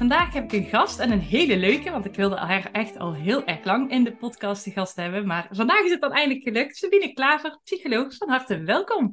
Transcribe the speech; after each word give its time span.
Vandaag 0.00 0.32
heb 0.32 0.44
ik 0.44 0.52
een 0.52 0.68
gast 0.68 0.98
en 0.98 1.10
een 1.10 1.20
hele 1.20 1.56
leuke, 1.56 1.90
want 1.90 2.04
ik 2.04 2.14
wilde 2.14 2.36
haar 2.36 2.70
echt 2.72 2.98
al 2.98 3.14
heel 3.14 3.44
erg 3.44 3.64
lang 3.64 3.90
in 3.90 4.04
de 4.04 4.16
podcast 4.16 4.62
te 4.62 4.70
gast 4.70 4.96
hebben. 4.96 5.26
Maar 5.26 5.48
vandaag 5.50 5.80
is 5.80 5.90
het 5.90 6.00
dan 6.00 6.12
eindelijk 6.12 6.42
gelukt. 6.42 6.76
Sabine 6.76 7.12
Klaver, 7.12 7.58
psycholoog, 7.64 8.16
van 8.16 8.28
harte 8.28 8.62
welkom. 8.62 9.12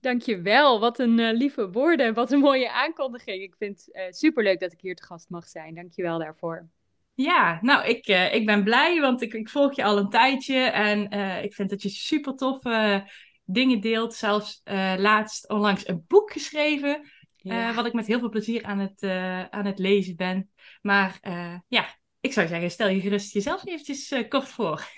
Dankjewel, 0.00 0.80
wat 0.80 0.98
een 0.98 1.18
uh, 1.18 1.32
lieve 1.32 1.70
woorden 1.70 2.06
en 2.06 2.14
wat 2.14 2.32
een 2.32 2.38
mooie 2.38 2.72
aankondiging. 2.72 3.42
Ik 3.42 3.54
vind 3.58 3.84
het 3.84 3.96
uh, 3.96 4.02
superleuk 4.10 4.60
dat 4.60 4.72
ik 4.72 4.80
hier 4.80 4.94
te 4.94 5.04
gast 5.04 5.30
mag 5.30 5.48
zijn. 5.48 5.74
Dankjewel 5.74 6.18
daarvoor. 6.18 6.68
Ja, 7.14 7.58
nou, 7.60 7.86
ik, 7.86 8.08
uh, 8.08 8.34
ik 8.34 8.46
ben 8.46 8.64
blij, 8.64 9.00
want 9.00 9.22
ik, 9.22 9.32
ik, 9.34 9.48
volg 9.48 9.76
je 9.76 9.84
al 9.84 9.98
een 9.98 10.10
tijdje 10.10 10.58
en 10.58 11.10
ik 11.42 11.54
vind 11.54 11.70
dat 11.70 11.82
je 11.82 11.88
super 11.88 12.36
toffe 12.36 13.10
dingen 13.44 13.80
deelt. 13.80 14.14
Zelfs 14.14 14.60
laatst 14.96 15.48
onlangs 15.48 15.88
een 15.88 16.04
boek 16.06 16.32
geschreven 16.32 17.10
ja. 17.42 17.74
wat 17.74 17.86
ik 17.86 17.92
met 17.92 18.06
heel 18.06 18.18
veel 18.18 18.28
plezier 18.28 18.62
aan 18.62 18.78
het, 18.78 19.02
uh, 19.02 19.44
aan 19.44 19.66
het 19.66 19.78
lezen 19.78 20.16
ben. 20.16 20.50
Maar 20.82 21.18
uh, 21.22 21.54
ja, 21.68 21.86
ik 22.20 22.32
zou 22.32 22.46
zeggen, 22.46 22.70
stel 22.70 22.88
je 22.88 23.00
gerust 23.00 23.32
jezelf 23.32 23.66
eventjes 23.66 24.14
kort 24.28 24.48
voor. 24.48 24.92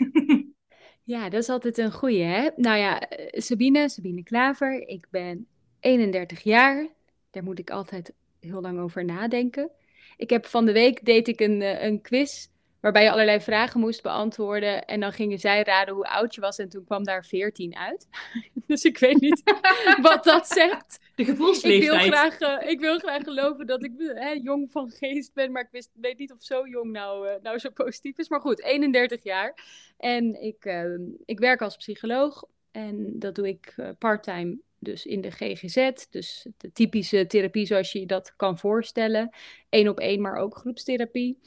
ja, 1.15 1.29
dat 1.29 1.43
is 1.43 1.49
altijd 1.49 1.79
een 1.79 1.93
goeie, 1.93 2.23
hè? 2.23 2.51
Nou 2.57 2.79
ja, 2.79 3.03
Sabine, 3.31 3.89
Sabine 3.89 4.23
Klaver. 4.23 4.89
Ik 4.89 5.07
ben 5.11 5.47
31 5.81 6.43
jaar. 6.43 6.89
Daar 7.31 7.45
moet 7.45 7.59
ik 7.59 7.71
altijd 7.71 8.13
heel 8.41 8.61
lang 8.61 8.79
over 8.79 9.05
nadenken. 9.05 9.71
Ik 10.17 10.31
heb 10.31 10.47
van 10.47 10.65
de 10.65 10.73
week 10.73 11.05
deed 11.05 11.29
ik 11.29 11.41
een, 11.41 11.85
een 11.85 12.01
quiz 12.01 12.47
waarbij 12.85 13.03
je 13.03 13.11
allerlei 13.11 13.41
vragen 13.41 13.81
moest 13.81 14.03
beantwoorden. 14.03 14.85
En 14.85 15.01
dan 15.01 15.13
gingen 15.13 15.39
zij 15.39 15.63
raden 15.63 15.95
hoe 15.95 16.09
oud 16.09 16.35
je 16.35 16.41
was. 16.41 16.59
En 16.59 16.69
toen 16.69 16.85
kwam 16.85 17.05
daar 17.05 17.25
14 17.25 17.77
uit. 17.77 18.09
dus 18.67 18.85
ik 18.85 18.99
weet 18.99 19.21
niet 19.21 19.43
wat 20.11 20.25
dat 20.25 20.49
zegt. 20.49 20.99
De 21.15 21.25
gevoelsleeftijd. 21.25 22.05
Ik 22.05 22.11
wil 22.11 22.19
graag, 22.19 22.41
uh, 22.41 22.71
ik 22.71 22.81
wil 22.81 22.99
graag 22.99 23.23
geloven 23.23 23.67
dat 23.67 23.85
ik 23.85 23.93
hè, 23.97 24.31
jong 24.31 24.71
van 24.71 24.91
geest 24.91 25.35
ben. 25.35 25.53
Maar 25.53 25.63
ik 25.63 25.69
wist, 25.71 25.91
weet 25.93 26.19
niet 26.19 26.33
of 26.33 26.43
zo 26.43 26.67
jong 26.67 26.93
nou, 26.93 27.29
uh, 27.29 27.35
nou 27.43 27.59
zo 27.59 27.71
positief 27.71 28.19
is. 28.19 28.29
Maar 28.29 28.41
goed, 28.41 28.63
31 28.63 29.23
jaar. 29.23 29.65
En 29.99 30.43
ik, 30.43 30.65
uh, 30.65 30.85
ik 31.25 31.39
werk 31.39 31.63
als 31.63 31.77
psycholoog. 31.77 32.45
En 32.71 33.19
dat 33.19 33.35
doe 33.35 33.49
ik 33.49 33.75
parttime 33.99 34.59
dus 34.79 35.07
in 35.07 35.21
de 35.21 35.31
GGZ. 35.31 35.91
Dus 36.11 36.47
de 36.57 36.73
typische 36.73 37.27
therapie 37.27 37.67
zoals 37.67 37.93
je 37.93 38.01
je 38.01 38.07
dat 38.07 38.37
kan 38.37 38.59
voorstellen. 38.59 39.31
Eén 39.71 39.89
op 39.89 39.99
één, 39.99 40.21
maar 40.21 40.37
ook 40.37 40.57
groepstherapie. 40.57 41.39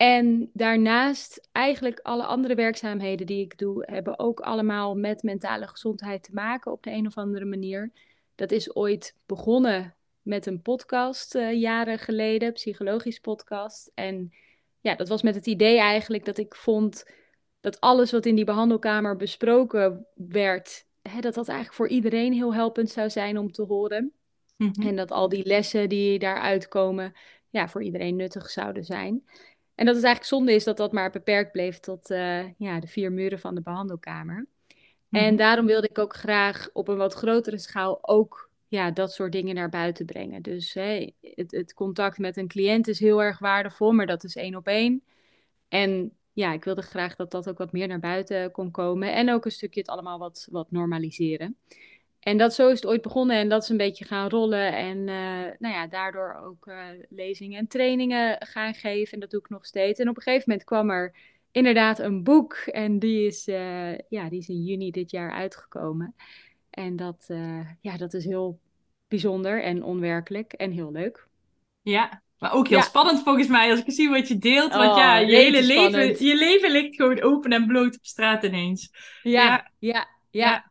En 0.00 0.50
daarnaast 0.52 1.48
eigenlijk 1.52 2.00
alle 2.02 2.24
andere 2.24 2.54
werkzaamheden 2.54 3.26
die 3.26 3.44
ik 3.44 3.58
doe, 3.58 3.84
hebben 3.90 4.18
ook 4.18 4.40
allemaal 4.40 4.94
met 4.94 5.22
mentale 5.22 5.66
gezondheid 5.66 6.22
te 6.22 6.30
maken 6.32 6.72
op 6.72 6.82
de 6.82 6.90
een 6.90 7.06
of 7.06 7.16
andere 7.16 7.44
manier. 7.44 7.92
Dat 8.34 8.50
is 8.50 8.74
ooit 8.74 9.16
begonnen 9.26 9.94
met 10.22 10.46
een 10.46 10.62
podcast 10.62 11.34
uh, 11.34 11.52
jaren 11.52 11.98
geleden, 11.98 12.52
psychologisch 12.52 13.18
podcast. 13.18 13.90
En 13.94 14.32
ja, 14.80 14.94
dat 14.94 15.08
was 15.08 15.22
met 15.22 15.34
het 15.34 15.46
idee 15.46 15.78
eigenlijk 15.78 16.24
dat 16.24 16.38
ik 16.38 16.54
vond 16.54 17.04
dat 17.60 17.80
alles 17.80 18.10
wat 18.10 18.26
in 18.26 18.34
die 18.34 18.44
behandelkamer 18.44 19.16
besproken 19.16 20.06
werd, 20.14 20.86
hè, 21.02 21.20
dat 21.20 21.34
dat 21.34 21.48
eigenlijk 21.48 21.76
voor 21.76 21.88
iedereen 21.88 22.32
heel 22.32 22.54
helpend 22.54 22.90
zou 22.90 23.10
zijn 23.10 23.38
om 23.38 23.52
te 23.52 23.62
horen. 23.62 24.12
Mhm. 24.56 24.86
En 24.86 24.96
dat 24.96 25.10
al 25.10 25.28
die 25.28 25.46
lessen 25.46 25.88
die 25.88 26.18
daaruit 26.18 26.68
komen, 26.68 27.12
ja, 27.50 27.68
voor 27.68 27.82
iedereen 27.82 28.16
nuttig 28.16 28.50
zouden 28.50 28.84
zijn. 28.84 29.24
En 29.80 29.86
dat 29.86 29.94
het 29.94 30.04
eigenlijk 30.04 30.34
zonde 30.34 30.54
is 30.54 30.64
dat 30.64 30.76
dat 30.76 30.92
maar 30.92 31.10
beperkt 31.10 31.52
bleef 31.52 31.78
tot 31.78 32.10
uh, 32.10 32.58
ja, 32.58 32.80
de 32.80 32.86
vier 32.86 33.12
muren 33.12 33.38
van 33.38 33.54
de 33.54 33.60
behandelkamer. 33.60 34.46
En 35.10 35.26
mhm. 35.26 35.36
daarom 35.36 35.66
wilde 35.66 35.88
ik 35.88 35.98
ook 35.98 36.14
graag 36.14 36.68
op 36.72 36.88
een 36.88 36.96
wat 36.96 37.14
grotere 37.14 37.58
schaal 37.58 38.08
ook 38.08 38.50
ja, 38.68 38.90
dat 38.90 39.12
soort 39.12 39.32
dingen 39.32 39.54
naar 39.54 39.68
buiten 39.68 40.06
brengen. 40.06 40.42
Dus 40.42 40.74
het, 41.20 41.50
het, 41.50 41.74
contact 41.74 42.18
met 42.18 42.36
een 42.36 42.48
cliënt 42.48 42.88
is 42.88 43.00
heel 43.00 43.22
erg 43.22 43.38
waardevol, 43.38 43.92
maar 43.92 44.06
dat 44.06 44.24
is 44.24 44.36
één 44.36 44.54
op 44.54 44.66
één. 44.66 45.02
En 45.68 46.12
ja, 46.32 46.52
ik 46.52 46.64
wilde 46.64 46.82
graag 46.82 47.16
dat 47.16 47.30
dat 47.30 47.48
ook 47.48 47.58
wat 47.58 47.72
meer 47.72 47.88
naar 47.88 48.00
buiten 48.00 48.50
kon 48.50 48.70
komen. 48.70 49.14
En 49.14 49.30
ook 49.30 49.44
een 49.44 49.50
stukje 49.50 49.80
het 49.80 49.88
allemaal 49.88 50.18
wat, 50.18 50.48
wat 50.50 50.70
normaliseren. 50.70 51.56
En 52.20 52.36
dat 52.36 52.54
zo 52.54 52.68
is 52.68 52.80
het 52.80 52.86
ooit 52.86 53.02
begonnen 53.02 53.36
en 53.36 53.48
dat 53.48 53.62
is 53.62 53.68
een 53.68 53.76
beetje 53.76 54.04
gaan 54.04 54.28
rollen. 54.28 54.76
En 54.76 54.96
uh, 54.96 55.58
nou 55.58 55.74
ja, 55.74 55.86
daardoor 55.86 56.40
ook 56.44 56.66
uh, 56.66 56.84
lezingen 57.08 57.58
en 57.58 57.66
trainingen 57.66 58.46
gaan 58.46 58.74
geven. 58.74 59.12
En 59.12 59.20
dat 59.20 59.30
doe 59.30 59.40
ik 59.40 59.48
nog 59.48 59.66
steeds. 59.66 60.00
En 60.00 60.08
op 60.08 60.16
een 60.16 60.22
gegeven 60.22 60.44
moment 60.46 60.66
kwam 60.66 60.90
er 60.90 61.14
inderdaad 61.50 61.98
een 61.98 62.22
boek. 62.22 62.54
En 62.54 62.98
die 62.98 63.26
is, 63.26 63.48
uh, 63.48 63.98
ja, 63.98 64.28
die 64.28 64.38
is 64.38 64.48
in 64.48 64.64
juni 64.64 64.90
dit 64.90 65.10
jaar 65.10 65.30
uitgekomen. 65.32 66.14
En 66.70 66.96
dat, 66.96 67.26
ja, 67.80 67.96
dat 67.96 68.14
is 68.14 68.24
heel 68.24 68.60
bijzonder 69.08 69.62
en 69.62 69.82
onwerkelijk 69.82 70.52
en 70.52 70.70
heel 70.70 70.92
leuk. 70.92 71.28
Ja, 71.82 72.22
maar 72.38 72.52
ook 72.52 72.68
heel 72.68 72.78
ja. 72.78 72.84
spannend 72.84 73.22
volgens 73.22 73.48
mij 73.48 73.70
als 73.70 73.80
ik 73.80 73.92
zie 73.92 74.10
wat 74.10 74.28
je 74.28 74.38
deelt. 74.38 74.72
Want 74.72 74.90
oh, 74.90 74.96
ja, 74.96 75.16
je 75.16 75.36
hele 75.36 75.62
leven, 75.62 76.26
je 76.26 76.36
leven 76.36 76.70
ligt 76.70 76.96
gewoon 76.96 77.22
open 77.22 77.50
en 77.50 77.66
bloot 77.66 77.96
op 77.96 78.04
straat 78.04 78.44
ineens. 78.44 78.90
ja, 79.22 79.40
ja. 79.42 79.70
ja. 79.78 80.06
ja. 80.30 80.69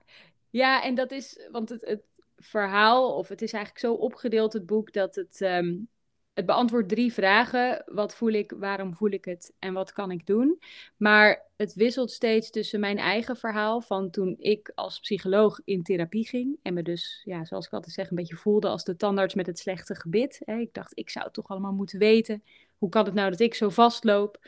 Ja, 0.49 0.83
en 0.83 0.95
dat 0.95 1.11
is, 1.11 1.47
want 1.51 1.69
het, 1.69 1.85
het 1.85 2.03
verhaal, 2.37 3.15
of 3.15 3.27
het 3.27 3.41
is 3.41 3.53
eigenlijk 3.53 3.85
zo 3.85 3.93
opgedeeld, 3.93 4.53
het 4.53 4.65
boek, 4.65 4.93
dat 4.93 5.15
het, 5.15 5.41
um, 5.41 5.89
het 6.33 6.45
beantwoordt 6.45 6.89
drie 6.89 7.13
vragen. 7.13 7.83
Wat 7.85 8.15
voel 8.15 8.29
ik, 8.29 8.53
waarom 8.57 8.95
voel 8.95 9.09
ik 9.09 9.25
het 9.25 9.53
en 9.59 9.73
wat 9.73 9.91
kan 9.91 10.11
ik 10.11 10.25
doen? 10.25 10.59
Maar 10.97 11.47
het 11.55 11.73
wisselt 11.73 12.11
steeds 12.11 12.49
tussen 12.49 12.79
mijn 12.79 12.97
eigen 12.97 13.35
verhaal 13.35 13.81
van 13.81 14.09
toen 14.09 14.35
ik 14.39 14.71
als 14.75 14.99
psycholoog 14.99 15.59
in 15.63 15.83
therapie 15.83 16.27
ging. 16.27 16.59
En 16.61 16.73
me 16.73 16.81
dus, 16.81 17.21
ja, 17.23 17.45
zoals 17.45 17.65
ik 17.65 17.73
altijd 17.73 17.93
zeg, 17.93 18.09
een 18.09 18.15
beetje 18.15 18.35
voelde 18.35 18.67
als 18.67 18.83
de 18.83 18.95
tandarts 18.95 19.33
met 19.33 19.45
het 19.45 19.59
slechte 19.59 19.95
gebit. 19.95 20.41
Ik 20.45 20.73
dacht, 20.73 20.97
ik 20.97 21.09
zou 21.09 21.25
het 21.25 21.33
toch 21.33 21.47
allemaal 21.47 21.73
moeten 21.73 21.99
weten. 21.99 22.43
Hoe 22.77 22.89
kan 22.89 23.05
het 23.05 23.13
nou 23.13 23.29
dat 23.29 23.39
ik 23.39 23.53
zo 23.53 23.69
vastloop? 23.69 24.39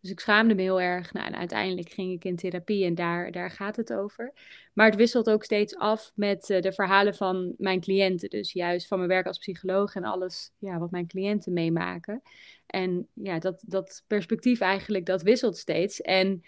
Dus 0.00 0.10
ik 0.10 0.20
schaamde 0.20 0.54
me 0.54 0.62
heel 0.62 0.80
erg. 0.80 1.12
Nou, 1.12 1.26
en 1.26 1.36
uiteindelijk 1.36 1.88
ging 1.88 2.12
ik 2.12 2.24
in 2.24 2.36
therapie 2.36 2.84
en 2.84 2.94
daar, 2.94 3.32
daar 3.32 3.50
gaat 3.50 3.76
het 3.76 3.92
over. 3.92 4.32
Maar 4.72 4.86
het 4.86 4.94
wisselt 4.94 5.30
ook 5.30 5.44
steeds 5.44 5.76
af 5.76 6.12
met 6.14 6.50
uh, 6.50 6.60
de 6.60 6.72
verhalen 6.72 7.14
van 7.14 7.54
mijn 7.58 7.80
cliënten. 7.80 8.30
Dus 8.30 8.52
juist 8.52 8.86
van 8.86 8.98
mijn 8.98 9.10
werk 9.10 9.26
als 9.26 9.38
psycholoog 9.38 9.94
en 9.94 10.04
alles 10.04 10.52
ja, 10.58 10.78
wat 10.78 10.90
mijn 10.90 11.06
cliënten 11.06 11.52
meemaken. 11.52 12.22
En 12.66 13.08
ja, 13.14 13.38
dat, 13.38 13.62
dat 13.66 14.04
perspectief 14.06 14.60
eigenlijk, 14.60 15.06
dat 15.06 15.22
wisselt 15.22 15.56
steeds. 15.56 16.00
En 16.00 16.44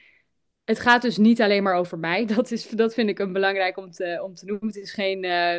het 0.65 0.81
gaat 0.81 1.03
dus 1.03 1.17
niet 1.17 1.43
alleen 1.43 1.63
maar 1.63 1.77
over 1.77 1.99
mij. 1.99 2.27
Dat, 2.35 2.51
is, 2.51 2.69
dat 2.69 2.95
vind 2.95 3.09
ik 3.09 3.19
een 3.19 3.33
belangrijk 3.33 3.77
om 3.77 3.91
te, 3.91 4.21
om 4.23 4.35
te 4.35 4.45
noemen. 4.45 4.67
Het 4.67 4.77
is 4.77 4.93
geen 4.93 5.25
uh, 5.25 5.57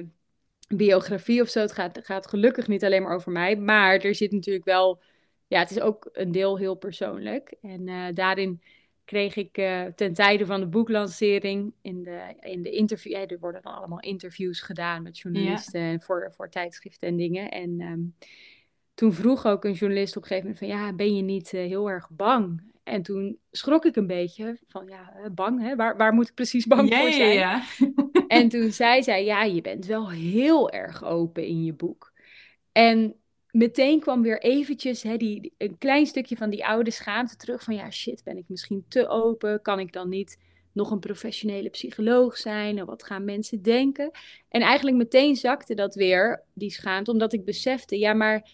biografie 0.77 1.41
of 1.41 1.49
zo. 1.49 1.59
Het 1.59 1.71
gaat, 1.71 1.99
gaat 2.03 2.27
gelukkig 2.27 2.67
niet 2.67 2.83
alleen 2.83 3.03
maar 3.03 3.15
over 3.15 3.31
mij. 3.31 3.55
Maar 3.55 3.99
er 3.99 4.15
zit 4.15 4.31
natuurlijk 4.31 4.65
wel 4.65 5.01
ja, 5.53 5.59
het 5.59 5.71
is 5.71 5.79
ook 5.79 6.09
een 6.11 6.31
deel 6.31 6.57
heel 6.57 6.75
persoonlijk. 6.75 7.55
En 7.61 7.87
uh, 7.87 8.05
daarin 8.13 8.61
kreeg 9.05 9.35
ik 9.35 9.57
uh, 9.57 9.85
ten 9.85 10.13
tijde 10.13 10.45
van 10.45 10.59
de 10.59 10.67
boeklancering 10.67 11.73
in 11.81 12.03
de, 12.03 12.35
in 12.39 12.61
de 12.61 12.69
interview... 12.69 13.11
Ja, 13.11 13.27
er 13.27 13.39
worden 13.39 13.61
dan 13.61 13.75
allemaal 13.75 13.99
interviews 13.99 14.61
gedaan 14.61 15.03
met 15.03 15.17
journalisten 15.17 15.81
ja. 15.81 15.99
voor, 15.99 16.31
voor 16.35 16.49
tijdschriften 16.49 17.07
en 17.07 17.15
dingen. 17.15 17.51
En 17.51 17.81
um, 17.81 18.15
toen 18.93 19.13
vroeg 19.13 19.45
ook 19.45 19.63
een 19.63 19.73
journalist 19.73 20.17
op 20.17 20.21
een 20.21 20.27
gegeven 20.27 20.49
moment 20.49 20.71
van... 20.71 20.85
Ja, 20.85 20.93
ben 20.93 21.15
je 21.15 21.21
niet 21.21 21.53
uh, 21.53 21.61
heel 21.61 21.89
erg 21.89 22.09
bang? 22.09 22.71
En 22.83 23.01
toen 23.01 23.37
schrok 23.51 23.85
ik 23.85 23.95
een 23.95 24.07
beetje 24.07 24.57
van, 24.67 24.87
ja, 24.87 25.29
bang, 25.31 25.61
hè? 25.61 25.75
Waar, 25.75 25.97
waar 25.97 26.13
moet 26.13 26.27
ik 26.27 26.33
precies 26.33 26.67
bang 26.67 26.93
voor 26.93 27.11
zijn? 27.11 27.33
Ja, 27.33 27.63
en 28.27 28.49
toen 28.49 28.71
zei 28.71 29.03
zij, 29.03 29.25
ja, 29.25 29.43
je 29.43 29.61
bent 29.61 29.85
wel 29.85 30.11
heel 30.11 30.71
erg 30.71 31.03
open 31.03 31.45
in 31.45 31.63
je 31.63 31.73
boek. 31.73 32.13
En 32.71 33.15
meteen 33.53 33.99
kwam 33.99 34.21
weer 34.21 34.41
eventjes 34.41 35.03
hè, 35.03 35.17
die, 35.17 35.53
een 35.57 35.77
klein 35.77 36.05
stukje 36.05 36.35
van 36.35 36.49
die 36.49 36.65
oude 36.65 36.91
schaamte 36.91 37.35
terug. 37.35 37.63
Van 37.63 37.75
ja, 37.75 37.91
shit, 37.91 38.23
ben 38.23 38.37
ik 38.37 38.45
misschien 38.47 38.85
te 38.87 39.07
open? 39.07 39.61
Kan 39.61 39.79
ik 39.79 39.93
dan 39.93 40.09
niet 40.09 40.37
nog 40.71 40.91
een 40.91 40.99
professionele 40.99 41.69
psycholoog 41.69 42.37
zijn? 42.37 42.77
En 42.77 42.85
wat 42.85 43.03
gaan 43.03 43.25
mensen 43.25 43.61
denken? 43.61 44.11
En 44.49 44.61
eigenlijk 44.61 44.97
meteen 44.97 45.35
zakte 45.35 45.75
dat 45.75 45.95
weer, 45.95 46.43
die 46.53 46.71
schaamte, 46.71 47.11
omdat 47.11 47.33
ik 47.33 47.45
besefte, 47.45 47.99
ja, 47.99 48.13
maar 48.13 48.49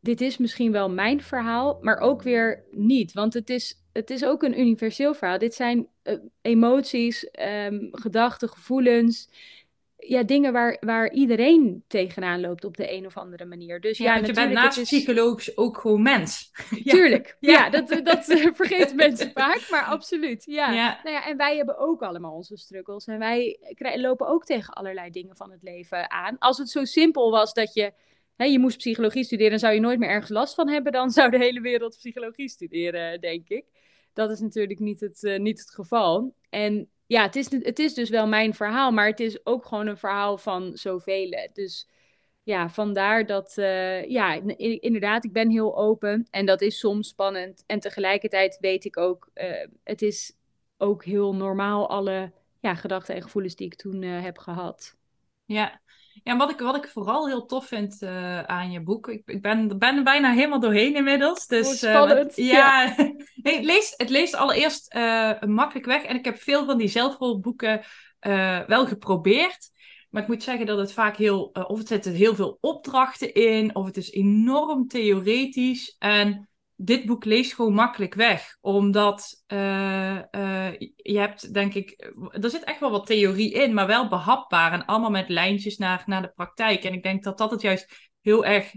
dit 0.00 0.20
is 0.20 0.38
misschien 0.38 0.72
wel 0.72 0.90
mijn 0.90 1.22
verhaal, 1.22 1.78
maar 1.80 1.98
ook 1.98 2.22
weer 2.22 2.64
niet. 2.70 3.12
Want 3.12 3.34
het 3.34 3.50
is, 3.50 3.82
het 3.92 4.10
is 4.10 4.24
ook 4.24 4.42
een 4.42 4.60
universeel 4.60 5.14
verhaal. 5.14 5.38
Dit 5.38 5.54
zijn 5.54 5.88
uh, 6.04 6.18
emoties, 6.40 7.28
um, 7.66 7.88
gedachten, 7.92 8.48
gevoelens 8.48 9.28
ja, 10.06 10.22
dingen 10.22 10.52
waar, 10.52 10.76
waar 10.80 11.12
iedereen 11.12 11.84
tegenaan 11.86 12.40
loopt 12.40 12.64
op 12.64 12.76
de 12.76 12.92
een 12.92 13.06
of 13.06 13.16
andere 13.16 13.44
manier. 13.44 13.80
Dus 13.80 13.98
ja, 13.98 14.16
ja 14.16 14.26
je 14.26 14.32
bent 14.32 14.52
naast 14.52 14.78
is... 14.78 14.84
psycholoog 14.84 15.56
ook 15.56 15.78
gewoon 15.78 16.02
mens. 16.02 16.50
Tuurlijk, 16.84 17.36
ja, 17.40 17.70
dat, 17.70 18.00
dat 18.02 18.24
vergeten 18.54 18.96
mensen 18.96 19.30
vaak, 19.34 19.66
maar 19.70 19.84
absoluut. 19.84 20.44
Ja. 20.44 20.70
Nou 21.02 21.16
ja, 21.16 21.26
en 21.26 21.36
wij 21.36 21.56
hebben 21.56 21.78
ook 21.78 22.02
allemaal 22.02 22.34
onze 22.34 22.56
struggles 22.56 23.06
en 23.06 23.18
wij 23.18 23.58
lopen 23.96 24.26
ook 24.26 24.44
tegen 24.44 24.74
allerlei 24.74 25.10
dingen 25.10 25.36
van 25.36 25.50
het 25.50 25.62
leven 25.62 26.10
aan. 26.10 26.38
Als 26.38 26.58
het 26.58 26.70
zo 26.70 26.84
simpel 26.84 27.30
was 27.30 27.52
dat 27.52 27.74
je 27.74 27.92
hè, 28.36 28.44
je 28.44 28.58
moest 28.58 28.76
psychologie 28.76 29.24
studeren, 29.24 29.50
dan 29.50 29.60
zou 29.60 29.74
je 29.74 29.80
nooit 29.80 29.98
meer 29.98 30.08
ergens 30.08 30.30
last 30.30 30.54
van 30.54 30.68
hebben. 30.68 30.92
Dan 30.92 31.10
zou 31.10 31.30
de 31.30 31.38
hele 31.38 31.60
wereld 31.60 31.96
psychologie 31.96 32.48
studeren, 32.48 33.20
denk 33.20 33.48
ik. 33.48 33.64
Dat 34.12 34.30
is 34.30 34.40
natuurlijk 34.40 34.78
niet 34.78 35.00
het, 35.00 35.22
uh, 35.22 35.38
niet 35.38 35.58
het 35.58 35.70
geval. 35.70 36.34
En 36.50 36.90
ja, 37.12 37.22
het 37.22 37.36
is, 37.36 37.50
het 37.50 37.78
is 37.78 37.94
dus 37.94 38.10
wel 38.10 38.26
mijn 38.26 38.54
verhaal, 38.54 38.90
maar 38.92 39.06
het 39.06 39.20
is 39.20 39.46
ook 39.46 39.64
gewoon 39.66 39.86
een 39.86 39.96
verhaal 39.96 40.38
van 40.38 40.76
zoveel. 40.76 41.48
Dus 41.52 41.88
ja, 42.42 42.68
vandaar 42.68 43.26
dat, 43.26 43.56
uh, 43.58 44.08
ja, 44.08 44.34
inderdaad, 44.80 45.24
ik 45.24 45.32
ben 45.32 45.50
heel 45.50 45.76
open 45.76 46.26
en 46.30 46.46
dat 46.46 46.60
is 46.60 46.78
soms 46.78 47.08
spannend. 47.08 47.64
En 47.66 47.80
tegelijkertijd 47.80 48.58
weet 48.60 48.84
ik 48.84 48.96
ook, 48.96 49.30
uh, 49.34 49.66
het 49.84 50.02
is 50.02 50.36
ook 50.76 51.04
heel 51.04 51.34
normaal 51.34 51.88
alle 51.88 52.32
ja, 52.60 52.74
gedachten 52.74 53.14
en 53.14 53.22
gevoelens 53.22 53.56
die 53.56 53.66
ik 53.66 53.74
toen 53.74 54.02
uh, 54.02 54.22
heb 54.22 54.38
gehad. 54.38 54.96
Ja, 55.44 55.80
ja, 56.22 56.36
wat 56.36 56.50
ik, 56.50 56.58
wat 56.58 56.76
ik 56.76 56.88
vooral 56.88 57.26
heel 57.26 57.46
tof 57.46 57.66
vind 57.66 58.02
uh, 58.02 58.42
aan 58.42 58.70
je 58.70 58.82
boek, 58.82 59.08
ik, 59.08 59.22
ik 59.24 59.42
ben, 59.42 59.78
ben 59.78 59.96
er 59.96 60.02
bijna 60.02 60.32
helemaal 60.32 60.60
doorheen 60.60 60.94
inmiddels. 60.94 61.46
Dus, 61.46 61.68
oh, 61.68 61.74
spannend. 61.74 62.38
Uh, 62.38 62.50
ja, 62.50 62.82
ja. 62.82 62.94
nee, 63.42 63.54
het, 63.54 63.64
leest, 63.64 63.94
het 63.96 64.10
leest 64.10 64.34
allereerst 64.34 64.94
uh, 64.94 65.40
makkelijk 65.40 65.86
weg. 65.86 66.02
En 66.02 66.16
ik 66.16 66.24
heb 66.24 66.38
veel 66.38 66.64
van 66.64 66.78
die 66.78 66.88
zelfhulpboeken 66.88 67.84
wel 68.66 68.86
geprobeerd. 68.86 69.70
Maar 70.10 70.22
ik 70.22 70.28
moet 70.28 70.42
zeggen 70.42 70.66
dat 70.66 70.78
het 70.78 70.92
vaak 70.92 71.16
heel, 71.16 71.50
of 71.52 71.78
het 71.78 71.88
zitten 71.88 72.12
heel 72.12 72.34
veel 72.34 72.58
opdrachten 72.60 73.34
in, 73.34 73.74
of 73.74 73.86
het 73.86 73.96
is 73.96 74.12
enorm 74.12 74.88
theoretisch. 74.88 75.96
En 75.98 76.48
dit 76.76 77.06
boek 77.06 77.24
leest 77.24 77.54
gewoon 77.54 77.74
makkelijk 77.74 78.14
weg. 78.14 78.56
Omdat 78.60 79.44
uh, 79.48 80.16
uh, 80.30 80.70
je 80.96 81.18
hebt, 81.18 81.54
denk 81.54 81.74
ik, 81.74 82.12
er 82.30 82.50
zit 82.50 82.64
echt 82.64 82.80
wel 82.80 82.90
wat 82.90 83.06
theorie 83.06 83.52
in, 83.52 83.74
maar 83.74 83.86
wel 83.86 84.08
behapbaar 84.08 84.72
en 84.72 84.84
allemaal 84.84 85.10
met 85.10 85.28
lijntjes 85.28 85.76
naar, 85.76 86.02
naar 86.06 86.22
de 86.22 86.32
praktijk. 86.34 86.84
En 86.84 86.92
ik 86.92 87.02
denk 87.02 87.24
dat 87.24 87.38
dat 87.38 87.50
het 87.50 87.60
juist 87.60 88.10
heel 88.20 88.44
erg 88.44 88.72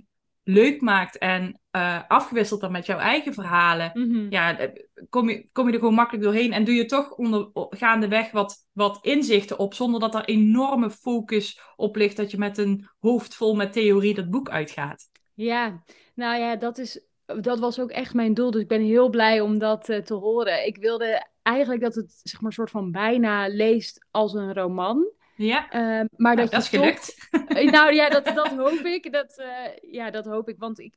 leuk 0.47 0.81
maakt 0.81 1.17
en 1.17 1.59
uh, 1.71 1.99
afgewisseld 2.07 2.61
dan 2.61 2.71
met 2.71 2.85
jouw 2.85 2.97
eigen 2.97 3.33
verhalen. 3.33 3.91
Mm-hmm. 3.93 4.27
Ja, 4.29 4.71
kom 5.09 5.29
je, 5.29 5.49
kom 5.51 5.67
je 5.67 5.73
er 5.73 5.79
gewoon 5.79 5.93
makkelijk 5.93 6.23
doorheen 6.23 6.53
en 6.53 6.63
doe 6.63 6.75
je 6.75 6.85
toch 6.85 7.11
onder, 7.11 7.49
gaandeweg 7.53 8.31
wat, 8.31 8.67
wat 8.71 8.99
inzichten 9.01 9.59
op, 9.59 9.73
zonder 9.73 9.99
dat 9.99 10.15
er 10.15 10.25
enorme 10.25 10.89
focus 10.89 11.59
op 11.75 11.95
ligt 11.95 12.17
dat 12.17 12.31
je 12.31 12.37
met 12.37 12.57
een 12.57 12.87
hoofd 12.99 13.35
vol 13.35 13.55
met 13.55 13.73
theorie 13.73 14.13
dat 14.13 14.29
boek 14.29 14.49
uitgaat. 14.49 15.09
Ja, 15.33 15.83
nou 16.15 16.39
ja, 16.39 16.55
dat 16.55 16.77
is 16.77 17.05
dat 17.25 17.59
was 17.59 17.79
ook 17.79 17.91
echt 17.91 18.13
mijn 18.13 18.33
doel. 18.33 18.51
Dus 18.51 18.61
ik 18.61 18.67
ben 18.67 18.81
heel 18.81 19.09
blij 19.09 19.41
om 19.41 19.57
dat 19.57 19.89
uh, 19.89 19.97
te 19.97 20.13
horen. 20.13 20.65
Ik 20.65 20.77
wilde 20.77 21.27
eigenlijk 21.41 21.81
dat 21.81 21.95
het 21.95 22.19
zeg 22.23 22.41
maar 22.41 22.53
soort 22.53 22.69
van 22.69 22.91
bijna 22.91 23.47
leest 23.47 24.05
als 24.11 24.33
een 24.33 24.53
roman. 24.53 25.13
Ja, 25.35 25.73
uh, 25.73 26.05
maar 26.15 26.35
dat, 26.35 26.51
dat 26.51 26.61
is 26.61 26.69
gelukt. 26.69 27.13
Eh, 27.47 27.71
nou 27.71 27.93
ja, 27.93 28.09
dat, 28.09 28.25
dat 28.25 28.55
hoop 28.63 28.85
ik. 28.85 29.11
Dat, 29.11 29.39
uh, 29.39 29.91
ja, 29.91 30.11
dat 30.11 30.25
hoop 30.25 30.49
ik. 30.49 30.59
Want 30.59 30.79
ik, 30.79 30.93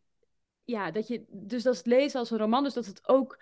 ja, 0.64 0.90
dat 0.90 1.08
je, 1.08 1.24
dus 1.28 1.62
dat 1.62 1.76
het 1.76 1.86
lezen 1.86 2.18
als 2.18 2.30
een 2.30 2.38
roman, 2.38 2.62
dus 2.62 2.74
dat 2.74 2.86
het 2.86 3.08
ook 3.08 3.38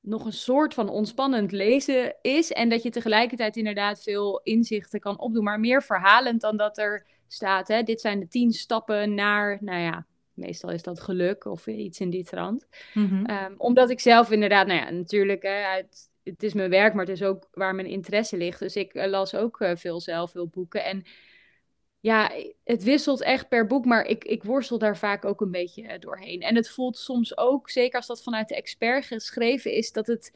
nog 0.00 0.24
een 0.24 0.32
soort 0.32 0.74
van 0.74 0.88
ontspannend 0.88 1.52
lezen 1.52 2.16
is. 2.22 2.52
En 2.52 2.68
dat 2.68 2.82
je 2.82 2.90
tegelijkertijd 2.90 3.56
inderdaad 3.56 4.02
veel 4.02 4.40
inzichten 4.42 5.00
kan 5.00 5.18
opdoen. 5.18 5.44
Maar 5.44 5.60
meer 5.60 5.82
verhalend 5.82 6.40
dan 6.40 6.56
dat 6.56 6.78
er 6.78 7.06
staat. 7.26 7.68
Hè? 7.68 7.82
Dit 7.82 8.00
zijn 8.00 8.20
de 8.20 8.28
tien 8.28 8.52
stappen 8.52 9.14
naar, 9.14 9.58
nou 9.60 9.80
ja, 9.80 10.06
Meestal 10.40 10.70
is 10.70 10.82
dat 10.82 11.00
geluk 11.00 11.44
of 11.44 11.66
iets 11.66 12.00
in 12.00 12.10
die 12.10 12.24
trant. 12.24 12.66
Mm 12.94 13.28
omdat 13.56 13.90
ik 13.90 14.00
zelf 14.00 14.30
inderdaad, 14.30 14.66
nou 14.66 14.80
ja, 14.80 14.90
natuurlijk, 14.90 15.42
hè, 15.42 15.64
uit, 15.64 16.10
het 16.22 16.42
is 16.42 16.54
mijn 16.54 16.70
werk, 16.70 16.94
maar 16.94 17.04
het 17.04 17.14
is 17.14 17.22
ook 17.22 17.48
waar 17.52 17.74
mijn 17.74 17.86
interesse 17.86 18.36
ligt. 18.36 18.58
Dus 18.58 18.76
ik 18.76 18.94
uh, 18.94 19.06
las 19.06 19.34
ook 19.34 19.60
uh, 19.60 19.70
veel 19.74 20.00
zelf, 20.00 20.30
veel 20.30 20.46
boeken. 20.46 20.84
En 20.84 21.04
ja, 22.00 22.30
het 22.64 22.82
wisselt 22.82 23.22
echt 23.22 23.48
per 23.48 23.66
boek, 23.66 23.84
maar 23.84 24.04
ik, 24.04 24.24
ik 24.24 24.44
worstel 24.44 24.78
daar 24.78 24.96
vaak 24.96 25.24
ook 25.24 25.40
een 25.40 25.50
beetje 25.50 25.82
uh, 25.82 25.92
doorheen. 25.98 26.40
En 26.40 26.56
het 26.56 26.70
voelt 26.70 26.98
soms 26.98 27.36
ook, 27.36 27.70
zeker 27.70 27.96
als 27.96 28.06
dat 28.06 28.22
vanuit 28.22 28.48
de 28.48 28.56
expert 28.56 29.04
geschreven 29.04 29.72
is, 29.72 29.92
dat 29.92 30.06
het 30.06 30.32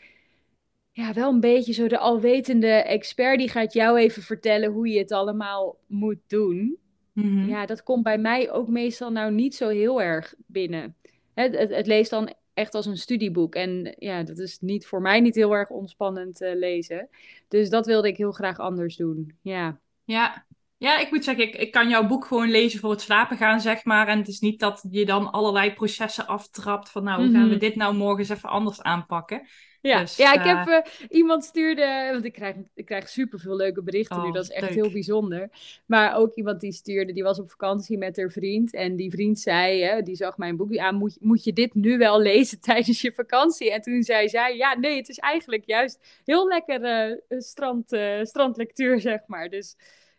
ja, 0.92 1.12
wel 1.12 1.32
een 1.32 1.40
beetje 1.40 1.72
zo 1.72 1.88
de 1.88 1.98
alwetende 1.98 2.68
expert 2.68 3.38
die 3.38 3.48
gaat 3.48 3.72
jou 3.72 3.98
even 3.98 4.22
vertellen 4.22 4.72
hoe 4.72 4.88
je 4.88 4.98
het 4.98 5.12
allemaal 5.12 5.78
moet 5.86 6.20
doen. 6.26 6.78
Mhm. 7.14 7.48
Ja, 7.48 7.66
dat 7.66 7.82
komt 7.82 8.02
bij 8.02 8.18
mij 8.18 8.50
ook 8.50 8.68
meestal 8.68 9.10
nou 9.10 9.32
niet 9.32 9.54
zo 9.54 9.68
heel 9.68 10.02
erg 10.02 10.34
binnen. 10.46 10.96
Het, 11.34 11.58
het, 11.58 11.70
het, 11.70 11.86
leest 11.86 12.10
dan 12.10 12.34
echt 12.54 12.74
als 12.74 12.86
een 12.86 12.96
studieboek. 12.96 13.54
En 13.54 13.94
ja, 13.98 14.22
dat 14.22 14.38
is 14.38 14.58
niet, 14.60 14.86
voor 14.86 15.00
mij 15.00 15.20
niet 15.20 15.34
heel 15.34 15.52
erg 15.52 15.68
ontspannend 15.68 16.40
uh, 16.40 16.54
lezen. 16.54 17.08
Dus 17.48 17.70
dat 17.70 17.86
wilde 17.86 18.08
ik 18.08 18.16
heel 18.16 18.32
graag 18.32 18.58
anders 18.58 18.96
doen. 18.96 19.32
Ja. 19.42 19.78
Ja, 20.04 20.46
ja, 20.76 20.98
ik 20.98 21.10
moet 21.10 21.24
zeggen, 21.24 21.44
ik, 21.44 21.54
ik 21.54 21.72
kan 21.72 21.88
jouw 21.88 22.06
boek 22.06 22.24
gewoon 22.24 22.50
lezen 22.50 22.80
voor 22.80 22.90
het 22.90 23.00
slapen 23.00 23.36
gaan, 23.36 23.60
zeg 23.60 23.84
maar. 23.84 24.08
En 24.08 24.18
het 24.18 24.28
is 24.28 24.40
niet 24.40 24.60
dat 24.60 24.84
je 24.90 25.04
dan 25.04 25.30
allerlei 25.30 25.72
processen 25.72 26.26
aftrapt 26.26 26.90
van, 26.90 27.04
nou, 27.04 27.22
hoe 27.22 27.32
gaan 27.32 27.44
we 27.44 27.50
mhm. 27.50 27.58
dit 27.58 27.74
nou 27.74 27.94
morgen 27.94 28.18
eens 28.18 28.28
even 28.28 28.48
anders 28.48 28.82
aanpakken? 28.82 29.46
Ja, 29.88 30.00
dus, 30.00 30.16
ja 30.16 30.32
ik 30.32 30.42
heb 30.42 30.68
uh, 30.68 31.08
iemand 31.08 31.44
stuurde, 31.44 32.08
want 32.12 32.24
ik 32.24 32.32
krijg, 32.32 32.56
ik 32.74 32.84
krijg 32.84 33.08
superveel 33.08 33.56
leuke 33.56 33.82
berichten 33.82 34.20
nu, 34.20 34.26
oh, 34.26 34.32
dat 34.32 34.42
is 34.42 34.50
echt 34.50 34.74
heel 34.74 34.90
bijzonder. 34.90 35.50
Maar 35.86 36.16
ook 36.16 36.34
iemand 36.34 36.60
die 36.60 36.72
stuurde, 36.72 37.12
die 37.12 37.22
was 37.22 37.38
op 37.38 37.50
vakantie 37.50 37.98
met 37.98 38.16
haar 38.16 38.30
vriend. 38.30 38.74
En 38.74 38.96
die 38.96 39.10
vriend 39.10 39.40
zei, 39.40 39.82
hè, 39.82 40.02
die 40.02 40.14
zag 40.14 40.38
mijn 40.38 40.56
boek, 40.56 40.72
ja, 40.72 40.92
moet, 40.92 41.16
moet 41.20 41.44
je 41.44 41.52
dit 41.52 41.74
nu 41.74 41.98
wel 41.98 42.20
lezen 42.20 42.60
tijdens 42.70 43.00
je 43.00 43.12
vakantie? 43.12 43.72
En 43.72 43.80
toen 43.80 44.02
zei 44.02 44.28
zij, 44.28 44.56
ja, 44.56 44.78
nee, 44.78 44.96
het 44.96 45.08
is 45.08 45.18
eigenlijk 45.18 45.64
juist 45.64 46.20
heel 46.24 46.48
lekker 46.48 47.10
uh, 47.28 47.40
strand, 47.40 47.92
uh, 47.92 48.22
strandlectuur, 48.22 49.00
zeg 49.10 49.20
maar. 49.26 49.48
Dus 49.48 49.76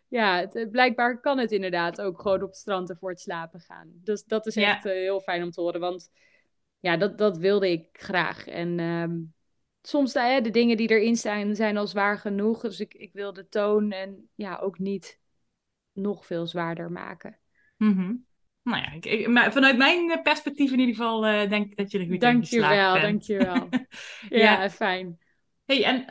ja, 0.08 0.48
het, 0.52 0.70
blijkbaar 0.70 1.20
kan 1.20 1.38
het 1.38 1.52
inderdaad 1.52 2.00
ook 2.00 2.20
gewoon 2.20 2.42
op 2.42 2.48
het 2.48 2.58
strand 2.58 2.90
ervoor 2.90 3.10
het 3.10 3.20
slapen 3.20 3.60
gaan. 3.60 3.90
Dus 3.94 4.24
dat 4.24 4.46
is 4.46 4.56
echt 4.56 4.84
heel 4.84 5.20
fijn 5.20 5.42
om 5.42 5.50
te 5.50 5.60
horen, 5.60 5.80
want 5.80 6.10
ja, 6.80 6.96
dat, 6.96 7.18
dat 7.18 7.38
wilde 7.38 7.70
ik 7.70 7.88
graag. 7.92 8.46
En... 8.46 8.80
Um, 8.80 9.34
soms 9.88 10.14
hè, 10.14 10.40
de 10.40 10.50
dingen 10.50 10.76
die 10.76 10.88
erin 10.88 11.16
staan 11.16 11.54
zijn 11.54 11.76
al 11.76 11.86
zwaar 11.86 12.18
genoeg. 12.18 12.60
Dus 12.60 12.80
ik, 12.80 12.94
ik 12.94 13.12
wil 13.12 13.32
de 13.32 13.48
toon 13.48 13.90
en 13.90 14.28
ja, 14.34 14.56
ook 14.56 14.78
niet 14.78 15.20
nog 15.92 16.26
veel 16.26 16.46
zwaarder 16.46 16.92
maken. 16.92 17.38
Mm 17.76 18.26
Nou 18.62 18.82
ja, 18.82 18.92
ik, 19.00 19.28
maar 19.28 19.52
vanuit 19.52 19.76
mijn 19.76 20.22
perspectief 20.22 20.72
in 20.72 20.78
ieder 20.78 20.94
geval 20.94 21.26
uh, 21.26 21.48
denk 21.48 21.70
ik 21.70 21.76
dat 21.76 21.90
je 21.90 21.98
er 21.98 22.06
goed 22.06 22.20
dank 22.20 22.34
in 22.34 22.46
geslaagd 22.46 22.92
bent. 22.92 23.04
Dankjewel, 23.04 23.68
ja, 24.40 24.62
ja, 24.62 24.70
fijn. 24.70 25.18
hey, 25.64 25.84
en 25.84 26.04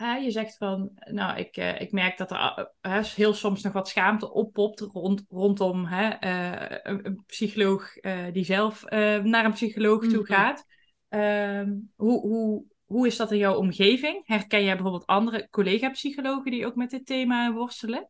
uh, 0.00 0.24
je 0.24 0.30
zegt 0.30 0.56
van, 0.56 0.90
nou, 0.94 1.38
ik, 1.38 1.56
uh, 1.56 1.80
ik 1.80 1.92
merk 1.92 2.16
dat 2.16 2.30
er 2.30 3.12
heel 3.14 3.34
soms 3.34 3.62
nog 3.62 3.72
wat 3.72 3.88
schaamte 3.88 4.32
oppopt 4.32 4.80
rond, 4.80 5.24
rondom 5.28 5.86
een, 5.86 7.06
een, 7.06 7.22
psycholoog 7.26 7.92
die 8.32 8.44
zelf 8.44 8.84
naar 9.22 9.44
een 9.44 9.52
psycholoog 9.52 10.02
toe 10.02 10.22
mhm. 10.22 10.32
gaat. 10.32 10.66
Ehm, 11.08 11.72
hoe, 11.96 12.20
hoe, 12.20 12.64
hoe 12.94 13.06
is 13.06 13.16
dat 13.16 13.32
in 13.32 13.38
jouw 13.38 13.56
omgeving? 13.56 14.22
Herken 14.26 14.64
jij 14.64 14.74
bijvoorbeeld 14.74 15.06
andere 15.06 15.48
collega-psychologen 15.50 16.50
die 16.50 16.66
ook 16.66 16.74
met 16.74 16.90
dit 16.90 17.06
thema 17.06 17.52
worstelen? 17.52 18.08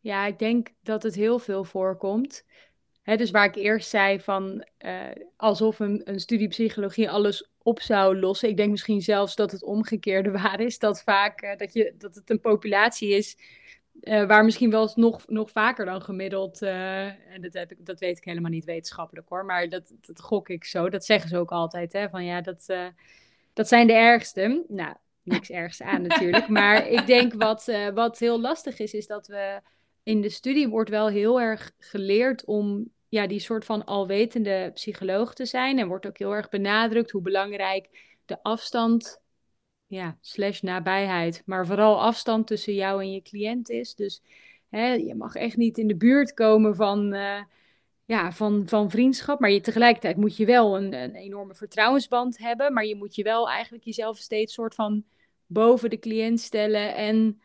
Ja, 0.00 0.26
ik 0.26 0.38
denk 0.38 0.68
dat 0.82 1.02
het 1.02 1.14
heel 1.14 1.38
veel 1.38 1.64
voorkomt. 1.64 2.44
dus 3.02 3.30
waar 3.30 3.44
ik 3.44 3.54
eerst 3.54 3.88
zei 3.88 4.20
van 4.20 4.66
uh, 4.78 5.10
alsof 5.36 5.78
een, 5.78 6.00
een 6.04 6.20
studie 6.20 6.48
psychologie 6.48 7.10
alles 7.10 7.50
op 7.58 7.80
zou 7.80 8.18
lossen. 8.18 8.48
Ik 8.48 8.56
denk 8.56 8.70
misschien 8.70 9.02
zelfs 9.02 9.36
dat 9.36 9.50
het 9.50 9.64
omgekeerde 9.64 10.30
waar 10.40 10.60
is. 10.60 10.78
Dat 10.78 11.02
vaak 11.02 11.42
uh, 11.42 11.56
dat, 11.56 11.72
je, 11.72 11.94
dat 11.98 12.14
het 12.14 12.30
een 12.30 12.40
populatie 12.40 13.08
is 13.08 13.38
uh, 14.00 14.26
waar 14.26 14.44
misschien 14.44 14.70
wel 14.70 14.92
nog, 14.94 15.26
nog 15.26 15.50
vaker 15.50 15.84
dan 15.84 16.02
gemiddeld. 16.02 16.62
en 16.62 17.40
dat, 17.40 17.52
heb 17.52 17.72
ik, 17.72 17.86
dat 17.86 18.00
weet 18.00 18.16
ik 18.16 18.24
helemaal 18.24 18.50
niet 18.50 18.64
wetenschappelijk 18.64 19.28
hoor. 19.28 19.44
Maar 19.44 19.68
dat, 19.68 19.92
dat 20.00 20.20
gok 20.20 20.48
ik 20.48 20.64
zo. 20.64 20.88
Dat 20.88 21.04
zeggen 21.04 21.28
ze 21.28 21.38
ook 21.38 21.52
altijd. 21.52 21.92
Hè, 21.92 22.08
van 22.08 22.24
ja, 22.24 22.40
dat 22.40 22.66
dat 23.54 23.68
zijn 23.68 23.86
de 23.86 23.92
ergste. 23.92 24.64
Nou, 24.68 24.94
niks 25.22 25.50
ergs 25.50 25.82
aan 25.82 26.02
natuurlijk. 26.02 26.48
Maar 26.48 26.88
ik 26.88 27.06
denk 27.06 27.34
wat, 27.34 27.68
uh, 27.68 27.88
wat 27.88 28.18
heel 28.18 28.40
lastig 28.40 28.78
is, 28.78 28.94
is 28.94 29.06
dat 29.06 29.26
we 29.26 29.60
in 30.02 30.20
de 30.20 30.28
studie 30.28 30.68
wordt 30.68 30.90
wel 30.90 31.08
heel 31.08 31.40
erg 31.40 31.72
geleerd 31.78 32.44
om 32.44 32.90
ja, 33.08 33.26
die 33.26 33.38
soort 33.38 33.64
van 33.64 33.84
alwetende 33.84 34.70
psycholoog 34.74 35.34
te 35.34 35.46
zijn. 35.46 35.78
En 35.78 35.88
wordt 35.88 36.06
ook 36.06 36.18
heel 36.18 36.34
erg 36.34 36.48
benadrukt 36.48 37.10
hoe 37.10 37.22
belangrijk 37.22 38.16
de 38.24 38.42
afstand, 38.42 39.20
ja, 39.86 40.18
slash 40.20 40.60
nabijheid, 40.60 41.42
maar 41.46 41.66
vooral 41.66 42.00
afstand 42.02 42.46
tussen 42.46 42.74
jou 42.74 43.02
en 43.02 43.12
je 43.12 43.22
cliënt 43.22 43.70
is. 43.70 43.94
Dus 43.94 44.22
hè, 44.68 44.92
je 44.92 45.14
mag 45.14 45.34
echt 45.34 45.56
niet 45.56 45.78
in 45.78 45.86
de 45.86 45.96
buurt 45.96 46.34
komen 46.34 46.74
van. 46.74 47.14
Uh, 47.14 47.40
ja, 48.04 48.32
van, 48.32 48.62
van 48.66 48.90
vriendschap. 48.90 49.40
Maar 49.40 49.50
je, 49.50 49.60
tegelijkertijd 49.60 50.16
moet 50.16 50.36
je 50.36 50.46
wel 50.46 50.76
een, 50.76 50.92
een 50.92 51.14
enorme 51.14 51.54
vertrouwensband 51.54 52.38
hebben. 52.38 52.72
Maar 52.72 52.84
je 52.84 52.96
moet 52.96 53.14
je 53.14 53.22
wel 53.22 53.48
eigenlijk 53.48 53.84
jezelf 53.84 54.18
steeds 54.18 54.54
soort 54.54 54.74
van 54.74 55.04
boven 55.46 55.90
de 55.90 55.98
cliënt 55.98 56.40
stellen. 56.40 56.94
En 56.94 57.40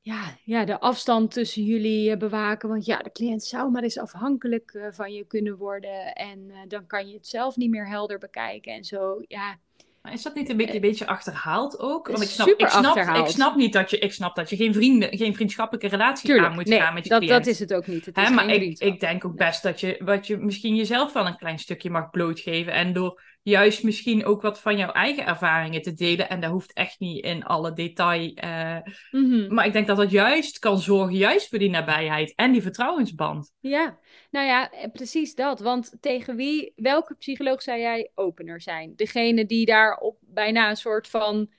ja, 0.00 0.38
ja, 0.44 0.64
de 0.64 0.80
afstand 0.80 1.30
tussen 1.30 1.62
jullie 1.62 2.10
eh, 2.10 2.18
bewaken. 2.18 2.68
Want 2.68 2.84
ja, 2.84 2.98
de 2.98 3.12
cliënt 3.12 3.44
zou 3.44 3.70
maar 3.70 3.82
eens 3.82 3.98
afhankelijk 3.98 4.72
uh, 4.74 4.86
van 4.90 5.12
je 5.12 5.26
kunnen 5.26 5.56
worden. 5.56 6.14
En 6.14 6.38
uh, 6.38 6.56
dan 6.68 6.86
kan 6.86 7.08
je 7.08 7.14
het 7.14 7.26
zelf 7.26 7.56
niet 7.56 7.70
meer 7.70 7.88
helder 7.88 8.18
bekijken 8.18 8.72
en 8.72 8.84
zo. 8.84 9.22
Ja, 9.28 9.58
maar 10.02 10.12
is 10.12 10.22
dat 10.22 10.34
niet 10.34 10.48
een 10.48 10.56
beetje, 10.56 10.74
een 10.74 10.80
beetje 10.80 11.06
achterhaald 11.06 11.78
ook? 11.78 12.08
Want 12.08 12.22
ik 12.22 12.28
snap, 12.28 12.48
ik 12.48 12.68
snap, 12.68 12.96
ik 12.96 13.26
snap 13.26 13.56
niet 13.56 13.72
dat 13.72 13.90
je, 13.90 13.98
ik 13.98 14.12
snap 14.12 14.36
dat 14.36 14.50
je 14.50 14.56
geen, 14.56 14.74
vrienden, 14.74 15.16
geen 15.16 15.34
vriendschappelijke 15.34 15.88
relatie 15.88 16.28
Tuurlijk, 16.28 16.48
aan 16.48 16.54
moet 16.54 16.66
nee, 16.66 16.80
gaan 16.80 16.94
met 16.94 17.04
je 17.04 17.10
dat, 17.10 17.18
cliënt. 17.18 17.44
dat 17.44 17.54
is 17.54 17.58
het 17.58 17.74
ook 17.74 17.86
niet. 17.86 18.06
Het 18.06 18.16
is 18.16 18.22
Hè, 18.22 18.30
maar 18.30 18.48
ik, 18.48 18.78
ik 18.78 19.00
denk 19.00 19.24
ook 19.24 19.36
best 19.36 19.62
dat 19.62 19.80
je, 19.80 20.00
wat 20.04 20.26
je 20.26 20.36
misschien 20.36 20.74
jezelf 20.74 21.12
wel 21.12 21.26
een 21.26 21.36
klein 21.36 21.58
stukje 21.58 21.90
mag 21.90 22.10
blootgeven. 22.10 22.72
En 22.72 22.92
door 22.92 23.20
juist 23.42 23.82
misschien 23.82 24.24
ook 24.24 24.42
wat 24.42 24.60
van 24.60 24.76
jouw 24.76 24.92
eigen 24.92 25.26
ervaringen 25.26 25.82
te 25.82 25.92
delen. 25.92 26.28
En 26.28 26.40
dat 26.40 26.50
hoeft 26.50 26.72
echt 26.72 27.00
niet 27.00 27.24
in 27.24 27.44
alle 27.44 27.72
detail. 27.72 28.34
eh, 28.34 28.76
Mhm. 29.10 29.54
Maar 29.54 29.66
ik 29.66 29.72
denk 29.72 29.86
dat 29.86 29.96
dat 29.96 30.10
juist 30.10 30.58
kan 30.58 30.78
zorgen, 30.78 31.16
juist 31.16 31.48
voor 31.48 31.58
die 31.58 31.70
nabijheid 31.70 32.32
en 32.34 32.52
die 32.52 32.62
vertrouwensband. 32.62 33.52
Ja, 33.60 33.98
nou 34.30 34.46
ja, 34.46 34.70
eh, 34.70 34.90
precies 34.92 35.34
dat. 35.34 35.60
Want 35.60 35.92
tegen 36.00 36.36
wie, 36.36 36.72
welke 36.76 37.14
psycholoog 37.14 37.62
zou 37.62 37.78
jij 37.78 38.10
opener 38.14 38.60
zijn? 38.60 38.92
Degene 38.96 39.46
die 39.46 39.66
daar 39.66 39.96
op 39.96 40.16
bijna 40.20 40.70
een 40.70 40.76
soort 40.76 41.08
van 41.08 41.50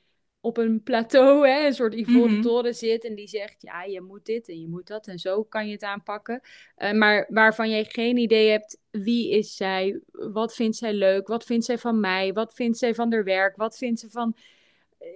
op 0.43 0.57
een 0.57 0.83
plateau, 0.83 1.47
hè, 1.47 1.65
een 1.65 1.73
soort 1.73 1.93
ivoren 1.93 2.31
Mhm. 2.31 2.41
toren 2.41 2.75
zit 2.75 3.05
en 3.05 3.15
die 3.15 3.27
zegt, 3.27 3.61
ja, 3.61 3.83
je 3.83 4.01
moet 4.01 4.25
dit 4.25 4.49
en 4.49 4.59
je 4.61 4.67
moet 4.67 4.87
dat 4.87 5.07
en 5.07 5.19
zo 5.19 5.43
kan 5.43 5.67
je 5.67 5.71
het 5.73 5.83
aanpakken. 5.83 6.41
Eh, 6.75 6.91
maar 6.91 7.25
waarvan 7.29 7.69
je 7.69 7.85
geen 7.85 8.17
idee 8.17 8.49
hebt, 8.49 8.79
wie 8.91 9.29
is 9.31 9.55
zij? 9.55 9.99
Wat 10.11 10.55
vindt 10.55 10.75
zij 10.75 10.93
leuk? 10.93 11.27
Wat 11.27 11.43
vindt 11.43 11.65
zij 11.65 11.77
van 11.77 11.99
mij? 11.99 12.33
Wat 12.33 12.53
vindt 12.53 12.77
zij 12.77 12.93
van 12.95 13.11
haar 13.13 13.23
werk? 13.23 13.55
Wat 13.55 13.77
vindt 13.77 13.99
ze 13.99 14.09
van... 14.09 14.35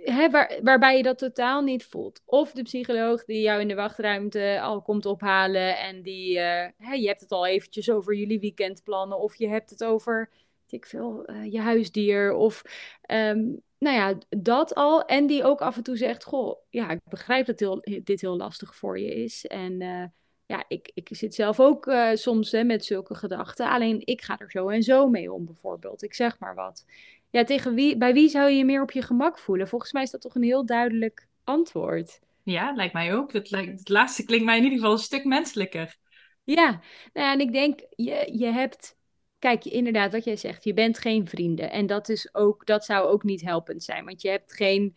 Hè, 0.04 0.30
waar, 0.30 0.60
waarbij 0.64 0.98
je 0.98 1.04
dat 1.04 1.18
totaal 1.18 1.62
niet 1.62 1.86
voelt. 1.86 2.22
Of 2.26 2.52
de 2.52 2.64
psycholoog 2.64 3.26
die 3.26 3.42
jou 3.42 3.62
in 3.62 3.68
de 3.68 3.76
wachtruimte 3.76 4.60
al 4.62 4.82
komt 4.82 5.06
ophalen 5.06 5.78
en 5.78 6.02
die, 6.02 6.40
eh, 6.40 6.70
hè, 6.78 6.94
je 6.94 7.08
hebt 7.08 7.22
het 7.22 7.32
al 7.32 7.48
eventjes 7.48 7.90
over 7.90 8.16
jullie 8.16 8.40
weekendplannen 8.40 9.20
of 9.20 9.36
je 9.36 9.48
hebt 9.48 9.70
het 9.70 9.84
over, 9.84 10.30
ik 10.70 10.86
veel, 10.86 11.26
eh, 11.26 11.52
je 11.52 11.60
huisdier 11.60 12.34
of, 12.34 12.62
ehm, 13.02 13.44
nou 13.80 13.96
ja, 13.96 14.18
dat 14.30 14.76
al. 14.76 15.06
En 15.06 15.28
die 15.28 15.44
ook 15.44 15.62
af 15.62 15.78
en 15.78 15.84
toe 15.84 15.98
zegt, 15.98 16.24
goh, 16.24 16.58
ja, 16.70 16.90
ik 16.90 17.00
begrijp 17.10 17.46
dat 17.46 17.60
heel- 17.60 17.82
dit 18.04 18.22
heel 18.22 18.38
lastig 18.38 18.76
voor 18.76 19.00
je 19.00 19.16
is 19.24 19.46
en 19.46 19.82
eh, 19.82 20.04
ja, 20.46 20.66
ik, 20.68 20.92
ik 20.94 21.08
zit 21.12 21.36
zelf 21.36 21.60
ook 21.60 21.88
eh, 21.88 22.10
soms 22.14 22.52
hè, 22.52 22.64
met 22.64 22.86
zulke 22.86 23.16
gedachten, 23.16 23.70
alleen 23.70 24.02
ik 24.06 24.22
ga 24.22 24.38
er 24.40 24.52
zo 24.52 24.70
en 24.70 24.84
zo 24.84 25.10
mee 25.10 25.34
om 25.34 25.46
bijvoorbeeld, 25.46 26.04
ik 26.04 26.14
zeg 26.14 26.40
maar 26.40 26.56
wat. 26.56 26.86
Ja, 27.30 27.44
tegen 27.44 27.74
wie, 27.74 27.98
bij 27.98 28.14
wie 28.14 28.30
zou 28.30 28.50
je 28.50 28.58
je 28.58 28.66
meer 28.66 28.82
op 28.82 28.92
je 28.92 29.02
gemak 29.02 29.40
voelen? 29.40 29.68
Volgens 29.68 29.92
mij 29.92 30.04
is 30.04 30.12
dat 30.12 30.22
toch 30.22 30.36
een 30.36 30.44
heel 30.44 30.66
duidelijk 30.66 31.28
antwoord. 31.44 32.20
Ja, 32.44 32.74
lijkt 32.76 32.94
mij 32.94 33.14
ook. 33.14 33.34
Het, 33.34 33.52
lijkt, 33.52 33.80
het 33.80 33.90
laatste 33.90 34.24
klinkt 34.24 34.46
mij 34.46 34.58
in 34.58 34.64
ieder 34.64 34.78
geval 34.78 34.94
een 34.94 35.00
stuk 35.00 35.26
menselijker. 35.26 35.98
Ja, 36.44 36.70
nou 37.14 37.28
ja, 37.28 37.32
en 37.32 37.40
ik 37.40 37.52
denk, 37.52 37.80
je, 37.96 38.30
je 38.38 38.46
hebt, 38.46 38.97
kijk, 39.40 39.66
inderdaad, 39.66 40.12
wat 40.12 40.24
jij 40.24 40.36
zegt, 40.36 40.64
je 40.64 40.74
bent 40.74 40.98
geen 40.98 41.28
vrienden. 41.28 41.72
En 41.72 41.86
dat 41.86 42.10
is 42.10 42.34
ook, 42.34 42.66
dat 42.66 42.86
zou 42.86 43.08
ook 43.08 43.24
niet 43.24 43.42
helpend 43.42 43.84
zijn, 43.84 44.06
want 44.06 44.22
je 44.22 44.30
hebt 44.30 44.54
geen, 44.54 44.96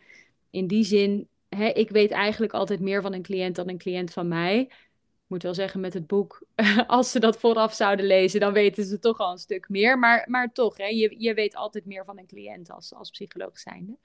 in 0.49 0.67
die 0.67 0.83
zin, 0.83 1.27
hè, 1.49 1.67
ik 1.67 1.89
weet 1.89 2.11
eigenlijk 2.11 2.53
altijd 2.53 2.79
meer 2.79 3.01
van 3.01 3.13
een 3.13 3.21
cliënt 3.21 3.55
dan 3.55 3.69
een 3.69 3.77
cliënt 3.77 4.13
van 4.13 4.27
mij. 4.27 4.59
Ik 4.59 5.37
moet 5.37 5.43
wel 5.43 5.53
zeggen, 5.53 5.79
met 5.79 5.93
het 5.93 6.07
boek, 6.07 6.43
als 6.87 7.11
ze 7.11 7.19
dat 7.19 7.39
vooraf 7.39 7.73
zouden 7.73 8.05
lezen, 8.05 8.39
dan 8.39 8.53
weten 8.53 8.83
ze 8.85 8.99
toch 8.99 9.17
al 9.17 9.31
een 9.31 9.37
stuk 9.37 9.69
meer. 9.69 9.99
Maar, 9.99 10.25
maar 10.29 10.51
toch, 10.53 10.77
hè, 10.77 10.85
je, 10.85 11.15
je 11.17 11.33
weet 11.33 11.55
altijd 11.55 11.85
meer 11.85 12.05
van 12.05 12.17
een 12.17 12.27
cliënt 12.27 12.71
als, 12.71 12.93
als 12.93 13.09
psycholoog 13.09 13.59
zijnde. 13.59 13.97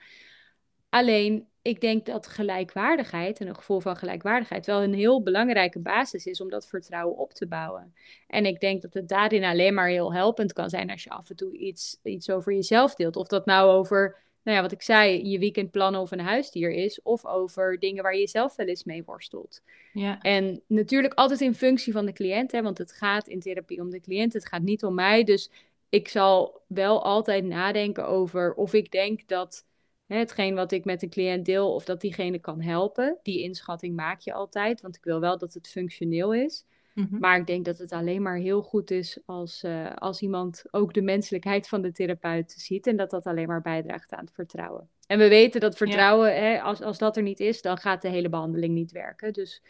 Alleen, 0.89 1.49
ik 1.63 1.81
denk 1.81 2.07
dat 2.07 2.27
gelijkwaardigheid 2.27 3.41
en 3.41 3.47
een 3.47 3.55
gevoel 3.55 3.81
van 3.81 3.97
gelijkwaardigheid 3.97 4.67
wel 4.67 4.83
een 4.83 4.95
heel 4.95 5.23
belangrijke 5.23 5.79
basis 5.79 6.27
is 6.27 6.41
om 6.41 6.51
dat 6.51 6.67
vertrouwen 6.67 7.17
op 7.17 7.33
te 7.33 7.47
bouwen. 7.47 7.95
En 8.27 8.47
ik 8.47 8.61
denk 8.61 8.83
dat 8.83 8.95
het 8.95 9.09
daarin 9.09 9.45
alleen 9.45 9.75
maar 9.75 9.89
heel 9.89 10.13
helpend 10.13 10.53
kan 10.53 10.71
zijn 10.71 10.91
als 10.91 11.05
je 11.05 11.11
af 11.11 11.31
en 11.31 11.37
toe 11.37 11.57
iets, 11.57 12.01
iets 12.03 12.31
over 12.31 12.53
jezelf 12.53 12.95
deelt. 12.95 13.17
Of 13.17 13.27
dat 13.27 13.47
nou 13.47 13.71
over, 13.71 14.17
nou 14.43 14.57
ja, 14.57 14.63
wat 14.63 14.73
ik 14.73 14.83
zei, 14.83 15.29
je 15.29 15.39
weekendplannen 15.39 16.01
of 16.01 16.11
een 16.11 16.21
huisdier 16.21 16.71
is, 16.71 17.03
of 17.03 17.27
over 17.27 17.79
dingen 17.79 18.03
waar 18.03 18.17
je 18.17 18.29
zelf 18.29 18.57
wel 18.57 18.67
eens 18.67 18.85
mee 18.85 19.05
worstelt. 19.05 19.63
Ja. 19.93 20.21
En 20.21 20.63
natuurlijk 20.67 21.15
altijd 21.15 21.41
in 21.41 21.55
functie 21.55 21.93
van 21.93 22.07
de 22.07 22.13
cliënt, 22.13 22.53
hè, 22.53 22.63
want 22.63 22.79
het 22.79 22.93
gaat 22.93 23.29
in 23.29 23.41
therapie 23.41 23.81
om 23.81 23.91
de 23.91 24.01
cliënt, 24.01 24.33
het 24.33 24.49
gaat 24.49 24.63
niet 24.63 24.85
om 24.85 24.95
mij. 24.95 25.25
Dus 25.25 25.51
ik 25.89 26.09
zal 26.09 26.61
wel 26.67 27.05
altijd 27.05 27.45
nadenken 27.45 28.07
over 28.07 28.55
of 28.55 28.73
ik 28.73 28.91
denk 28.91 29.29
dat 29.29 29.66
hè, 30.07 30.17
hetgeen 30.17 30.55
wat 30.55 30.73
ik 30.73 30.85
met 30.85 31.03
een 31.03 31.11
cliënt 31.11 31.45
deel, 31.45 31.75
of 31.75 31.85
dat 31.85 32.01
diegene 32.01 32.39
kan 32.39 32.61
helpen. 32.61 33.19
Die 33.23 33.43
inschatting 33.43 33.97
maak 33.97 34.21
je 34.21 34.33
altijd, 34.33 34.81
want 34.81 34.97
ik 34.97 35.05
wil 35.05 35.21
wel 35.21 35.39
dat 35.39 35.55
het 35.55 35.69
functioneel 35.69 36.35
is. 36.35 36.65
Mhm. 36.95 37.19
Maar 37.19 37.39
ik 37.39 37.47
denk 37.47 37.65
dat 37.65 37.79
het 37.79 37.93
alleen 37.93 38.23
maar 38.23 38.37
heel 38.37 38.63
goed 38.63 38.91
is 38.91 39.19
als, 39.25 39.63
eh, 39.63 39.95
als 39.95 40.21
iemand 40.21 40.65
ook 40.71 40.95
de 40.95 41.03
menselijkheid 41.03 41.69
van 41.69 41.83
de 41.83 41.93
therapeut 41.93 42.55
ziet 42.57 42.87
en 42.87 42.97
dat 42.97 43.11
dat 43.11 43.27
alleen 43.27 43.47
maar 43.47 43.63
bijdraagt 43.63 44.13
aan 44.13 44.25
het 44.25 44.35
vertrouwen. 44.35 44.89
En 45.07 45.19
we 45.19 45.29
weten 45.29 45.61
dat 45.61 45.77
vertrouwen, 45.77 46.35
hè, 46.35 46.61
als, 46.61 46.83
als 46.83 46.99
dat 46.99 47.17
er 47.17 47.23
niet 47.23 47.41
is, 47.41 47.63
dan 47.63 47.79
gaat 47.79 48.03
de 48.03 48.09
hele 48.09 48.29
behandeling 48.29 48.75
niet 48.75 48.93
werken. 48.93 49.33
Dus 49.33 49.63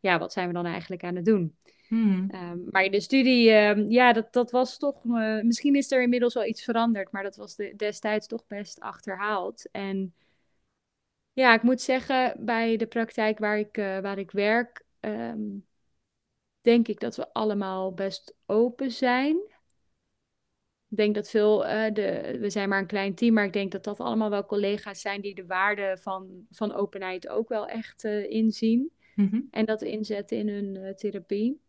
ja, 0.00 0.18
wat 0.18 0.32
zijn 0.32 0.48
we 0.48 0.54
dan 0.54 0.66
eigenlijk 0.66 1.04
aan 1.04 1.16
het 1.16 1.24
doen? 1.24 1.56
Mhm. 1.94 2.30
Ehm, 2.30 2.58
maar 2.70 2.90
de 2.90 3.00
studie, 3.00 3.50
ehm, 3.50 3.90
ja, 3.90 4.12
dat, 4.12 4.32
dat 4.32 4.50
was 4.50 4.78
toch, 4.78 5.04
eh, 5.04 5.40
misschien 5.40 5.74
is 5.74 5.90
er 5.90 6.02
inmiddels 6.02 6.34
wel 6.34 6.44
iets 6.44 6.62
veranderd, 6.64 7.10
maar 7.10 7.22
dat 7.22 7.36
was 7.36 7.56
de, 7.56 7.72
destijds 7.76 8.26
toch 8.26 8.46
best 8.46 8.80
achterhaald. 8.80 9.68
En 9.70 10.14
ja, 11.32 11.54
ik 11.54 11.62
moet 11.62 11.80
zeggen, 11.80 12.34
bij 12.38 12.76
de 12.76 12.86
praktijk 12.86 13.38
waar 13.38 13.58
ik, 13.58 13.76
eh, 13.76 13.98
waar 13.98 14.18
ik 14.18 14.30
werk, 14.30 14.84
ehm, 15.00 15.40
denk 16.60 16.88
ik 16.88 17.00
dat 17.00 17.16
we 17.16 17.32
allemaal 17.32 17.92
best 17.92 18.34
open 18.46 18.90
zijn. 18.90 19.36
Ik 20.88 20.96
denk 20.96 21.14
dat 21.14 21.30
veel, 21.30 21.66
eh, 21.66 21.92
de, 21.92 22.36
we 22.40 22.50
zijn 22.50 22.68
maar 22.68 22.80
een 22.80 22.86
klein 22.86 23.14
team, 23.14 23.34
maar 23.34 23.44
ik 23.44 23.52
denk 23.52 23.72
dat 23.72 23.84
dat 23.84 23.98
allemaal 24.00 24.30
wel 24.30 24.46
collega's 24.46 25.00
zijn 25.00 25.20
die 25.20 25.34
de 25.34 25.46
waarde 25.46 25.96
van, 26.00 26.46
van 26.50 26.72
openheid 26.72 27.28
ook 27.28 27.48
wel 27.48 27.66
echt 27.68 28.04
inzien 28.04 28.92
Mhm. 29.14 29.40
en 29.50 29.64
dat 29.64 29.82
inzetten 29.82 30.36
in 30.38 30.48
hun 30.48 30.94
therapie. 30.96 31.62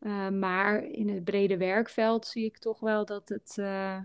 Uh, 0.00 0.28
maar 0.28 0.82
in 0.84 1.08
het 1.08 1.24
brede 1.24 1.56
werkveld 1.56 2.26
zie 2.26 2.44
ik 2.44 2.58
toch 2.58 2.80
wel 2.80 3.04
dat 3.04 3.28
het, 3.28 3.56
uh, 3.60 3.98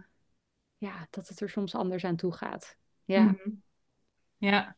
ja, 0.78 1.08
dat 1.10 1.28
het 1.28 1.40
er 1.40 1.50
soms 1.50 1.76
anders 1.76 2.06
aan 2.06 2.16
toe 2.16 2.34
gaat. 2.34 2.78
Ja. 3.06 3.22
Mhm. 3.22 3.50
Ja. 4.38 4.78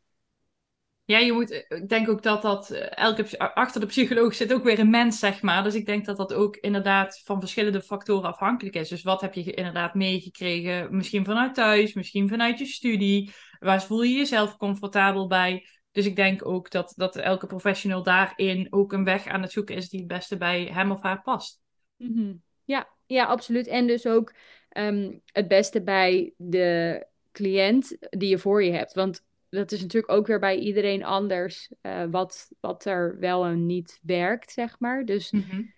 Ja, 1.05 1.17
je 1.17 1.31
moet, 1.33 1.51
ik 1.51 1.89
denk 1.89 2.09
ook 2.09 2.23
dat 2.23 2.41
dat, 2.41 2.69
eh, 2.69 2.97
elke, 2.97 3.39
achter 3.39 3.81
de 3.81 3.87
psycholoog 3.87 4.35
zit 4.35 4.53
ook 4.53 4.63
weer 4.63 4.79
een 4.79 4.89
mens, 4.89 5.19
zeg 5.19 5.41
maar. 5.41 5.63
Dus 5.63 5.75
ik 5.75 5.85
denk 5.85 6.05
dat 6.05 6.17
dat 6.17 6.33
ook 6.33 6.55
inderdaad 6.55 7.21
van 7.23 7.39
verschillende 7.39 7.81
factoren 7.81 8.29
afhankelijk 8.29 8.75
is. 8.75 8.89
Dus 8.89 9.03
wat 9.03 9.21
heb 9.21 9.33
je 9.33 9.53
inderdaad 9.53 9.93
meegekregen? 9.93 10.95
Misschien 10.95 11.25
vanuit 11.25 11.53
thuis, 11.53 11.93
misschien 11.93 12.29
vanuit 12.29 12.59
je 12.59 12.65
studie. 12.65 13.31
Waar 13.59 13.83
voel 13.83 14.01
je 14.01 14.15
jezelf 14.15 14.57
comfortabel 14.57 15.27
bij? 15.27 15.67
Dus 15.95 16.05
ik 16.05 16.15
denk 16.15 16.45
ook 16.45 16.71
dat, 16.71 16.93
dat 16.95 17.15
elke 17.15 17.47
professional 17.47 18.03
daarin 18.03 18.67
ook 18.69 18.93
een 18.93 19.03
weg 19.03 19.27
aan 19.27 19.41
het 19.41 19.51
zoeken 19.51 19.75
is 19.75 19.89
die 19.89 19.99
het 19.99 20.07
beste 20.07 20.37
bij 20.37 20.65
hem 20.65 20.91
of 20.91 21.01
haar 21.01 21.21
past. 21.21 21.61
Mm 21.97 22.13
-hmm. 22.13 22.41
ja, 22.63 22.89
ja, 23.05 23.25
absoluut. 23.25 23.67
En 23.67 23.87
dus 23.87 24.07
ook 24.07 24.33
um, 24.77 25.21
het 25.25 25.47
beste 25.47 25.81
bij 25.81 26.33
de 26.37 27.05
cliënt 27.31 27.97
die 28.09 28.29
je 28.29 28.37
voor 28.37 28.63
je 28.63 28.71
hebt. 28.71 28.93
Want 28.93 29.23
dat 29.49 29.71
is 29.71 29.81
natuurlijk 29.81 30.11
ook 30.11 30.27
weer 30.27 30.39
bij 30.39 30.57
iedereen 30.57 31.03
anders 31.03 31.71
uh, 31.81 32.03
wat, 32.09 32.51
wat 32.59 32.85
er 32.85 33.19
wel 33.19 33.45
en 33.45 33.65
niet 33.65 33.99
werkt, 34.01 34.51
zeg 34.51 34.79
maar. 34.79 35.05
Dus, 35.05 35.31
mm 35.31 35.45
-hmm. 35.49 35.73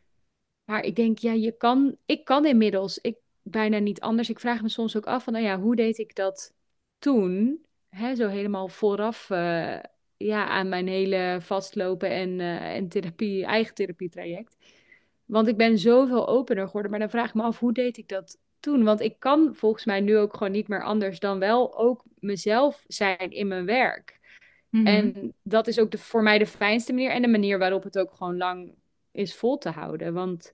maar 0.64 0.84
ik 0.84 0.96
denk, 0.96 1.18
ja, 1.18 1.32
je 1.32 1.52
kan, 1.52 1.98
ik 2.06 2.26
kan 2.26 2.46
inmiddels, 2.46 2.98
ik 2.98 3.18
bijna 3.42 3.78
niet 3.78 4.02
anders. 4.02 4.30
Ik 4.30 4.40
vraag 4.40 4.62
me 4.62 4.70
soms 4.70 4.98
ook 4.98 5.08
af 5.08 5.24
van, 5.24 5.34
nou 5.34 5.46
ja, 5.46 5.60
hoe 5.60 5.76
deed 5.76 5.98
ik 5.98 6.16
dat 6.16 6.54
toen? 7.00 7.66
Hè, 7.90 8.16
zo 8.16 8.28
helemaal 8.28 8.68
vooraf 8.68 9.30
uh, 9.30 9.80
ja, 10.18 10.48
aan 10.48 10.70
mijn 10.70 10.88
hele 10.88 11.38
vastlopen 11.42 12.10
en, 12.10 12.30
uh, 12.40 12.76
en 12.76 12.88
therapie, 12.88 13.46
eigen 13.46 13.74
therapietraject. 13.74 14.58
Want 15.26 15.48
ik 15.48 15.58
ben 15.58 15.78
zoveel 15.78 16.28
opener 16.28 16.66
geworden. 16.66 16.92
Maar 16.92 17.00
dan 17.00 17.10
vraag 17.10 17.28
ik 17.28 17.34
me 17.34 17.42
af, 17.42 17.60
hoe 17.60 17.74
deed 17.74 17.98
ik 17.98 18.08
dat 18.08 18.38
toen? 18.60 18.84
Want 18.84 19.02
ik 19.02 19.20
kan 19.20 19.56
volgens 19.56 19.86
mij 19.86 20.02
nu 20.02 20.18
ook 20.18 20.34
gewoon 20.34 20.52
niet 20.52 20.68
meer 20.68 20.84
anders 20.84 21.20
dan 21.20 21.40
wel 21.40 21.78
ook 21.78 22.04
mezelf 22.20 22.84
zijn 22.88 23.32
in 23.32 23.48
mijn 23.48 23.66
werk. 23.66 24.20
Mm 24.70 24.86
-hmm. 24.86 24.96
En 24.96 25.34
dat 25.44 25.68
is 25.68 25.80
ook 25.80 25.92
de, 25.92 25.98
voor 25.98 26.24
mij 26.24 26.38
de 26.38 26.46
fijnste 26.46 26.94
manier. 26.94 27.12
En 27.12 27.22
de 27.22 27.28
manier 27.28 27.60
waarop 27.60 27.84
het 27.84 28.00
ook 28.00 28.14
gewoon 28.14 28.38
lang 28.38 28.76
is 29.12 29.36
vol 29.36 29.58
te 29.58 29.70
houden. 29.70 30.14
Want 30.14 30.54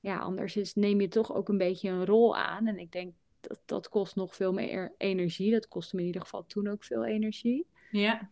ja, 0.00 0.18
anders 0.18 0.56
is, 0.56 0.74
neem 0.74 1.00
je 1.00 1.08
toch 1.08 1.34
ook 1.34 1.48
een 1.48 1.58
beetje 1.58 1.88
een 1.88 2.06
rol 2.06 2.36
aan. 2.36 2.66
En 2.66 2.78
ik 2.78 2.92
denk, 2.92 3.12
dat, 3.40 3.60
dat 3.64 3.88
kost 3.88 4.16
nog 4.16 4.34
veel 4.34 4.52
meer 4.52 4.94
energie. 4.98 5.52
Dat 5.52 5.68
kostte 5.68 5.94
me 5.94 6.00
in 6.00 6.06
ieder 6.06 6.22
geval 6.22 6.46
toen 6.46 6.68
ook 6.68 6.84
veel 6.84 7.04
energie. 7.04 7.66
Ja. 7.90 8.30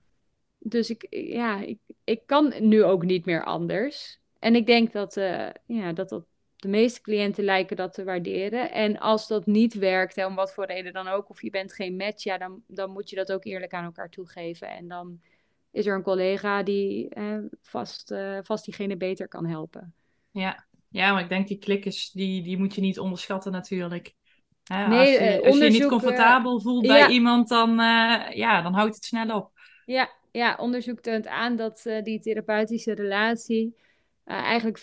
Dus 0.58 0.90
ik, 0.90 1.06
ja, 1.10 1.60
ik, 1.60 1.78
ik 2.04 2.20
kan 2.26 2.54
nu 2.60 2.84
ook 2.84 3.04
niet 3.04 3.24
meer 3.24 3.44
anders. 3.44 4.20
En 4.38 4.54
ik 4.54 4.66
denk 4.66 4.92
dat, 4.92 5.16
uh, 5.16 5.48
ja, 5.66 5.92
dat, 5.92 6.08
dat 6.08 6.24
de 6.56 6.68
meeste 6.68 7.00
cliënten 7.00 7.44
lijken 7.44 7.76
dat 7.76 7.92
te 7.92 8.04
waarderen. 8.04 8.72
En 8.72 8.98
als 8.98 9.28
dat 9.28 9.46
niet 9.46 9.74
werkt, 9.74 10.16
hè, 10.16 10.26
om 10.26 10.34
wat 10.34 10.54
voor 10.54 10.66
reden 10.66 10.92
dan 10.92 11.08
ook, 11.08 11.30
of 11.30 11.42
je 11.42 11.50
bent 11.50 11.72
geen 11.72 11.96
match, 11.96 12.24
ja, 12.24 12.38
dan, 12.38 12.62
dan 12.66 12.90
moet 12.90 13.10
je 13.10 13.16
dat 13.16 13.32
ook 13.32 13.44
eerlijk 13.44 13.72
aan 13.72 13.84
elkaar 13.84 14.10
toegeven. 14.10 14.68
En 14.68 14.88
dan 14.88 15.20
is 15.70 15.86
er 15.86 15.94
een 15.94 16.02
collega 16.02 16.62
die 16.62 17.08
eh, 17.08 17.38
vast, 17.62 18.10
uh, 18.10 18.38
vast 18.42 18.64
diegene 18.64 18.96
beter 18.96 19.28
kan 19.28 19.46
helpen. 19.46 19.94
Ja. 20.30 20.66
ja, 20.88 21.12
maar 21.12 21.22
ik 21.22 21.28
denk 21.28 21.48
die 21.48 21.58
klikjes, 21.58 22.10
die, 22.10 22.42
die 22.42 22.58
moet 22.58 22.74
je 22.74 22.80
niet 22.80 22.98
onderschatten 22.98 23.52
natuurlijk. 23.52 24.14
Hè, 24.64 24.86
nee, 24.86 24.98
als, 24.98 25.08
je, 25.08 25.42
als 25.44 25.58
je 25.58 25.64
je 25.64 25.70
niet 25.70 25.86
comfortabel 25.86 26.60
voelt 26.60 26.86
bij 26.86 27.08
iemand, 27.08 27.48
dan, 27.48 27.74
ja, 28.34 28.62
dan 28.62 28.74
houdt 28.74 28.94
het 28.94 29.04
snel 29.04 29.36
op. 29.36 29.50
Ja, 29.84 30.10
ja 30.38 30.56
onderzoek 30.60 31.00
toont 31.00 31.26
aan 31.26 31.56
dat 31.56 31.82
die 32.02 32.20
therapeutische 32.20 32.94
relatie 32.94 33.76
eigenlijk 34.24 34.78
40% 34.78 34.82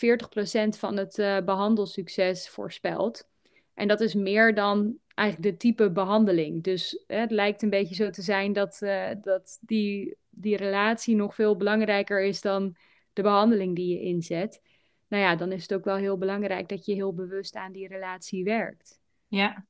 van 0.79 0.97
het 0.97 1.45
behandelsucces 1.45 2.49
voorspelt. 2.49 3.27
En 3.73 3.87
dat 3.87 4.01
is 4.01 4.13
meer 4.13 4.55
dan 4.55 4.97
eigenlijk 5.15 5.51
de 5.51 5.57
type 5.57 5.91
behandeling. 5.91 6.63
Dus 6.63 7.03
het 7.07 7.31
lijkt 7.31 7.61
een 7.61 7.69
beetje 7.69 7.95
zo 7.95 8.09
te 8.09 8.21
zijn 8.21 8.53
dat, 8.53 8.79
uh, 8.81 9.09
dat 9.21 9.57
die, 9.61 10.17
die 10.29 10.57
relatie 10.57 11.15
nog 11.15 11.35
veel 11.35 11.55
belangrijker 11.55 12.23
is 12.23 12.41
dan 12.41 12.75
de 13.13 13.21
behandeling 13.21 13.75
die 13.75 13.93
je 13.93 14.01
inzet. 14.01 14.61
Nou 15.07 15.23
ja, 15.23 15.35
dan 15.35 15.51
is 15.51 15.61
het 15.61 15.73
ook 15.73 15.83
wel 15.83 15.95
heel 15.95 16.17
belangrijk 16.17 16.69
dat 16.69 16.85
je 16.85 16.93
heel 16.93 17.13
bewust 17.13 17.55
aan 17.55 17.71
die 17.71 17.87
relatie 17.87 18.43
werkt. 18.43 18.99
Ja, 19.27 19.65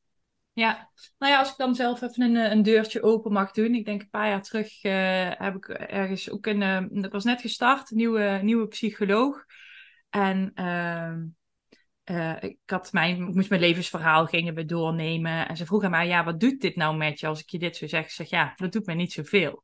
ja. 0.56 0.90
Nou 1.18 1.32
ja, 1.32 1.40
als 1.40 1.52
ik 1.52 1.58
dan 1.58 1.76
zelf 1.76 2.02
even 2.02 2.24
een, 2.24 2.52
een 2.52 2.64
deurtje 2.64 3.04
open 3.04 3.32
mag 3.32 3.52
doen. 3.52 3.74
Ik 3.74 3.86
denk 3.86 4.02
een 4.02 4.10
paar 4.10 4.30
jaar 4.30 4.42
terug 4.42 4.84
uh, 4.84 5.32
heb 5.38 5.56
ik 5.56 5.70
ergens 5.70 6.30
ook 6.30 6.46
een, 6.46 6.62
uh, 6.62 7.04
ik 7.04 7.12
was 7.12 7.24
net 7.24 7.42
gestart, 7.42 7.92
een 7.92 7.98
nieuwe, 7.98 8.40
nieuwe 8.42 8.68
psycholoog. 8.68 9.46
En 10.10 10.52
ehm, 10.54 11.26
ik, 12.40 12.58
had 12.66 12.92
mijn, 12.92 13.28
ik 13.28 13.34
moest 13.34 13.50
mijn 13.50 13.62
levensverhaal 13.62 14.26
gingen 14.26 14.68
doornemen. 14.68 15.48
En 15.48 15.58
ze 15.58 15.66
vroeg 15.66 15.84
aan 15.84 15.92
mij, 15.92 16.08
ja, 16.08 16.24
wat 16.24 16.40
doet 16.40 16.62
dit 16.62 16.76
nou 16.76 16.98
met 16.98 17.20
je 17.20 17.28
als 17.28 17.42
ik 17.42 17.50
je 17.50 17.60
dit 17.60 17.76
zo 17.76 17.88
zeg? 17.88 18.04
Ik 18.04 18.12
zeg, 18.12 18.30
ja, 18.30 18.54
dat 18.56 18.72
doet 18.72 18.86
mij 18.86 18.96
niet 18.96 19.14
zoveel. 19.14 19.64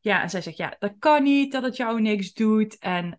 Ja, 0.00 0.22
en 0.22 0.30
zij 0.30 0.42
zegt, 0.42 0.56
ja, 0.56 0.76
dat 0.78 0.94
kan 0.98 1.22
niet, 1.22 1.52
dat 1.52 1.62
het 1.62 1.76
jou 1.76 2.00
niks 2.00 2.32
doet. 2.32 2.78
En 2.78 3.14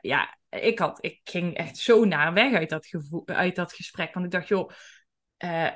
ja, 0.00 0.38
ik, 0.48 0.78
had, 0.78 1.04
ik 1.04 1.20
ging 1.24 1.54
echt 1.54 1.76
zo 1.76 2.04
naar 2.04 2.32
weg 2.32 2.52
uit 2.52 2.70
dat, 2.70 2.86
gevoel, 2.86 3.26
uit 3.26 3.56
dat 3.56 3.72
gesprek. 3.72 4.14
Want 4.14 4.26
ik 4.26 4.32
dacht, 4.32 4.48
joh, 4.48 4.70
uh, 5.44 5.70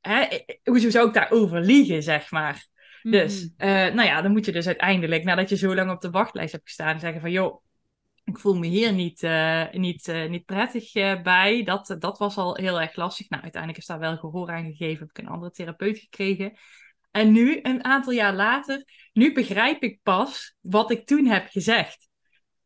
hè, 0.00 0.26
hoezo 0.64 0.90
zou 0.90 1.08
ik 1.08 1.14
daarover 1.14 1.60
liegen, 1.60 2.02
zeg 2.02 2.30
maar? 2.30 2.66
Dus, 3.02 3.42
mm 3.42 3.50
nou 3.66 4.02
ja, 4.02 4.22
dan 4.22 4.32
moet 4.32 4.44
je 4.44 4.52
dus 4.52 4.66
uiteindelijk, 4.66 5.24
nadat 5.24 5.48
je 5.48 5.56
zo 5.56 5.74
lang 5.74 5.90
op 5.90 6.00
de 6.00 6.10
wachtlijst 6.10 6.52
hebt 6.52 6.64
gestaan, 6.64 7.00
zeggen 7.00 7.20
van, 7.20 7.30
joh, 7.30 7.62
ik 8.24 8.38
voel 8.38 8.54
me 8.54 8.66
hier 8.66 8.92
niet, 8.92 9.22
uh, 9.22 9.70
niet, 9.70 10.08
uh, 10.08 10.28
niet 10.28 10.44
prettig 10.44 10.94
uh, 10.94 11.22
bij. 11.22 11.62
Dat, 11.62 11.96
dat 11.98 12.18
was 12.18 12.36
al 12.36 12.56
heel 12.56 12.80
erg 12.80 12.96
lastig. 12.96 13.28
Nou, 13.28 13.42
uiteindelijk 13.42 13.80
is 13.80 13.86
daar 13.86 13.98
wel 13.98 14.16
gehoor 14.16 14.50
aan 14.50 14.64
gegeven. 14.64 14.98
Heb 14.98 15.10
ik 15.10 15.18
een 15.18 15.32
andere 15.32 15.50
therapeut 15.50 15.98
gekregen. 15.98 16.52
En 17.10 17.32
nu, 17.32 17.58
een 17.62 17.84
aantal 17.84 18.12
jaar 18.12 18.34
later, 18.34 18.84
nu 19.12 19.32
begrijp 19.32 19.82
ik 19.82 20.00
pas 20.02 20.56
wat 20.60 20.90
ik 20.90 21.06
toen 21.06 21.26
heb 21.26 21.48
gezegd. 21.48 22.08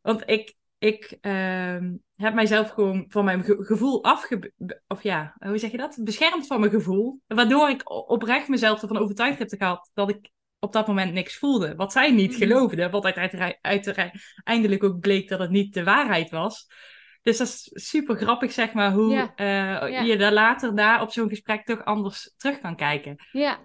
Want 0.01 0.23
ik, 0.25 0.55
ik 0.79 1.17
uh, 1.21 1.77
heb 2.15 2.33
mijzelf 2.33 2.69
gewoon 2.69 3.05
van 3.07 3.25
mijn 3.25 3.43
gevoel 3.43 4.03
afge... 4.03 4.53
Of 4.87 5.03
ja, 5.03 5.35
hoe 5.39 5.57
zeg 5.57 5.71
je 5.71 5.77
dat? 5.77 5.99
Beschermd 6.03 6.47
van 6.47 6.59
mijn 6.59 6.71
gevoel. 6.71 7.21
Waardoor 7.27 7.69
ik 7.69 7.91
oprecht 8.09 8.47
mezelf 8.47 8.81
ervan 8.81 8.97
overtuigd 8.97 9.39
heb 9.39 9.49
gehad 9.49 9.91
dat 9.93 10.09
ik 10.09 10.29
op 10.59 10.73
dat 10.73 10.87
moment 10.87 11.13
niks 11.13 11.37
voelde. 11.37 11.75
Wat 11.75 11.91
zij 11.91 12.11
niet 12.11 12.31
mm. 12.31 12.37
geloofde. 12.37 12.89
Wat 12.89 13.03
uiteindelijk 13.61 14.83
ook 14.83 14.99
bleek 14.99 15.29
dat 15.29 15.39
het 15.39 15.49
niet 15.49 15.73
de 15.73 15.83
waarheid 15.83 16.29
was. 16.29 16.67
Dus 17.21 17.37
dat 17.37 17.47
is 17.47 17.69
super 17.73 18.15
grappig, 18.15 18.51
zeg 18.51 18.73
maar, 18.73 18.91
hoe 18.91 19.31
eh, 19.35 20.05
je 20.07 20.17
daar 20.17 20.33
later 20.33 20.75
daar 20.75 21.01
op 21.01 21.11
zo'n 21.11 21.29
gesprek 21.29 21.65
toch 21.65 21.85
anders 21.85 22.33
terug 22.37 22.59
kan 22.59 22.75
kijken. 22.75 23.15
Ja. 23.31 23.59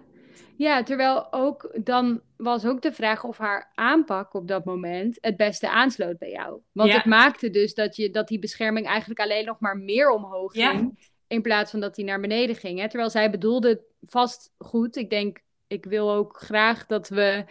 Ja, 0.57 0.83
terwijl 0.83 1.33
ook 1.33 1.71
dan 1.83 2.21
was 2.37 2.65
ook 2.65 2.81
de 2.81 2.91
vraag 2.91 3.23
of 3.23 3.37
haar 3.37 3.71
aanpak 3.73 4.33
op 4.33 4.47
dat 4.47 4.65
moment 4.65 5.17
het 5.21 5.37
beste 5.37 5.69
aansloot 5.69 6.17
bij 6.17 6.29
jou. 6.29 6.59
Want 6.71 6.93
het 6.93 7.05
maakte 7.05 7.49
dus 7.49 7.73
dat, 7.73 7.95
je, 7.95 8.09
dat 8.09 8.27
die 8.27 8.39
bescherming 8.39 8.87
eigenlijk 8.87 9.19
alleen 9.19 9.45
nog 9.45 9.59
maar 9.59 9.77
meer 9.77 10.09
omhoog 10.09 10.53
ging. 10.53 11.11
In 11.27 11.41
plaats 11.41 11.71
van 11.71 11.79
dat 11.79 11.95
die 11.95 12.05
naar 12.05 12.19
beneden 12.19 12.55
ging. 12.55 12.79
Hè? 12.79 12.89
Terwijl 12.89 13.09
zij 13.09 13.29
bedoelde 13.29 13.83
vast 14.01 14.53
goed. 14.57 14.95
Ik 14.95 15.09
denk 15.09 15.41
ik 15.67 15.85
wil 15.85 16.11
ook 16.11 16.37
graag 16.37 16.85
dat 16.85 17.09
we 17.09 17.45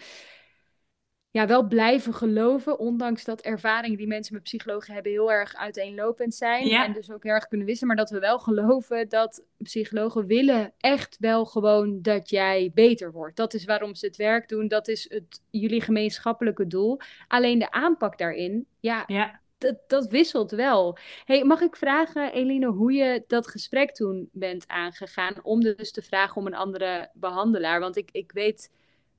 ja, 1.33 1.47
wel 1.47 1.67
blijven 1.67 2.15
geloven, 2.15 2.79
ondanks 2.79 3.25
dat 3.25 3.41
ervaringen 3.41 3.99
die 3.99 4.07
mensen 4.07 4.35
met 4.35 4.43
psychologen 4.43 4.95
hebben 4.95 5.13
heel 5.13 5.33
erg 5.33 5.55
uiteenlopend 5.55 6.35
zijn. 6.35 6.71
En 6.71 6.93
dus 6.93 7.11
ook 7.11 7.23
heel 7.23 7.33
erg 7.33 7.49
kunnen 7.49 7.67
wisselen, 7.67 7.95
maar 7.95 8.05
dat 8.05 8.15
we 8.15 8.19
wel 8.19 8.39
geloven 8.39 9.09
dat 9.09 9.45
psychologen 9.59 10.27
willen 10.27 10.73
echt 10.79 11.17
wel 11.21 11.45
gewoon 11.45 12.03
dat 12.03 12.31
jij 12.31 12.71
beter 12.75 13.13
wordt. 13.13 13.37
Dat 13.37 13.55
is 13.55 13.65
waarom 13.65 13.95
ze 13.95 14.07
het 14.07 14.17
werk 14.17 14.49
doen, 14.49 14.69
dat 14.69 14.89
is 14.89 15.07
het, 15.11 15.43
jullie 15.51 15.81
gemeenschappelijke 15.81 16.67
doel. 16.67 17.01
Alleen 17.29 17.59
de 17.59 17.71
aanpak 17.71 18.19
daarin, 18.19 18.67
ja, 18.81 19.05
ja 19.07 19.41
dat, 19.59 19.77
dat 19.87 20.07
wisselt 20.07 20.51
wel. 20.51 20.99
Hey, 21.25 21.45
mag 21.45 21.61
ik 21.61 21.77
vragen, 21.77 22.33
Eline, 22.33 22.67
hoe 22.67 22.93
je 22.93 23.25
dat 23.27 23.47
gesprek 23.47 23.95
toen 23.95 24.29
bent 24.33 24.69
aangegaan 24.69 25.35
om 25.43 25.61
dus 25.61 25.93
te 25.93 26.03
vragen 26.03 26.37
om 26.37 26.47
een 26.47 26.55
andere 26.55 27.11
behandelaar? 27.15 27.81
Want 27.81 27.97
ik, 27.97 28.09
ik 28.13 28.33
weet, 28.33 28.71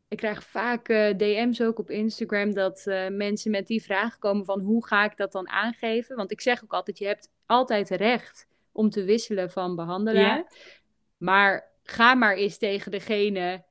ik 0.07 0.17
krijg 0.17 0.43
vaak 0.43 0.89
uh, 0.89 1.09
DM's 1.17 1.61
ook 1.61 1.79
op 1.79 1.89
Instagram 1.89 2.53
dat 2.53 2.83
uh, 2.85 3.07
mensen 3.07 3.51
met 3.51 3.67
die 3.67 3.83
vraag 3.83 4.17
komen 4.17 4.45
van 4.45 4.59
hoe 4.59 4.85
ga 4.87 5.03
ik 5.03 5.17
dat 5.17 5.31
dan 5.31 5.49
aangeven? 5.49 6.15
Want 6.15 6.31
ik 6.31 6.41
zeg 6.41 6.63
ook 6.63 6.73
altijd, 6.73 6.97
je 6.97 7.05
hebt 7.05 7.31
altijd 7.45 7.89
recht 7.89 8.47
om 8.71 8.89
te 8.89 9.03
wisselen 9.03 9.51
van 9.51 9.75
behandelaar. 9.75 10.53
Maar 11.17 11.71
ga 11.83 12.13
maar 12.13 12.35
eens 12.35 12.57
tegen 12.57 12.91
degene 12.91 13.63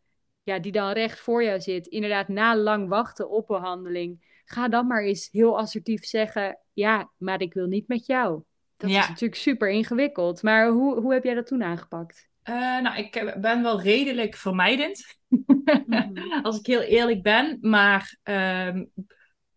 ja, 0.42 0.58
die 0.58 0.72
dan 0.72 0.92
recht 0.92 1.20
voor 1.20 1.44
jou 1.44 1.60
zit, 1.60 1.86
inderdaad 1.86 2.28
na 2.28 2.56
lang 2.56 2.88
wachten 2.88 3.30
op 3.30 3.46
behandeling 3.46 4.30
ga 4.52 4.68
dan 4.68 4.86
maar 4.86 5.02
eens 5.02 5.28
heel 5.32 5.58
assertief 5.58 6.04
zeggen: 6.04 6.58
Ja, 6.72 7.10
maar 7.16 7.40
ik 7.40 7.54
wil 7.54 7.66
niet 7.66 7.88
met 7.88 8.06
jou. 8.06 8.42
Dat 8.76 8.90
is 8.90 9.08
natuurlijk 9.08 9.34
super 9.34 9.68
ingewikkeld. 9.68 10.42
Maar 10.42 10.68
hoe, 10.68 11.00
hoe 11.00 11.12
heb 11.12 11.24
jij 11.24 11.34
dat 11.34 11.46
toen 11.46 11.62
aangepakt? 11.62 12.28
Uh, 12.44 12.54
nou, 12.80 12.96
ik 12.98 13.34
ben 13.40 13.62
wel 13.62 13.80
redelijk 13.80 14.34
vermijdend, 14.34 15.18
als 16.42 16.58
ik 16.58 16.66
heel 16.66 16.80
eerlijk 16.80 17.22
ben. 17.22 17.58
Maar 17.60 18.18
uh, 18.24 18.82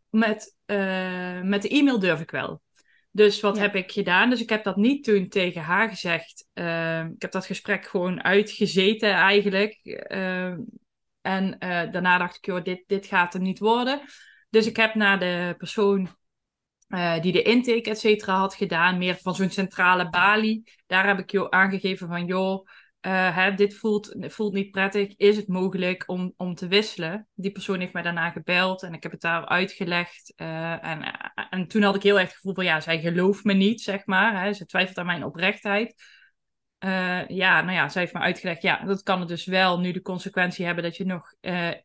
met, 0.10 0.58
uh, 0.66 1.42
met 1.42 1.62
de 1.62 1.70
e-mail 1.70 2.00
durf 2.00 2.22
ik 2.22 2.32
wel. 2.32 2.62
Dus 3.12 3.40
wat 3.40 3.58
heb 3.58 3.76
ik 3.76 3.92
gedaan? 3.92 4.30
Dus 4.30 4.42
ik 4.42 4.50
heb 4.50 4.64
dat 4.64 4.76
niet 4.76 5.04
toen 5.04 5.28
tegen 5.28 5.62
haar 5.62 5.90
gezegd. 5.90 6.48
Uh, 6.54 7.00
ik 7.00 7.22
heb 7.22 7.32
dat 7.32 7.46
gesprek 7.46 7.86
gewoon 7.86 8.24
uitgezeten 8.24 9.12
eigenlijk. 9.12 9.80
Uh, 9.84 10.54
en 11.22 11.56
daarna 11.92 12.18
dacht 12.18 12.36
ik, 12.36 12.46
joh, 12.46 12.64
dit, 12.64 12.84
dit 12.88 13.06
gaat 13.06 13.34
hem 13.34 13.42
niet 13.42 13.60
worden. 13.60 14.02
Dus 14.50 14.68
ik 14.68 14.76
heb 14.76 14.96
naar 14.96 15.20
de 15.20 15.56
persoon 15.58 16.10
uh, 16.90 17.22
die 17.22 17.32
de 17.32 17.42
intake, 17.42 17.90
et 17.90 18.00
cetera, 18.00 18.38
had 18.38 18.56
gedaan, 18.56 18.98
meer 18.98 19.18
van 19.22 19.36
zo'n 19.36 19.50
centrale 19.50 20.10
balie. 20.10 20.72
Daar 20.88 21.08
heb 21.08 21.20
ik 21.20 21.32
jou 21.32 21.48
aangegeven 21.50 22.08
van, 22.08 22.26
joh, 22.26 22.68
uh, 23.06 23.36
hè, 23.36 23.54
dit 23.54 23.76
voelt, 23.76 24.16
voelt 24.20 24.54
niet 24.54 24.72
prettig. 24.72 25.16
Is 25.16 25.38
het 25.38 25.48
mogelijk 25.48 26.04
om, 26.08 26.34
om 26.38 26.56
te 26.56 26.68
wisselen? 26.68 27.28
Die 27.34 27.52
persoon 27.52 27.80
heeft 27.80 27.94
mij 27.94 28.02
daarna 28.02 28.30
gebeld 28.30 28.84
en 28.84 28.94
ik 28.94 29.04
heb 29.04 29.12
het 29.12 29.22
daar 29.22 29.46
uitgelegd. 29.46 30.34
Uh, 30.36 30.86
en, 30.86 31.20
en 31.50 31.68
toen 31.68 31.82
had 31.82 31.96
ik 31.96 32.04
heel 32.04 32.20
erg 32.20 32.28
het 32.28 32.36
gevoel 32.36 32.54
van, 32.54 32.64
ja, 32.64 32.80
zij 32.80 33.00
gelooft 33.00 33.44
me 33.44 33.54
niet, 33.54 33.82
zeg 33.82 34.06
maar. 34.06 34.44
Hè, 34.44 34.54
ze 34.54 34.66
twijfelt 34.66 34.98
aan 34.98 35.06
mijn 35.06 35.24
oprechtheid. 35.24 36.04
Ja, 37.28 37.62
nou 37.62 37.72
ja, 37.72 37.90
zij 37.90 38.02
heeft 38.02 38.14
me 38.14 38.20
uitgelegd, 38.20 38.62
ja, 38.62 38.84
dat 38.86 39.04
kan 39.04 39.20
het 39.20 39.28
dus 39.28 39.46
wel 39.46 39.80
nu 39.80 39.92
de 39.92 40.02
consequentie 40.02 40.66
hebben 40.66 40.84
dat 40.84 40.98
je 40.98 41.06
nog 41.06 41.34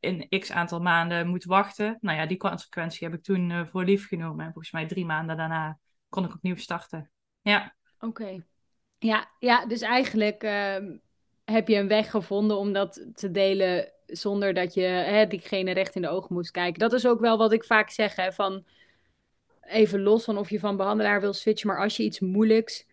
in 0.01 0.27
x 0.39 0.53
aantal 0.53 0.81
maanden 0.81 1.29
moet 1.29 1.45
wachten. 1.45 1.99
Nou 2.01 2.19
ja, 2.19 2.27
die 2.27 2.37
consequentie 2.37 3.09
heb 3.09 3.17
ik 3.17 3.23
toen 3.23 3.69
voor 3.71 3.85
lief 3.85 4.09
genomen. 4.09 4.45
En 4.45 4.53
volgens 4.53 4.73
mij 4.73 4.87
drie 4.87 5.05
maanden 5.05 5.37
daarna 5.37 5.79
kon 6.09 6.25
ik 6.25 6.35
opnieuw 6.35 6.57
starten. 6.57 7.11
Ja. 7.41 7.75
Oké. 7.99 8.45
Ja, 8.99 9.31
ja, 9.39 9.67
dus 9.67 9.81
eigenlijk 9.81 10.43
ehm, 10.43 10.97
heb 11.51 11.69
je 11.69 11.77
een 11.77 11.89
weg 11.89 12.11
gevonden 12.11 12.57
om 12.57 12.73
dat 12.73 13.07
te 13.15 13.31
delen 13.31 13.93
zonder 14.07 14.55
dat 14.55 14.75
je 14.75 14.81
hè, 14.81 15.27
diegene 15.27 15.73
recht 15.73 15.95
in 15.95 16.03
de 16.03 16.09
ogen 16.09 16.35
moest 16.35 16.51
kijken. 16.51 16.79
Dat 16.79 16.93
is 16.93 17.07
ook 17.07 17.21
wel 17.21 17.39
wat 17.39 17.53
ik 17.53 17.65
vaak 17.65 17.91
zeg, 17.91 18.17
hè, 18.17 18.33
van 18.33 18.65
even 19.61 20.03
los 20.03 20.25
van 20.25 20.39
of 20.39 20.51
je 20.51 20.59
van 20.59 20.77
behandelaar 20.77 21.21
wil 21.21 21.33
switchen, 21.33 21.69
maar 21.69 21.81
als 21.81 21.97
je 21.97 22.03
iets 22.03 22.21
moeilijks 22.21 22.87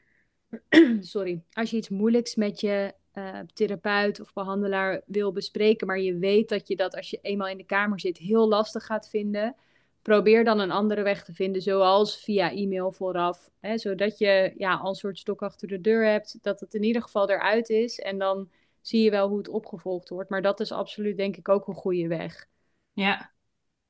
sorry, 0.99 1.41
als 1.51 1.69
je 1.69 1.77
iets 1.77 1.89
moeilijks 1.89 2.35
met 2.35 2.59
je 2.59 2.93
uh, 3.13 3.39
therapeut 3.53 4.19
of 4.19 4.33
behandelaar 4.33 5.01
wil 5.05 5.31
bespreken, 5.31 5.87
maar 5.87 5.99
je 5.99 6.17
weet 6.17 6.49
dat 6.49 6.67
je 6.67 6.75
dat 6.75 6.95
als 6.95 7.09
je 7.09 7.19
eenmaal 7.21 7.47
in 7.47 7.57
de 7.57 7.65
kamer 7.65 7.99
zit 7.99 8.17
heel 8.17 8.47
lastig 8.47 8.85
gaat 8.85 9.09
vinden, 9.09 9.55
probeer 10.01 10.43
dan 10.43 10.59
een 10.59 10.71
andere 10.71 11.01
weg 11.01 11.23
te 11.23 11.33
vinden, 11.33 11.61
zoals 11.61 12.23
via 12.23 12.51
e-mail 12.51 12.91
vooraf, 12.91 13.49
hè, 13.59 13.77
zodat 13.77 14.17
je 14.17 14.53
ja, 14.57 14.75
al 14.75 14.89
een 14.89 14.95
soort 14.95 15.19
stok 15.19 15.41
achter 15.41 15.67
de 15.67 15.81
deur 15.81 16.05
hebt, 16.05 16.37
dat 16.41 16.59
het 16.59 16.73
in 16.73 16.83
ieder 16.83 17.01
geval 17.01 17.29
eruit 17.29 17.69
is 17.69 17.99
en 17.99 18.17
dan 18.17 18.49
zie 18.81 19.03
je 19.03 19.09
wel 19.09 19.27
hoe 19.27 19.37
het 19.37 19.47
opgevolgd 19.47 20.09
wordt. 20.09 20.29
Maar 20.29 20.41
dat 20.41 20.59
is 20.59 20.71
absoluut 20.71 21.17
denk 21.17 21.37
ik 21.37 21.49
ook 21.49 21.67
een 21.67 21.73
goede 21.73 22.07
weg. 22.07 22.47
Ja, 22.93 23.35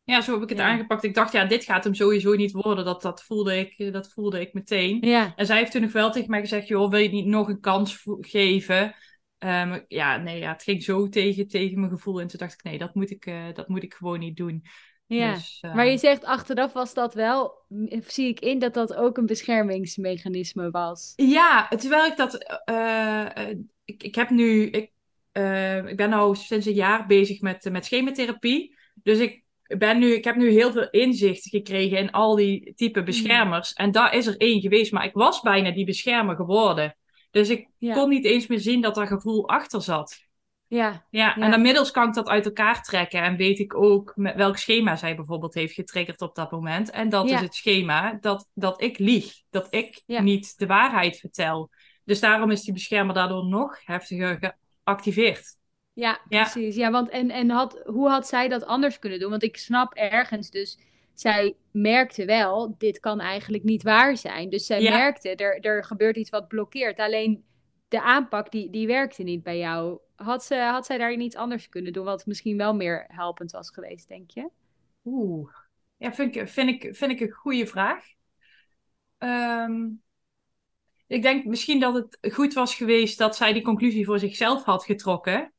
ja, 0.07 0.21
zo 0.21 0.33
heb 0.33 0.43
ik 0.43 0.49
het 0.49 0.59
aangepakt. 0.59 1.03
Ik 1.03 1.13
dacht, 1.13 1.31
ja, 1.31 1.45
dit 1.45 1.63
gaat 1.63 1.83
hem 1.83 1.93
sowieso 1.93 2.35
niet 2.35 2.51
worden. 2.51 2.85
Dat, 2.85 3.01
dat, 3.01 3.23
voelde, 3.23 3.57
ik, 3.57 3.93
dat 3.93 4.13
voelde 4.13 4.39
ik 4.39 4.53
meteen. 4.53 4.97
Ja. 5.01 5.33
En 5.35 5.45
zij 5.45 5.57
heeft 5.57 5.71
toen 5.71 5.81
nog 5.81 5.91
wel 5.91 6.11
tegen 6.11 6.29
mij 6.29 6.39
gezegd, 6.39 6.67
joh, 6.67 6.89
wil 6.89 6.99
je 6.99 7.09
niet 7.09 7.25
nog 7.25 7.47
een 7.47 7.59
kans 7.59 8.05
geven? 8.19 8.95
Um, 9.39 9.85
ja, 9.87 10.17
nee, 10.17 10.39
ja, 10.39 10.51
het 10.51 10.63
ging 10.63 10.83
zo 10.83 11.09
tegen, 11.09 11.47
tegen 11.47 11.79
mijn 11.79 11.91
gevoel. 11.91 12.21
En 12.21 12.27
toen 12.27 12.39
dacht 12.39 12.53
ik, 12.53 12.63
nee, 12.63 12.77
dat 12.77 12.95
moet 12.95 13.11
ik, 13.11 13.25
uh, 13.25 13.45
dat 13.53 13.67
moet 13.67 13.83
ik 13.83 13.93
gewoon 13.93 14.19
niet 14.19 14.37
doen. 14.37 14.63
Ja, 15.07 15.33
dus, 15.33 15.59
maar 15.61 15.87
je 15.87 15.97
zegt 15.97 16.23
achteraf 16.23 16.73
was 16.73 16.93
dat 16.93 17.13
wel, 17.13 17.53
zie 18.07 18.27
ik 18.27 18.39
in 18.39 18.59
dat 18.59 18.73
dat 18.73 18.93
ook 18.93 19.17
een 19.17 19.25
beschermingsmechanisme 19.25 20.69
was. 20.69 21.13
Ja, 21.15 21.67
terwijl 21.67 22.05
ik 22.05 22.17
dat, 22.17 22.33
ik, 23.85 24.03
ik 24.03 24.15
heb 24.15 24.29
nu, 24.29 24.65
ik, 24.65 24.91
ik 25.87 25.97
ben 25.97 26.09
nu 26.09 26.35
sinds 26.35 26.65
een 26.65 26.73
jaar 26.73 27.05
bezig 27.05 27.41
met, 27.41 27.69
met 27.71 27.85
schematherapie. 27.85 28.75
Dus 29.03 29.19
ik 29.19 29.43
ben 29.67 29.99
nu, 29.99 30.13
ik 30.13 30.23
heb 30.23 30.35
nu 30.35 30.49
heel 30.49 30.71
veel 30.71 30.89
inzicht 30.89 31.49
gekregen 31.49 31.97
in 31.97 32.11
al 32.11 32.35
die 32.35 32.73
type 32.75 32.97
hmm. 32.97 33.05
beschermers. 33.05 33.73
En 33.73 33.91
daar 33.91 34.15
is 34.15 34.27
er 34.27 34.37
één 34.37 34.61
geweest, 34.61 34.91
maar 34.91 35.05
ik 35.05 35.13
was 35.13 35.41
bijna 35.41 35.71
die 35.71 35.85
beschermer 35.85 36.35
geworden. 36.35 36.97
Dus 37.31 37.49
ik 37.49 37.67
kon 37.79 38.09
niet 38.09 38.25
eens 38.25 38.47
meer 38.47 38.59
zien 38.59 38.81
dat 38.81 38.95
daar 38.95 39.07
gevoel 39.07 39.49
achter 39.49 39.81
zat. 39.81 40.26
Ja, 40.69 41.05
ja, 41.09 41.35
en 41.35 41.53
inmiddels 41.53 41.91
kan 41.91 42.07
ik 42.07 42.13
dat 42.13 42.27
uit 42.27 42.45
elkaar 42.45 42.83
trekken 42.83 43.21
en 43.21 43.35
weet 43.35 43.59
ik 43.59 43.75
ook 43.75 44.13
met 44.15 44.35
welk 44.35 44.57
schema 44.57 44.95
zij 44.95 45.15
bijvoorbeeld 45.15 45.53
heeft 45.53 45.73
getriggerd 45.73 46.21
op 46.21 46.35
dat 46.35 46.51
moment. 46.51 46.89
En 46.89 47.09
dat 47.09 47.29
is 47.29 47.39
het 47.39 47.55
schema 47.55 48.17
dat, 48.21 48.47
dat 48.53 48.81
ik 48.81 48.97
lieg, 48.97 49.33
dat 49.49 49.67
ik 49.69 50.03
niet 50.05 50.57
de 50.57 50.65
waarheid 50.65 51.17
vertel. 51.17 51.69
Dus 52.03 52.19
daarom 52.19 52.51
is 52.51 52.61
die 52.61 52.73
beschermer 52.73 53.15
daardoor 53.15 53.45
nog 53.45 53.85
heftiger 53.85 54.55
geactiveerd. 54.83 55.57
Ja, 55.93 56.19
precies. 56.29 56.75
Ja, 56.75 56.91
want 56.91 57.09
en, 57.09 57.29
en 57.29 57.49
had, 57.49 57.81
hoe 57.85 58.09
had 58.09 58.27
zij 58.27 58.47
dat 58.47 58.65
anders 58.65 58.99
kunnen 58.99 59.19
doen? 59.19 59.29
Want 59.29 59.43
ik 59.43 59.57
snap 59.57 59.93
ergens 59.93 60.49
dus, 60.49 60.79
zij 61.13 61.55
merkte 61.71 62.25
wel, 62.25 62.75
dit 62.77 62.99
kan 62.99 63.19
eigenlijk 63.19 63.63
niet 63.63 63.83
waar 63.83 64.17
zijn. 64.17 64.49
Dus 64.49 64.65
zij 64.65 64.81
merkte, 64.81 65.35
er, 65.35 65.59
er 65.59 65.83
gebeurt 65.83 66.15
iets 66.15 66.29
wat 66.29 66.47
blokkeert. 66.47 66.99
Alleen 66.99 67.45
de 67.87 68.01
aanpak, 68.01 68.51
die, 68.51 68.69
die 68.69 68.87
werkte 68.87 69.23
niet 69.23 69.43
bij 69.43 69.57
jou. 69.57 69.99
Had, 70.17 70.43
ze, 70.43 70.55
had 70.55 70.85
zij 70.85 70.97
daar 70.97 71.13
iets 71.13 71.35
anders 71.35 71.69
kunnen 71.69 71.93
doen, 71.93 72.05
wat 72.05 72.25
misschien 72.25 72.57
wel 72.57 72.75
meer 72.75 73.05
helpend 73.07 73.51
was 73.51 73.69
geweest, 73.69 74.07
denk 74.07 74.31
je? 74.31 74.49
Oeh, 75.05 75.49
ja, 75.97 76.13
vind 76.13 76.35
ik, 76.35 76.47
vind 76.47 76.69
ik, 76.69 76.95
vind 76.95 77.11
ik 77.11 77.19
een 77.19 77.31
goede 77.31 77.67
vraag. 77.67 78.05
Ehm, 79.17 79.85
ik 81.07 81.21
denk 81.21 81.45
misschien 81.45 81.79
dat 81.79 81.93
het 81.93 82.33
goed 82.33 82.53
was 82.53 82.75
geweest 82.75 83.17
dat 83.17 83.35
zij 83.35 83.53
die 83.53 83.61
conclusie 83.61 84.05
voor 84.05 84.19
zichzelf 84.19 84.63
had 84.63 84.83
getrokken. 84.83 85.53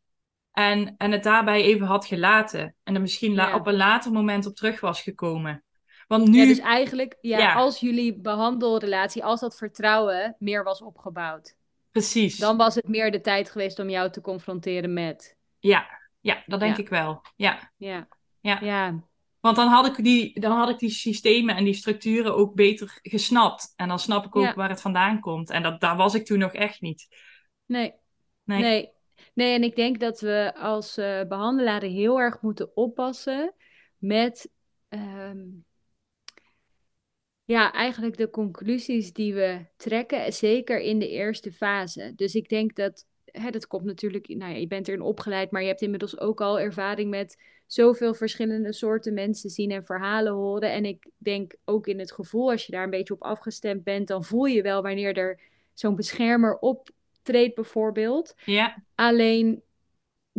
En, 0.53 0.95
en 0.97 1.13
het 1.13 1.23
daarbij 1.23 1.63
even 1.63 1.87
had 1.87 2.07
gelaten. 2.07 2.75
En 2.85 2.95
er 2.95 3.01
misschien 3.01 3.55
op 3.55 3.67
een 3.67 3.77
later 3.77 4.13
moment 4.13 4.47
op 4.47 4.55
terug 4.55 4.81
was 4.81 5.03
gekomen. 5.03 5.65
Want 6.09 6.29
nu... 6.29 6.39
Ja, 6.39 6.47
dus 6.47 6.59
eigenlijk, 6.59 7.19
ja, 7.21 7.55
als 7.55 7.81
jullie 7.81 8.21
behandelrelatie, 8.21 9.25
als 9.25 9.41
dat 9.41 9.57
vertrouwen 9.57 10.37
meer 10.39 10.65
was 10.65 10.83
opgebouwd. 10.83 11.57
Precies. 11.91 12.39
Dan 12.39 12.57
was 12.57 12.75
het 12.75 12.89
meer 12.89 13.11
de 13.11 13.21
tijd 13.21 13.51
geweest 13.51 13.79
om 13.79 13.91
jou 13.91 14.11
te 14.11 14.21
confronteren 14.21 14.93
met. 14.93 15.37
Ja, 15.59 15.87
ja 16.21 16.43
dat 16.47 16.61
denk 16.61 16.77
ik 16.77 16.89
wel. 16.89 17.21
Ja. 17.37 17.73
Ja. 17.77 18.09
ja. 18.41 18.59
ja. 18.61 19.07
Want 19.41 19.57
dan 19.57 19.69
had, 19.69 19.87
ik 19.87 20.05
die, 20.05 20.41
dan 20.41 20.57
had 20.57 20.69
ik 20.69 20.79
die 20.79 20.91
systemen 20.91 21.57
en 21.57 21.65
die 21.65 21.75
structuren 21.75 22.35
ook 22.35 22.55
beter 22.55 22.99
gesnapt. 23.03 23.73
En 23.77 23.89
dan 23.89 23.99
snap 23.99 24.25
ik 24.25 24.37
ook 24.37 24.55
waar 24.55 24.69
het 24.69 24.81
vandaan 24.81 25.21
komt. 25.21 25.51
En 25.51 25.63
dat, 25.63 25.81
daar 25.81 25.97
was 25.97 26.15
ik 26.15 26.25
toen 26.25 26.39
nog 26.39 26.53
echt 26.53 26.81
niet. 26.81 27.07
Nee. 27.67 27.95
Nee. 28.45 28.61
nee. 28.61 28.97
Nee, 29.35 29.55
en 29.55 29.63
ik 29.63 29.77
denk 29.77 30.01
dat 30.01 30.21
we 30.21 30.55
als 30.55 30.99
uh, 30.99 31.23
behandelaren 31.29 31.91
heel 31.91 32.21
erg 32.21 32.41
moeten 32.41 32.77
oppassen 32.77 33.55
met 33.99 34.51
ehm, 34.89 35.47
ja, 37.49 37.73
eigenlijk 37.73 38.17
de 38.17 38.31
conclusies 38.31 39.13
die 39.13 39.35
we 39.35 39.65
trekken, 39.77 40.33
zeker 40.33 40.81
in 40.81 40.99
de 40.99 41.09
eerste 41.09 41.53
fase. 41.53 42.13
Dus 42.17 42.35
ik 42.35 42.49
denk 42.49 42.75
dat, 42.75 43.07
hè, 43.25 43.51
dat 43.51 43.67
komt 43.67 43.85
natuurlijk, 43.85 44.29
nou 44.29 44.53
ja, 44.53 44.59
je 44.59 44.67
bent 44.67 44.89
erin 44.89 45.01
opgeleid, 45.01 45.51
maar 45.51 45.63
je 45.63 45.69
hebt 45.69 45.83
inmiddels 45.83 46.19
ook 46.19 46.41
al 46.41 46.61
ervaring 46.61 47.11
met 47.11 47.43
zoveel 47.67 48.15
verschillende 48.15 48.73
soorten 48.73 49.15
mensen 49.15 49.51
zien 49.51 49.71
en 49.71 49.85
verhalen 49.85 50.33
horen. 50.33 50.73
En 50.73 50.85
ik 50.85 51.07
denk 51.19 51.55
ook 51.65 51.87
in 51.87 51.99
het 51.99 52.13
gevoel, 52.13 52.51
als 52.51 52.67
je 52.67 52.73
daar 52.73 52.85
een 52.85 52.91
beetje 52.91 53.15
op 53.15 53.23
afgestemd 53.23 53.85
bent, 53.85 54.09
dan 54.09 54.25
voel 54.25 54.45
je 54.45 54.63
wel 54.63 54.83
wanneer 54.83 55.17
er 55.17 55.41
zo'n 55.75 55.97
beschermer 55.97 56.59
op 56.59 56.91
treedt 57.23 57.55
bijvoorbeeld. 57.55 58.35
Ja. 58.45 58.83
Alleen 58.95 59.63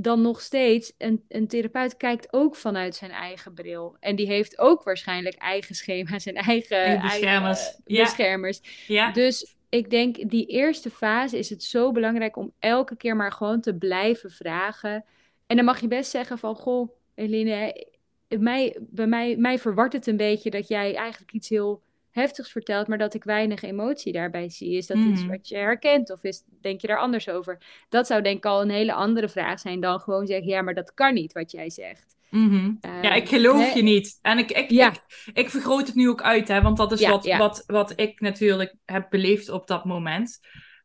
dan 0.02 0.22
nog 0.22 0.42
steeds, 0.42 0.94
een, 0.98 1.24
een 1.28 1.48
therapeut 1.48 1.98
kijkt 1.98 2.34
ook 2.34 2.56
vanuit 2.56 2.96
zijn 2.96 3.12
eigen 3.12 3.54
bril. 3.54 3.96
En 4.00 4.16
die 4.16 4.28
heeft 4.28 4.60
ook 4.60 4.84
waarschijnlijk 4.84 5.36
eigen 5.36 5.76
schema's 5.76 6.26
en 6.26 6.36
eigen, 6.36 7.02
beschermers. 7.02 7.60
Eigen, 7.60 7.82
ja. 7.86 8.04
beschermers. 8.04 8.62
Ja. 8.88 9.12
Dus 9.12 9.56
ik 9.70 9.90
denk, 9.90 10.30
die 10.30 10.46
eerste 10.46 10.90
fase 10.90 11.38
is 11.38 11.50
het 11.50 11.64
zo 11.64 11.92
belangrijk 11.92 12.38
om 12.38 12.54
elke 12.60 12.96
keer 12.96 13.16
maar 13.16 13.32
gewoon 13.32 13.62
te 13.62 13.76
blijven 13.76 14.32
vragen. 14.32 15.06
En 15.48 15.56
dan 15.56 15.66
mag 15.66 15.82
je 15.82 15.88
best 15.88 16.12
zeggen 16.12 16.38
van, 16.38 16.56
goh, 16.56 16.90
Eline, 17.16 17.86
mij, 18.28 18.78
bij 18.80 19.08
mij, 19.08 19.36
mij 19.38 19.60
verwart 19.60 19.94
het 19.94 20.08
een 20.08 20.18
beetje 20.18 20.50
dat 20.50 20.68
jij 20.68 20.96
eigenlijk 20.96 21.32
iets 21.32 21.50
heel 21.50 21.82
heftigs 22.12 22.52
vertelt, 22.52 22.88
maar 22.88 22.98
dat 22.98 23.14
ik 23.14 23.24
weinig 23.24 23.62
emotie 23.62 24.14
daarbij 24.14 24.50
zie. 24.50 24.78
Is 24.78 24.88
dat 24.88 24.98
iets 24.98 25.22
mhm. 25.22 25.30
wat 25.30 25.48
je 25.48 25.56
herkent 25.56 26.12
of 26.12 26.24
is, 26.24 26.44
denk 26.62 26.82
je 26.82 26.88
daar 26.88 27.00
anders 27.00 27.30
over? 27.30 27.58
Dat 27.90 28.08
zou 28.08 28.22
denk 28.22 28.38
ik 28.38 28.46
al 28.46 28.62
een 28.62 28.70
hele 28.70 28.94
andere 28.94 29.30
vraag 29.30 29.60
zijn 29.60 29.80
dan 29.80 30.00
gewoon 30.00 30.28
zeggen, 30.28 30.48
ja, 30.48 30.62
maar 30.62 30.74
dat 30.74 30.94
kan 30.94 31.14
niet 31.14 31.34
wat 31.34 31.52
jij 31.52 31.70
zegt. 31.70 32.18
Mhm. 32.30 32.74
ja, 32.82 33.14
ik 33.14 33.28
geloof 33.28 33.74
je 33.74 33.82
niet. 33.82 34.20
En 34.22 34.38
ik, 34.38 34.52
ik, 34.52 34.70
ik, 34.70 35.04
ik, 35.34 35.50
vergroot 35.50 35.88
het 35.88 35.96
nu 35.96 36.10
ook 36.10 36.22
uit, 36.22 36.48
hè, 36.48 36.62
want 36.62 36.78
dat 36.78 36.92
is 36.92 37.08
wat, 37.08 37.26
Wat, 37.38 37.64
wat 37.68 37.94
ik 37.96 38.20
natuurlijk 38.20 38.76
heb 38.86 39.10
beleefd 39.10 39.50
op 39.50 39.68
dat 39.68 39.86
moment. 39.86 40.40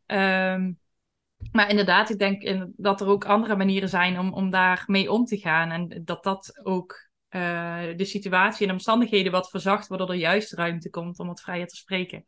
Ehm, 0.07 0.73
maar 1.53 1.71
inderdaad, 1.71 2.11
ik 2.11 2.19
denk 2.19 2.43
in, 2.43 2.73
dat 2.77 3.01
er 3.01 3.07
ook 3.07 3.25
andere 3.25 3.57
manieren 3.57 3.89
zijn 3.89 4.19
om, 4.19 4.33
om 4.33 4.51
daarmee 4.51 5.11
om 5.11 5.25
te 5.25 5.37
gaan. 5.37 5.71
En 5.71 6.03
dat 6.05 6.25
dat 6.25 6.61
ook 6.63 7.09
uh, 7.35 7.83
de 7.97 8.05
situatie 8.05 8.61
en 8.61 8.67
de 8.67 8.73
omstandigheden 8.73 9.33
wat 9.33 9.51
verzacht, 9.51 9.89
waardoor 9.89 10.11
er 10.11 10.15
juist 10.15 10.53
ruimte 10.53 10.91
komt 10.91 11.19
om 11.19 11.27
wat 11.27 11.41
vrijer 11.41 11.67
te 11.67 11.77
spreken. 11.77 12.25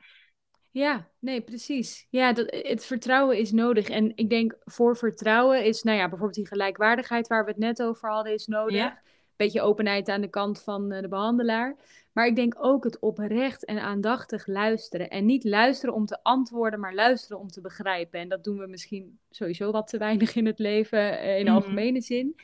Ja, 0.70 1.08
nee, 1.18 1.40
precies. 1.40 2.06
Ja, 2.10 2.32
dat, 2.32 2.46
het 2.50 2.84
vertrouwen 2.84 3.38
is 3.38 3.52
nodig. 3.52 3.88
En 3.88 4.12
ik 4.14 4.30
denk 4.30 4.56
voor 4.64 4.96
vertrouwen 4.96 5.64
is, 5.64 5.82
nou 5.82 5.96
ja, 5.96 6.02
bijvoorbeeld 6.02 6.34
die 6.34 6.46
gelijkwaardigheid 6.46 7.26
waar 7.26 7.44
we 7.44 7.50
het 7.50 7.60
net 7.60 7.82
over 7.82 8.10
hadden, 8.10 8.32
is 8.32 8.46
nodig. 8.46 8.76
Ja. 8.76 9.00
Beetje 9.36 9.62
openheid 9.62 10.08
aan 10.08 10.20
de 10.20 10.30
kant 10.30 10.62
van 10.62 10.92
uh, 10.92 11.00
de 11.00 11.08
behandelaar. 11.08 11.76
Maar 12.12 12.26
ik 12.26 12.36
denk 12.36 12.54
ook 12.58 12.84
het 12.84 12.98
oprecht 12.98 13.64
en 13.64 13.78
aandachtig 13.78 14.46
luisteren. 14.46 15.10
En 15.10 15.24
niet 15.26 15.44
luisteren 15.44 15.94
om 15.94 16.06
te 16.06 16.22
antwoorden, 16.22 16.80
maar 16.80 16.94
luisteren 16.94 17.38
om 17.38 17.48
te 17.48 17.60
begrijpen. 17.60 18.20
En 18.20 18.28
dat 18.28 18.44
doen 18.44 18.58
we 18.58 18.66
misschien 18.66 19.18
sowieso 19.30 19.70
wat 19.70 19.88
te 19.88 19.98
weinig 19.98 20.34
in 20.34 20.46
het 20.46 20.58
leven, 20.58 20.98
uh, 20.98 21.38
in 21.38 21.46
mm 21.46 21.52
algemene 21.52 22.00
zin. 22.00 22.36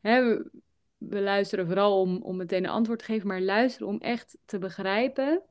Hè, 0.00 0.22
we 0.24 0.50
luisteren 1.10 1.66
vooral 1.66 2.00
om, 2.00 2.16
om 2.16 2.36
meteen 2.36 2.64
een 2.64 2.70
antwoord 2.70 2.98
te 2.98 3.04
geven, 3.04 3.26
maar 3.26 3.40
luisteren 3.40 3.88
om 3.88 3.98
echt 3.98 4.38
te 4.44 4.58
begrijpen. 4.58 5.42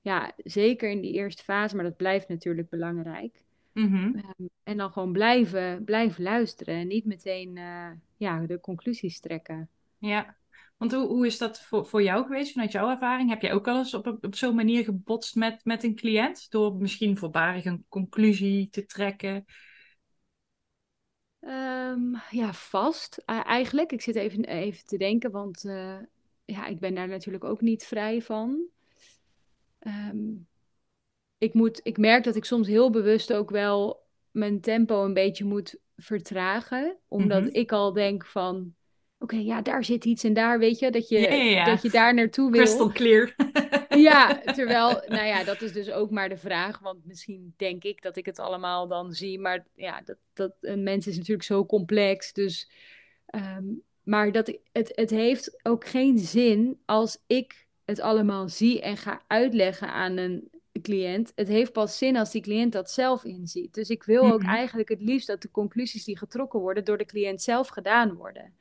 Ja, 0.00 0.32
zeker 0.36 0.90
in 0.90 1.00
die 1.00 1.12
eerste 1.12 1.42
fase, 1.42 1.76
maar 1.76 1.84
dat 1.84 1.96
blijft 1.96 2.28
natuurlijk 2.28 2.68
belangrijk. 2.68 3.44
Mhm. 3.72 4.16
Ehm, 4.16 4.48
en 4.62 4.76
dan 4.76 4.92
gewoon 4.92 5.12
blijven, 5.12 5.84
blijven 5.84 6.22
luisteren 6.22 6.74
en 6.74 6.86
niet 6.86 7.04
meteen 7.04 7.56
uh, 7.56 7.90
ja, 8.16 8.46
de 8.46 8.60
conclusies 8.60 9.20
trekken. 9.20 9.68
Ja, 9.98 10.36
want 10.76 10.92
hoe, 10.92 11.06
hoe 11.06 11.26
is 11.26 11.38
dat 11.38 11.60
voor, 11.60 11.86
voor 11.86 12.02
jou 12.02 12.26
geweest 12.26 12.52
vanuit 12.52 12.72
jouw 12.72 12.90
ervaring? 12.90 13.30
Heb 13.30 13.42
jij 13.42 13.52
ook 13.52 13.68
al 13.68 13.78
eens 13.78 13.94
op, 13.94 14.18
op 14.20 14.34
zo'n 14.34 14.54
manier 14.54 14.84
gebotst 14.84 15.34
met, 15.34 15.64
met 15.64 15.84
een 15.84 15.94
cliënt? 15.94 16.50
Door 16.50 16.76
misschien 16.76 17.16
voorbarig 17.16 17.64
een 17.64 17.84
conclusie 17.88 18.68
te 18.68 18.86
trekken? 18.86 19.44
Um, 21.40 22.16
ja, 22.30 22.52
vast 22.52 23.22
eigenlijk. 23.24 23.92
Ik 23.92 24.00
zit 24.00 24.16
even, 24.16 24.44
even 24.44 24.86
te 24.86 24.96
denken, 24.96 25.30
want 25.30 25.64
uh, 25.64 25.98
ja, 26.44 26.66
ik 26.66 26.78
ben 26.78 26.94
daar 26.94 27.08
natuurlijk 27.08 27.44
ook 27.44 27.60
niet 27.60 27.84
vrij 27.84 28.22
van. 28.22 28.66
Um, 29.86 30.46
ik, 31.38 31.54
moet, 31.54 31.80
ik 31.82 31.98
merk 31.98 32.24
dat 32.24 32.36
ik 32.36 32.44
soms 32.44 32.66
heel 32.66 32.90
bewust 32.90 33.32
ook 33.32 33.50
wel 33.50 34.06
mijn 34.30 34.60
tempo 34.60 35.04
een 35.04 35.14
beetje 35.14 35.44
moet 35.44 35.76
vertragen. 35.96 36.96
Omdat 37.08 37.40
mm 37.40 37.46
-hmm. 37.46 37.54
ik 37.54 37.72
al 37.72 37.92
denk 37.92 38.26
van, 38.26 38.74
oké, 39.18 39.36
ja, 39.36 39.62
daar 39.62 39.84
zit 39.84 40.04
iets 40.04 40.24
en 40.24 40.32
daar, 40.32 40.58
weet 40.58 40.78
je, 40.78 40.90
dat 40.90 41.08
je, 41.08 41.18
ja, 41.18 41.32
ja, 41.32 41.42
ja. 41.42 41.64
Dat 41.64 41.82
je 41.82 41.90
daar 41.90 42.14
naartoe 42.14 42.50
wil. 42.50 42.60
Crystal 42.60 42.92
clear. 42.92 43.34
ja, 44.08 44.40
terwijl, 44.56 45.02
nou 45.06 45.26
ja, 45.26 45.44
dat 45.44 45.62
is 45.62 45.72
dus 45.72 45.90
ook 45.90 46.10
maar 46.10 46.28
de 46.28 46.36
vraag, 46.36 46.78
want 46.78 47.04
misschien 47.04 47.54
denk 47.56 47.84
ik 47.84 48.02
dat 48.02 48.16
ik 48.16 48.26
het 48.26 48.38
allemaal 48.38 48.88
dan 48.88 49.12
zie, 49.12 49.38
maar 49.38 49.66
ja, 49.74 50.00
dat, 50.04 50.16
dat 50.32 50.52
een 50.60 50.82
mens 50.82 51.06
is 51.06 51.16
natuurlijk 51.16 51.46
zo 51.46 51.66
complex, 51.66 52.32
dus, 52.32 52.70
um, 53.34 53.82
maar 54.02 54.32
dat, 54.32 54.58
het, 54.72 54.92
het 54.94 55.10
heeft 55.10 55.60
ook 55.62 55.86
geen 55.86 56.18
zin 56.18 56.80
als 56.84 57.22
ik 57.26 57.66
het 57.84 58.00
allemaal 58.00 58.48
zie 58.48 58.80
en 58.80 58.96
ga 58.96 59.22
uitleggen 59.26 59.92
aan 59.92 60.16
een 60.16 60.50
cliënt. 60.82 61.32
Het 61.34 61.48
heeft 61.48 61.72
pas 61.72 61.98
zin 61.98 62.16
als 62.16 62.30
die 62.30 62.42
cliënt 62.42 62.72
dat 62.72 62.90
zelf 62.90 63.24
inziet. 63.24 63.74
Dus 63.74 63.90
ik 63.90 64.02
wil 64.02 64.22
ook 64.22 64.40
mm 64.40 64.46
-hmm. 64.46 64.54
eigenlijk 64.54 64.88
het 64.88 65.00
liefst 65.00 65.26
dat 65.26 65.42
de 65.42 65.50
conclusies 65.50 66.04
die 66.04 66.18
getrokken 66.18 66.60
worden 66.60 66.84
door 66.84 66.98
de 66.98 67.04
cliënt 67.04 67.42
zelf 67.42 67.68
gedaan 67.68 68.14
worden. 68.14 68.54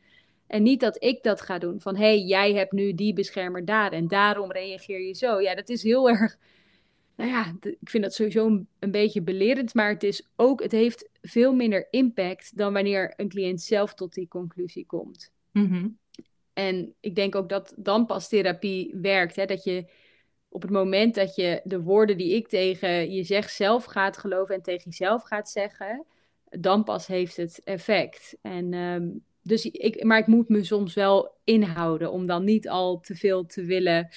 En 0.48 0.64
niet 0.64 0.80
dat 0.80 1.04
ik 1.04 1.24
dat 1.24 1.42
ga 1.42 1.58
doen. 1.58 1.82
Van 1.82 1.96
hé, 1.96 2.02
hey, 2.02 2.20
jij 2.20 2.54
hebt 2.54 2.72
nu 2.72 2.94
die 2.94 3.14
beschermer 3.14 3.66
daar 3.66 3.92
en 3.92 4.08
daarom 4.08 4.52
reageer 4.52 5.02
je 5.02 5.14
zo. 5.14 5.42
Ja, 5.42 5.56
dat 5.56 5.70
is 5.70 5.84
heel 5.84 6.10
erg. 6.20 6.38
Nou 7.16 7.30
ja, 7.30 7.56
ik 7.62 7.90
vind 7.90 8.04
dat 8.04 8.14
sowieso 8.14 8.46
een, 8.46 8.68
een, 8.80 8.92
beetje 8.92 9.22
belerend. 9.22 9.74
Maar 9.74 9.90
het 9.90 10.04
is 10.04 10.28
ook, 10.36 10.62
het 10.62 10.72
heeft 10.72 11.10
veel 11.22 11.54
minder 11.54 11.88
impact 11.90 12.58
dan 12.58 12.74
wanneer 12.74 13.14
een 13.16 13.30
cliënt 13.30 13.62
zelf 13.62 13.94
tot 13.94 14.14
die 14.14 14.28
conclusie 14.28 14.86
komt. 14.86 15.32
Mm 15.52 15.98
En 16.54 16.96
ik 17.00 17.16
denk 17.16 17.36
ook 17.36 17.50
dat 17.50 17.74
dan 17.78 18.06
pas 18.06 18.30
therapie 18.30 18.96
werkt. 19.02 19.36
Hè? 19.36 19.46
Dat 19.46 19.64
je 19.64 19.86
op 20.50 20.62
het 20.62 20.72
moment 20.72 21.16
dat 21.16 21.36
je 21.36 21.62
de 21.64 21.82
woorden 21.82 22.18
die 22.18 22.36
ik 22.36 22.48
tegen 22.48 23.12
je 23.12 23.24
zeg 23.24 23.50
zelf 23.50 23.86
gaat 23.86 24.18
geloven 24.18 24.56
en 24.56 24.62
tegen 24.62 24.84
jezelf 24.90 25.24
gaat 25.24 25.50
zeggen, 25.50 26.06
dan 26.50 26.84
pas 26.84 27.08
heeft 27.08 27.38
het 27.38 27.62
effect. 27.64 28.38
En 28.42 28.74
ehm, 28.74 29.08
dus 29.48 29.66
ik, 29.66 30.04
maar 30.04 30.20
ik 30.20 30.28
moet 30.28 30.50
me 30.50 30.64
soms 30.64 30.94
wel 30.94 31.36
inhouden 31.44 32.12
om 32.12 32.26
dan 32.26 32.44
niet 32.44 32.70
al 32.70 33.00
te 33.00 33.16
veel 33.16 33.46
te 33.46 33.66
willen, 33.66 34.10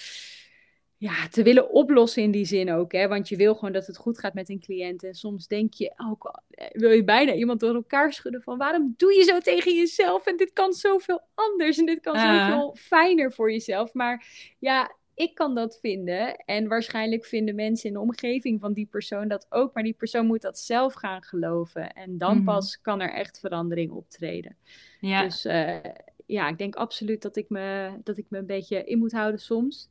ja, 0.96 1.28
te 1.28 1.42
willen 1.42 1.70
oplossen 1.70 2.22
in 2.22 2.30
die 2.30 2.44
zin 2.44 2.72
ook. 2.72 2.92
Hè? 2.92 3.08
Want 3.08 3.28
je 3.28 3.36
wil 3.36 3.54
gewoon 3.54 3.72
dat 3.72 3.86
het 3.86 3.96
goed 3.96 4.18
gaat 4.18 4.34
met 4.34 4.48
een 4.48 4.60
cliënt. 4.60 5.04
En 5.04 5.14
soms 5.14 5.46
denk 5.46 5.74
je 5.74 5.92
ook, 6.10 6.42
wil 6.72 6.90
je 6.90 7.04
bijna 7.04 7.34
iemand 7.34 7.60
door 7.60 7.74
elkaar 7.74 8.12
schudden 8.12 8.42
van 8.42 8.58
waarom 8.58 8.94
doe 8.96 9.14
je 9.14 9.22
zo 9.22 9.38
tegen 9.38 9.74
jezelf? 9.74 10.26
En 10.26 10.36
dit 10.36 10.52
kan 10.52 10.72
zoveel 10.72 11.20
anders 11.34 11.78
en 11.78 11.86
dit 11.86 12.00
kan 12.00 12.18
zoveel 12.18 12.76
fijner 12.78 13.32
voor 13.32 13.52
jezelf. 13.52 13.94
Maar 13.94 14.26
ja, 14.58 14.98
ik 15.20 15.34
kan 15.34 15.54
dat 15.54 15.78
vinden. 15.80 16.36
En 16.36 16.68
waarschijnlijk 16.68 17.24
vinden 17.24 17.54
mensen 17.54 17.88
in 17.88 17.94
de 17.94 18.00
omgeving 18.00 18.60
van 18.60 18.72
die 18.72 18.86
persoon 18.86 19.28
dat 19.28 19.46
ook. 19.48 19.74
Maar 19.74 19.82
die 19.82 19.94
persoon 19.94 20.26
moet 20.26 20.42
dat 20.42 20.58
zelf 20.58 20.94
gaan 20.94 21.22
geloven. 21.22 21.92
En 21.92 22.18
dan 22.18 22.36
mhm. 22.36 22.44
pas 22.44 22.80
kan 22.80 23.00
er 23.00 23.12
echt 23.12 23.38
verandering 23.40 23.90
optreden. 23.90 24.56
Ja. 25.00 25.22
Dus 25.22 25.46
uh, 25.46 25.78
ja, 26.26 26.48
ik 26.48 26.58
denk 26.58 26.74
absoluut 26.74 27.22
dat 27.22 27.36
ik, 27.36 27.48
me, 27.48 27.98
dat 28.04 28.16
ik 28.16 28.26
me 28.28 28.38
een 28.38 28.46
beetje 28.46 28.84
in 28.84 28.98
moet 28.98 29.12
houden 29.12 29.40
soms. 29.40 29.88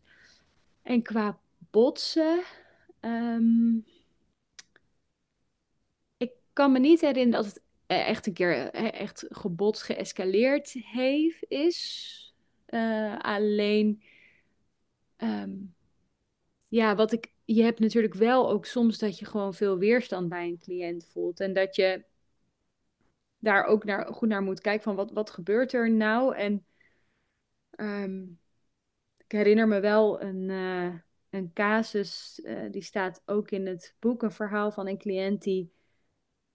En 0.81 1.01
qua 1.01 1.39
botsen. 1.71 2.43
Um, 3.01 3.85
ik 6.17 6.31
kan 6.53 6.71
me 6.71 6.79
niet 6.79 7.01
herinneren 7.01 7.43
dat 7.43 7.53
het 7.53 7.61
echt 7.87 8.27
een 8.27 8.33
keer 8.33 8.69
echt 8.73 9.25
gebotst, 9.29 9.83
geëscaleerd 9.83 10.71
heeft, 10.71 11.45
is. 11.47 12.33
Uh, 12.69 13.17
alleen 13.19 14.01
Ehm, 15.19 15.55
ja, 16.67 16.95
wat 16.95 17.11
ik, 17.11 17.33
je 17.45 17.63
hebt 17.63 17.79
natuurlijk 17.79 18.13
wel 18.13 18.49
ook 18.49 18.65
soms 18.65 18.97
dat 18.97 19.19
je 19.19 19.25
gewoon 19.25 19.53
veel 19.53 19.77
weerstand 19.77 20.29
bij 20.29 20.47
een 20.47 20.59
cliënt 20.59 21.05
voelt. 21.05 21.39
En 21.39 21.53
dat 21.53 21.75
je 21.75 22.03
daar 23.39 23.65
ook 23.65 23.83
naar, 23.83 24.13
goed 24.13 24.29
naar 24.29 24.41
moet 24.41 24.61
kijken 24.61 24.83
van 24.83 24.95
wat, 24.95 25.11
wat 25.11 25.29
gebeurt 25.29 25.73
er 25.73 25.91
nou? 25.91 26.35
En 26.35 26.65
ehm, 27.71 28.21
ik 29.17 29.31
herinner 29.31 29.67
me 29.67 29.79
wel 29.79 30.21
een, 30.21 30.49
uh, 30.49 30.93
een 31.29 31.53
casus, 31.53 32.39
uh, 32.43 32.71
die 32.71 32.83
staat 32.83 33.21
ook 33.25 33.51
in 33.51 33.67
het 33.67 33.95
boek, 33.99 34.23
een 34.23 34.31
verhaal 34.31 34.71
van 34.71 34.87
een 34.87 34.97
cliënt 34.97 35.43
die, 35.43 35.71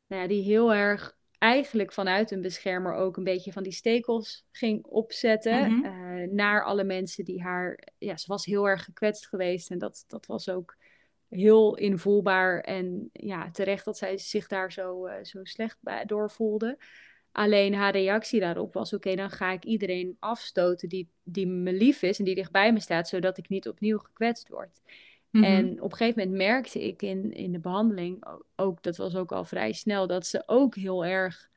nou 0.06 0.22
ja, 0.22 0.28
die 0.28 0.42
heel 0.42 0.74
erg 0.74 1.16
eigenlijk 1.38 1.92
vanuit 1.92 2.30
een 2.30 2.40
beschermer 2.40 2.94
ook 2.94 3.16
een 3.16 3.24
beetje 3.24 3.52
van 3.52 3.62
die 3.62 3.72
stekels 3.72 4.46
ging 4.50 4.84
opzetten. 4.84 5.72
Mhm. 5.72 5.84
Eh, 5.84 6.03
naar 6.32 6.64
alle 6.64 6.84
mensen 6.84 7.24
die 7.24 7.42
haar. 7.42 7.78
Ja, 7.98 8.16
ze 8.16 8.26
was 8.26 8.44
heel 8.44 8.68
erg 8.68 8.84
gekwetst 8.84 9.28
geweest. 9.28 9.70
En 9.70 9.78
dat, 9.78 10.04
dat 10.06 10.26
was 10.26 10.48
ook 10.48 10.76
heel 11.28 11.76
invoelbaar. 11.76 12.60
En 12.60 13.10
ja, 13.12 13.50
terecht 13.50 13.84
dat 13.84 13.98
zij 13.98 14.18
zich 14.18 14.46
daar 14.46 14.72
zo, 14.72 15.06
uh, 15.06 15.14
zo 15.22 15.44
slecht 15.44 15.78
door 16.06 16.30
voelde. 16.30 16.78
Alleen 17.32 17.74
haar 17.74 17.92
reactie 17.92 18.40
daarop 18.40 18.72
was: 18.72 18.92
oké, 18.92 19.14
dan 19.14 19.30
ga 19.30 19.52
ik 19.52 19.64
iedereen 19.64 20.16
afstoten 20.18 20.88
die, 20.88 21.08
die 21.22 21.46
me 21.46 21.72
lief 21.72 22.02
is 22.02 22.18
en 22.18 22.24
die 22.24 22.34
dichtbij 22.34 22.72
me 22.72 22.80
staat, 22.80 23.08
zodat 23.08 23.38
ik 23.38 23.48
niet 23.48 23.68
opnieuw 23.68 23.98
gekwetst 23.98 24.48
word. 24.48 24.80
Mhm. 25.30 25.44
En 25.44 25.82
op 25.82 25.90
een 25.90 25.96
gegeven 25.96 26.20
moment 26.20 26.36
merkte 26.36 26.86
ik 26.86 27.02
in, 27.02 27.32
in 27.32 27.52
de 27.52 27.58
behandeling, 27.58 28.24
ook, 28.56 28.82
dat 28.82 28.96
was 28.96 29.16
ook 29.16 29.32
al 29.32 29.44
vrij 29.44 29.72
snel, 29.72 30.06
dat 30.06 30.26
ze 30.26 30.42
ook 30.46 30.74
heel 30.74 31.04
erg 31.04 31.50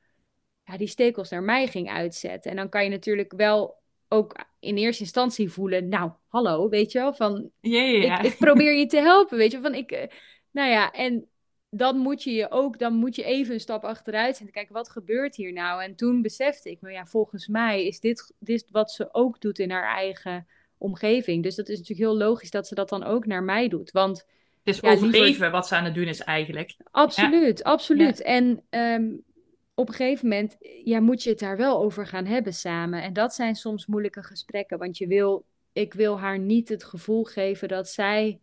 ja, 0.63 0.77
die 0.77 0.87
stekels 0.87 1.29
naar 1.29 1.43
mij 1.43 1.67
ging 1.67 1.89
uitzetten. 1.89 2.51
En 2.51 2.57
dan 2.57 2.69
kan 2.69 2.83
je 2.83 2.89
natuurlijk 2.89 3.33
wel 3.33 3.81
ook 4.07 4.35
in 4.59 4.77
eerste 4.77 5.03
instantie 5.03 5.51
voelen, 5.51 5.87
nou, 5.87 6.11
hallo, 6.27 6.69
weet 6.69 6.91
je 6.91 6.99
wel, 6.99 7.13
van 7.13 7.51
Ik, 7.61 8.23
ik, 8.23 8.35
probeer 8.37 8.73
je 8.73 8.85
te 8.85 8.97
helpen, 8.97 9.37
weet 9.37 9.51
je, 9.51 9.61
van 9.61 9.73
ik, 9.73 9.91
eh, 9.91 10.07
nou 10.51 10.69
ja, 10.69 10.91
en 10.91 11.27
dan 11.69 11.97
moet 11.97 12.23
je 12.23 12.31
je 12.31 12.51
ook, 12.51 12.79
dan 12.79 12.93
moet 12.93 13.15
je 13.15 13.23
even 13.23 13.53
een 13.53 13.59
stap 13.59 13.83
achteruit 13.83 14.35
zetten, 14.35 14.53
kijken, 14.53 14.73
wat 14.73 14.89
gebeurt 14.89 15.35
hier 15.35 15.53
nou? 15.53 15.83
En 15.83 15.95
toen 15.95 16.21
besefte 16.21 16.69
ik 16.69 16.81
me, 16.81 16.91
ja, 16.91 17.05
volgens 17.05 17.47
mij 17.47 17.85
is 17.85 17.99
dit, 17.99 18.33
dit 18.39 18.65
wat 18.71 18.91
ze 18.91 19.13
ook 19.13 19.41
doet 19.41 19.59
in 19.59 19.71
haar 19.71 19.95
eigen 19.95 20.47
omgeving. 20.77 21.43
Dus 21.43 21.55
dat 21.55 21.69
is 21.69 21.77
natuurlijk 21.77 22.09
heel 22.09 22.17
logisch 22.17 22.51
dat 22.51 22.67
ze 22.67 22.75
dat 22.75 22.89
dan 22.89 23.03
ook 23.03 23.25
naar 23.25 23.43
mij 23.43 23.67
doet. 23.67 23.91
Want 23.91 24.17
het 24.63 24.75
is 24.75 24.79
ja, 24.79 24.91
overleven 24.91 25.51
wat 25.51 25.67
ze 25.67 25.75
aan 25.75 25.85
het 25.85 25.93
doen 25.93 26.07
is 26.07 26.19
eigenlijk. 26.19 26.75
Absoluut, 26.91 27.63
absoluut. 27.63 28.21
En 28.21 28.63
ehm, 28.69 29.05
op 29.79 29.87
een 29.87 29.93
gegeven 29.93 30.27
moment 30.27 30.57
ja, 30.83 30.99
moet 30.99 31.23
je 31.23 31.29
het 31.29 31.39
daar 31.39 31.57
wel 31.57 31.81
over 31.81 32.07
gaan 32.07 32.25
hebben 32.25 32.53
samen. 32.53 33.01
En 33.01 33.13
dat 33.13 33.33
zijn 33.33 33.55
soms 33.55 33.85
moeilijke 33.85 34.23
gesprekken. 34.23 34.77
Want 34.77 34.97
je 34.97 35.07
wil, 35.07 35.45
ik 35.71 35.93
wil 35.93 36.19
haar 36.19 36.39
niet 36.39 36.69
het 36.69 36.83
gevoel 36.83 37.23
geven 37.23 37.67
dat 37.67 37.89
zij 37.89 38.39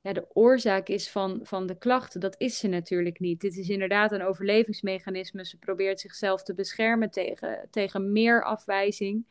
ja, 0.00 0.12
de 0.12 0.26
oorzaak 0.32 0.88
is 0.88 1.10
van, 1.10 1.40
van 1.42 1.66
de 1.66 1.78
klachten. 1.78 2.20
Dat 2.20 2.34
is 2.38 2.58
ze 2.58 2.68
natuurlijk 2.68 3.20
niet. 3.20 3.40
Dit 3.40 3.56
is 3.56 3.68
inderdaad 3.68 4.12
een 4.12 4.22
overlevingsmechanisme. 4.22 5.46
Ze 5.46 5.58
probeert 5.58 6.00
zichzelf 6.00 6.42
te 6.42 6.54
beschermen 6.54 7.10
tegen, 7.10 7.68
tegen 7.70 8.12
meer 8.12 8.44
afwijzing 8.44 9.24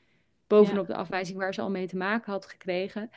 bovenop 0.47 0.87
de 0.87 0.95
afwijzing 0.95 1.37
waar 1.37 1.53
ze 1.53 1.61
al 1.61 1.69
mee 1.69 1.87
te 1.87 1.97
maken 1.97 2.31
had 2.31 2.45
gekregen. 2.45 3.09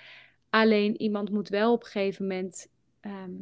Alleen 0.50 1.00
iemand 1.00 1.31
moet 1.31 1.48
wel 1.48 1.72
op 1.72 1.85
een 1.85 1.90
gegeven 1.90 2.26
moment 2.26 2.68
ehm, 3.00 3.33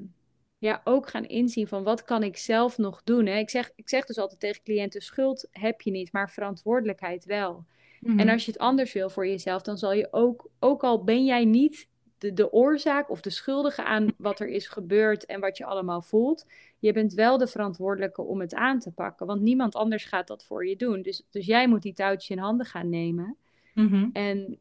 ja, 0.65 0.81
ook 0.85 1.09
gaan 1.09 1.25
inzien 1.25 1.67
van 1.67 1.83
wat 1.83 2.05
kan 2.05 2.23
ik 2.23 2.37
zelf 2.37 2.79
nog 2.79 3.03
doen. 3.03 3.27
Hè? 3.27 3.39
Ik, 3.39 3.51
zeg, 3.51 3.71
ik 3.77 3.89
zeg 3.89 4.05
dus 4.05 4.19
altijd 4.19 4.41
tegen 4.41 4.63
cliënten, 4.63 5.01
schuld 5.01 5.49
heb 5.51 5.81
je 5.81 5.91
niet, 5.91 6.13
maar 6.13 6.31
verantwoordelijkheid 6.31 7.25
wel. 7.25 7.65
En 8.03 8.15
mhm. 8.15 8.29
als 8.29 8.45
je 8.45 8.51
het 8.51 8.61
anders 8.61 8.93
wil 8.93 9.11
voor 9.11 9.27
jezelf, 9.27 9.63
dan 9.63 9.79
zal 9.79 9.93
je 9.93 10.09
ook, 10.11 10.51
ook 10.59 10.85
al 10.85 11.05
ben 11.05 11.25
jij 11.25 11.45
niet 11.45 11.89
de, 12.19 12.33
de 12.33 12.53
oorzaak 12.53 13.11
of 13.11 13.21
de 13.21 13.31
schuldige 13.31 13.85
aan 13.85 14.15
wat 14.17 14.41
er 14.41 14.49
is 14.49 14.69
gebeurd 14.69 15.27
en 15.27 15.41
wat 15.41 15.57
je 15.57 15.65
allemaal 15.65 16.03
voelt, 16.03 16.47
je 16.79 16.93
bent 16.93 17.13
wel 17.13 17.39
de 17.39 17.47
verantwoordelijke 17.47 18.23
om 18.23 18.41
het 18.41 18.55
aan 18.55 18.79
te 18.79 18.93
pakken, 18.93 19.27
want 19.27 19.41
niemand 19.41 19.75
anders 19.75 20.05
gaat 20.05 20.27
dat 20.27 20.45
voor 20.45 20.67
je 20.67 20.77
doen. 20.77 21.03
Dus, 21.03 21.27
dus 21.31 21.47
jij 21.47 21.69
moet 21.69 21.83
die 21.83 21.95
touwtjes 21.95 22.37
in 22.37 22.43
handen 22.43 22.67
gaan 22.67 22.89
nemen. 22.89 23.37
Mhm. 23.75 24.09
en, 24.13 24.59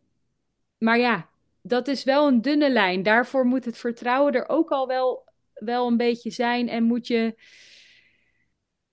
maar 0.78 1.00
ja, 1.00 1.30
dat 1.62 1.88
is 1.88 2.04
wel 2.04 2.28
een 2.28 2.42
dunne 2.42 2.70
lijn. 2.70 3.04
Daarvoor 3.04 3.46
moet 3.46 3.66
het 3.66 3.78
vertrouwen 3.78 4.34
er 4.34 4.50
ook 4.50 4.70
al 4.70 4.88
wel, 4.88 5.24
wel 5.54 5.88
een 5.88 5.98
beetje 5.98 6.30
zijn. 6.30 6.70
En 6.70 6.84
moet 6.84 7.08
je. 7.08 7.36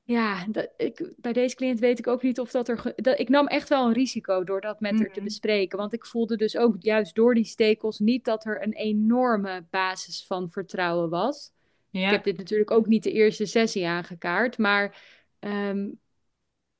Ja, 0.02 0.46
dat, 0.48 0.70
ik, 0.76 1.12
bij 1.16 1.32
deze 1.32 1.56
cliënt 1.56 1.78
weet 1.78 1.98
ik 1.98 2.06
ook 2.06 2.22
niet 2.22 2.40
of 2.40 2.50
dat 2.50 2.68
er. 2.68 2.92
Dat, 2.96 3.18
ik 3.18 3.28
nam 3.28 3.46
echt 3.46 3.68
wel 3.68 3.86
een 3.86 3.92
risico 3.92 4.44
door 4.44 4.60
dat 4.60 4.80
met 4.80 4.98
haar 4.98 5.12
te 5.12 5.22
bespreken. 5.22 5.78
Want 5.78 5.92
ik 5.92 6.06
voelde 6.06 6.36
dus 6.36 6.56
ook 6.56 6.76
juist 6.78 7.14
door 7.14 7.34
die 7.34 7.44
stekels 7.44 7.98
niet 7.98 8.24
dat 8.24 8.44
er 8.44 8.62
een 8.62 8.72
enorme 8.72 9.66
basis 9.70 10.26
van 10.26 10.50
vertrouwen 10.50 11.10
was. 11.10 11.52
Ja. 11.90 12.04
Ik 12.04 12.10
heb 12.10 12.24
dit 12.24 12.36
natuurlijk 12.36 12.70
ook 12.70 12.86
niet 12.86 13.02
de 13.02 13.12
eerste 13.12 13.46
sessie 13.46 13.86
aangekaart. 13.86 14.58
Maar 14.58 15.02
ehm, 15.38 15.88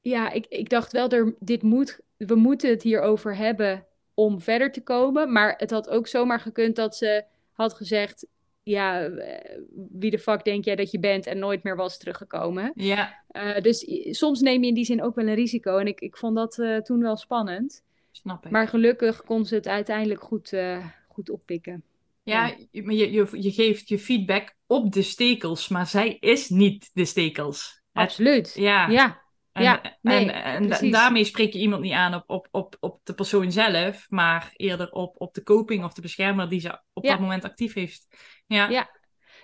ja, 0.01 0.31
ik, 0.31 0.47
ik 0.47 0.69
dacht 0.69 0.93
wel, 0.93 1.09
er, 1.09 1.35
dit 1.38 1.62
moet 1.62 2.01
we 2.27 2.35
moeten 2.35 2.71
het 2.71 2.83
hierover 2.83 3.37
hebben 3.37 3.87
om 4.14 4.40
verder 4.40 4.73
te 4.73 4.83
komen. 4.83 5.33
Maar 5.33 5.55
het 5.57 5.71
had 5.71 5.88
ook 5.88 6.07
zomaar 6.07 6.40
gekund 6.40 6.77
dat 6.77 6.97
ze 6.97 7.25
had 7.53 7.75
gezegd: 7.75 8.27
Ja, 8.62 9.03
eh, 9.03 9.59
wie 9.90 10.11
de 10.11 10.18
fuck 10.18 10.44
denk 10.44 10.64
jij 10.64 10.77
dat 10.77 10.90
je 10.90 10.99
bent? 10.99 11.27
En 11.27 11.38
nooit 11.38 11.62
meer 11.62 11.77
was 11.77 11.99
teruggekomen. 11.99 12.73
Ja. 12.75 13.23
Uh, 13.33 13.61
dus 13.61 13.87
soms 14.11 14.40
neem 14.40 14.62
je 14.62 14.68
in 14.68 14.75
die 14.75 14.85
zin 14.85 15.03
ook 15.03 15.14
wel 15.14 15.27
een 15.27 15.35
risico. 15.35 15.77
En 15.77 15.87
ik, 15.87 16.01
ik 16.01 16.16
vond 16.16 16.37
dat 16.37 16.59
uh, 16.59 16.77
toen 16.77 17.01
wel 17.01 17.16
spannend. 17.16 17.85
Snap 18.11 18.44
ik. 18.44 18.51
Maar 18.51 18.68
gelukkig 18.68 19.23
kon 19.23 19.44
ze 19.44 19.55
het 19.55 19.68
uiteindelijk 19.68 20.23
goed, 20.23 20.55
goed 21.09 21.31
oppikken. 21.31 21.83
Ja, 22.23 22.46
ja. 22.46 22.57
Je, 22.70 23.11
je, 23.11 23.29
je 23.42 23.51
geeft 23.51 23.88
je 23.88 23.99
feedback 23.99 24.55
op 24.66 24.92
de 24.92 25.03
stekels, 25.03 25.68
maar 25.68 25.87
zij 25.87 26.16
is 26.20 26.49
niet 26.49 26.90
de 26.92 27.05
stekels. 27.05 27.83
Absoluut. 27.92 28.55
ja. 28.55 28.88
ja. 28.88 29.19
En, 29.52 29.62
ja, 29.62 29.96
nee, 30.00 30.30
en, 30.30 30.70
en, 30.70 30.90
daarmee 30.90 31.24
spreek 31.24 31.52
je 31.52 31.58
iemand 31.58 31.82
niet 31.82 31.92
aan 31.92 32.14
op, 32.14 32.24
op, 32.26 32.48
op, 32.50 32.76
op 32.80 33.00
de 33.04 33.14
persoon 33.14 33.52
zelf, 33.52 34.06
maar 34.10 34.52
eerder 34.56 34.90
op, 34.90 35.20
op 35.20 35.34
de 35.34 35.42
coping 35.42 35.84
of 35.84 35.92
de 35.92 36.00
beschermer 36.00 36.48
die 36.48 36.60
ze 36.60 36.80
op 36.92 37.04
dat 37.04 37.20
moment 37.20 37.44
actief 37.44 37.74
heeft. 37.74 38.06
Ja. 38.46 38.68
ja. 38.68 38.98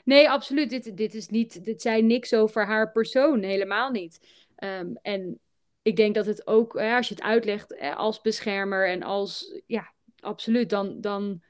Nee, 0.05 0.31
absoluut. 0.31 0.71
Dit, 0.71 0.97
dit, 0.97 1.15
is 1.15 1.29
niet, 1.29 1.65
dit 1.65 1.83
zijn 1.83 2.07
niks 2.07 2.35
over 2.35 2.67
haar 2.67 2.93
persoon, 2.93 3.43
helemaal 3.43 3.91
niet. 3.91 4.47
Ehm, 4.57 4.95
en 5.03 5.41
ik 5.83 5.97
denk 5.97 6.15
dat 6.15 6.27
het 6.27 6.47
ook, 6.47 6.77
als 6.77 7.09
je 7.09 7.15
het 7.15 7.25
uitlegt 7.25 7.81
als 7.81 8.21
beschermer 8.21 8.89
en 8.89 9.03
als, 9.03 9.61
ja, 9.67 9.93
absoluut, 10.21 10.71
dan, 10.71 11.01
dan 11.01 11.43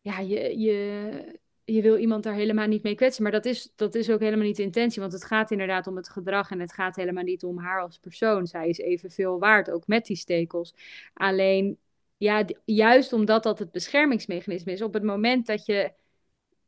ja, 0.00 0.18
je, 0.18 0.58
je, 0.58 1.40
je 1.74 1.82
wil 1.82 1.96
iemand 1.96 2.22
daar 2.22 2.34
helemaal 2.34 2.66
niet 2.66 2.82
mee 2.82 2.94
kwetsen. 2.94 3.22
Maar 3.22 3.32
dat 3.32 3.44
is, 3.44 3.72
dat 3.76 3.94
is 3.94 4.10
ook 4.10 4.20
helemaal 4.20 4.46
niet 4.46 4.56
de 4.56 4.62
intentie. 4.62 5.00
Want 5.00 5.12
het 5.12 5.24
gaat 5.24 5.50
inderdaad 5.50 5.86
om 5.86 5.96
het 5.96 6.08
gedrag. 6.08 6.50
En 6.50 6.60
het 6.60 6.72
gaat 6.72 6.96
helemaal 6.96 7.24
niet 7.24 7.44
om 7.44 7.58
haar 7.58 7.80
als 7.80 7.98
persoon. 7.98 8.46
Zij 8.46 8.68
is 8.68 8.78
evenveel 8.78 9.38
waard, 9.38 9.70
ook 9.70 9.86
met 9.86 10.06
die 10.06 10.16
stekels. 10.16 10.74
Alleen, 11.14 11.78
ja, 12.16 12.44
juist 12.64 13.12
omdat 13.12 13.42
dat 13.42 13.58
het 13.58 13.70
beschermingsmechanisme 13.70 14.72
is. 14.72 14.82
Op 14.82 14.94
het 14.94 15.02
moment 15.02 15.46
dat 15.46 15.66
je 15.66 15.92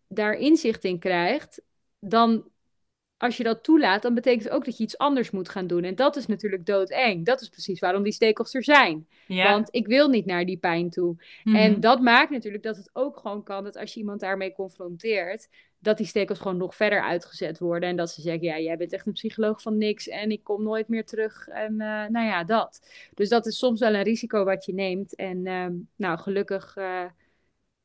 daar 0.08 0.34
inzicht 0.34 0.84
in 0.84 0.98
krijgt, 0.98 1.62
dan 1.98 2.50
als 3.22 3.36
je 3.36 3.42
dat 3.42 3.62
toelaat, 3.62 4.02
dan 4.02 4.14
betekent 4.14 4.44
het 4.44 4.52
ook 4.52 4.64
dat 4.64 4.76
je 4.76 4.84
iets 4.84 4.98
anders 4.98 5.30
moet 5.30 5.48
gaan 5.48 5.66
doen. 5.66 5.84
En 5.84 5.94
dat 5.94 6.16
is 6.16 6.26
natuurlijk 6.26 6.66
doodeng. 6.66 7.24
Dat 7.24 7.40
is 7.40 7.48
precies 7.48 7.80
waarom 7.80 8.02
die 8.02 8.12
stekels 8.12 8.54
er 8.54 8.64
zijn. 8.64 9.06
Want 9.26 9.68
ik 9.70 9.86
wil 9.86 10.08
niet 10.08 10.26
naar 10.26 10.44
die 10.44 10.56
pijn 10.56 10.90
toe. 10.90 11.16
Mhm. 11.44 11.56
En 11.56 11.80
dat 11.80 12.00
maakt 12.00 12.30
natuurlijk 12.30 12.62
dat 12.62 12.76
het 12.76 12.90
ook 12.92 13.16
gewoon 13.16 13.42
kan 13.42 13.64
dat 13.64 13.76
als 13.76 13.94
je 13.94 14.00
iemand 14.00 14.20
daarmee 14.20 14.52
confronteert, 14.52 15.48
dat 15.78 15.96
die 15.96 16.06
stekels 16.06 16.38
gewoon 16.38 16.56
nog 16.56 16.76
verder 16.76 17.02
uitgezet 17.02 17.58
worden. 17.58 17.88
En 17.88 17.96
dat 17.96 18.10
ze 18.10 18.20
zeggen, 18.20 18.42
ja, 18.42 18.58
jij 18.58 18.76
bent 18.76 18.92
echt 18.92 19.06
een 19.06 19.12
psycholoog 19.12 19.62
van 19.62 19.78
niks 19.78 20.08
en 20.08 20.30
ik 20.30 20.44
kom 20.44 20.62
nooit 20.62 20.88
meer 20.88 21.04
terug. 21.04 21.48
En 21.48 21.80
eh, 21.80 22.08
nou 22.08 22.26
ja, 22.26 22.44
dat. 22.44 22.88
Dus 23.14 23.28
dat 23.28 23.46
is 23.46 23.58
soms 23.58 23.80
wel 23.80 23.94
een 23.94 24.02
risico 24.02 24.44
wat 24.44 24.64
je 24.64 24.74
neemt. 24.74 25.14
En 25.14 25.46
ehm, 25.46 25.72
nou, 25.96 26.18
gelukkig 26.18 26.76
eh, 26.76 27.04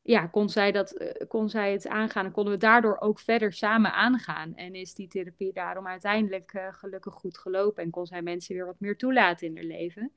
ja, 0.08 0.28
kon, 0.28 0.50
zij 0.50 0.72
dat, 0.72 0.92
eh, 0.92 1.28
kon 1.28 1.50
zij 1.50 1.72
het 1.72 1.88
aangaan 1.88 2.26
en 2.26 2.32
konden 2.32 2.54
we 2.54 2.60
daardoor 2.60 3.00
ook 3.00 3.20
verder 3.20 3.54
samen 3.54 3.94
aangaan. 3.94 4.56
En 4.56 4.76
is 4.76 4.94
die 4.94 5.08
therapie 5.08 5.54
daarom 5.54 5.88
uiteindelijk 5.88 6.54
eh, 6.54 6.68
gelukkig 6.74 7.14
goed 7.14 7.38
gelopen 7.38 7.84
en 7.84 7.90
kon 7.90 8.06
zij 8.06 8.22
mensen 8.22 8.56
weer 8.56 8.66
wat 8.66 8.80
meer 8.80 8.98
toelaten 8.98 9.48
in 9.48 9.58
hun 9.58 9.68
leven. 9.68 10.12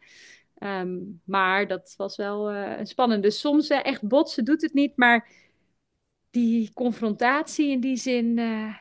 Ehm, 0.54 0.98
maar 1.24 1.66
dat 1.66 1.94
was 1.96 2.16
wel 2.16 2.52
uh, 2.54 2.72
spannend. 2.82 3.22
Dus 3.22 3.40
soms 3.40 3.68
echt 3.68 4.08
botsen 4.08 4.44
doet 4.44 4.62
het 4.62 4.74
niet, 4.74 4.96
maar 4.96 5.28
die 6.30 6.72
confrontatie 6.72 7.70
in 7.70 7.80
die 7.80 7.96
zin, 7.96 8.36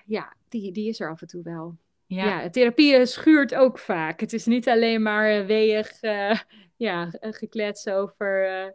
ja, 0.06 0.36
die, 0.50 0.72
die 0.72 0.90
is 0.90 1.00
er 1.00 1.10
af 1.10 1.22
en 1.22 1.28
toe 1.28 1.44
wel. 1.44 1.78
Ja. 2.06 2.26
ja, 2.26 2.50
therapie 2.50 3.06
schuurt 3.06 3.56
ook 3.56 3.80
vaak. 3.80 4.20
Het 4.20 4.34
is 4.34 4.46
niet 4.46 4.70
alleen 4.70 5.02
maar 5.02 5.46
weeg 5.46 6.00
ja, 6.88 7.10
geklets 7.20 7.88
over 7.88 8.74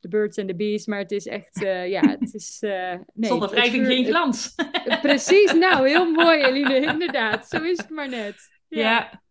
de 0.00 0.08
birds 0.08 0.36
en 0.36 0.46
de 0.46 0.56
bees, 0.56 0.86
maar 0.86 0.98
het 0.98 1.10
is 1.10 1.26
echt, 1.26 1.62
uh, 1.62 1.88
ja, 1.96 2.00
het 2.00 2.34
is... 2.34 2.62
Uh, 2.62 2.94
nee, 3.14 3.30
Zonder 3.30 3.50
wrijving 3.50 3.86
geen 3.86 4.04
glans. 4.04 4.54
precies, 5.02 5.52
nou, 5.52 5.88
heel 5.88 6.10
mooi 6.22 6.42
Eline, 6.42 6.80
inderdaad. 6.80 7.48
Zo 7.48 7.62
is 7.62 7.78
het 7.78 7.90
maar 7.90 8.08
net. 8.08 8.36
Ja. 8.68 8.80
ja. 8.80 9.22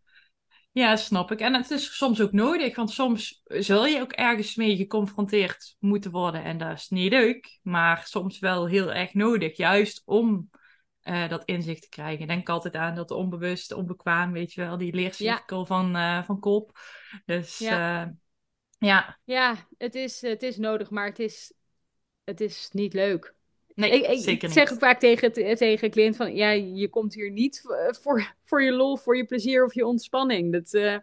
ja. 0.72 0.96
snap 0.96 1.32
ik. 1.32 1.40
En 1.40 1.54
het 1.54 1.72
is 1.72 1.98
soms 1.98 2.22
ook 2.22 2.32
nodig, 2.32 2.76
want 2.76 2.92
soms 2.92 3.42
zul 3.46 3.86
je 3.86 4.02
ook 4.02 4.12
ergens 4.12 4.56
mee 4.56 4.76
geconfronteerd 4.76 5.76
moeten 5.80 6.12
worden. 6.12 6.44
En 6.44 6.58
dat 6.58 6.78
is 6.78 6.90
niet 6.90 7.12
leuk, 7.12 7.60
maar 7.62 8.02
soms 8.06 8.40
wel 8.40 8.68
heel 8.68 8.94
erg 8.94 9.14
nodig, 9.14 9.58
juist 9.58 10.02
om... 10.06 10.50
Uh, 11.04 11.30
dat 11.30 11.46
inzicht 11.46 11.82
te 11.82 11.90
krijgen. 11.90 12.28
Denk 12.28 12.50
altijd 12.50 12.76
aan 12.76 12.96
dat 12.96 13.12
onbewust, 13.12 13.74
onbekwaam, 13.74 14.32
weet 14.32 14.54
je 14.54 14.62
wel, 14.62 14.78
die 14.78 14.94
leercirkel 14.94 15.60
ja. 15.60 15.66
van, 15.66 16.24
van 16.26 16.40
kop. 16.40 16.80
Dus 17.26 17.58
ja. 17.58 18.14
Ja. 18.78 19.18
Ja, 19.24 19.68
het 19.78 19.96
is, 19.96 20.22
het 20.22 20.44
is 20.44 20.58
nodig, 20.58 20.90
maar 20.90 21.06
het 21.06 21.20
is, 21.20 21.54
het 22.24 22.42
is 22.42 22.70
niet 22.72 22.94
leuk. 22.94 23.36
Nee, 23.74 23.92
ik, 23.92 24.08
ik, 24.08 24.20
zeker 24.20 24.48
niet. 24.48 24.58
zeg 24.58 24.72
ook 24.72 24.80
vaak 24.80 25.00
tegen, 25.00 25.32
tegen 25.58 25.90
cliënt 25.90 26.16
van, 26.16 26.36
ja, 26.36 26.50
je 26.50 26.90
komt 26.90 27.14
hier 27.14 27.32
niet 27.32 27.64
voor, 28.02 28.34
voor 28.44 28.64
je 28.64 28.72
lol, 28.72 28.98
voor 28.98 29.18
je 29.18 29.26
plezier 29.26 29.66
of 29.66 29.74
je 29.74 29.86
ontspanning. 29.86 30.52
Dat, 30.52 30.74
uh, 30.74 30.98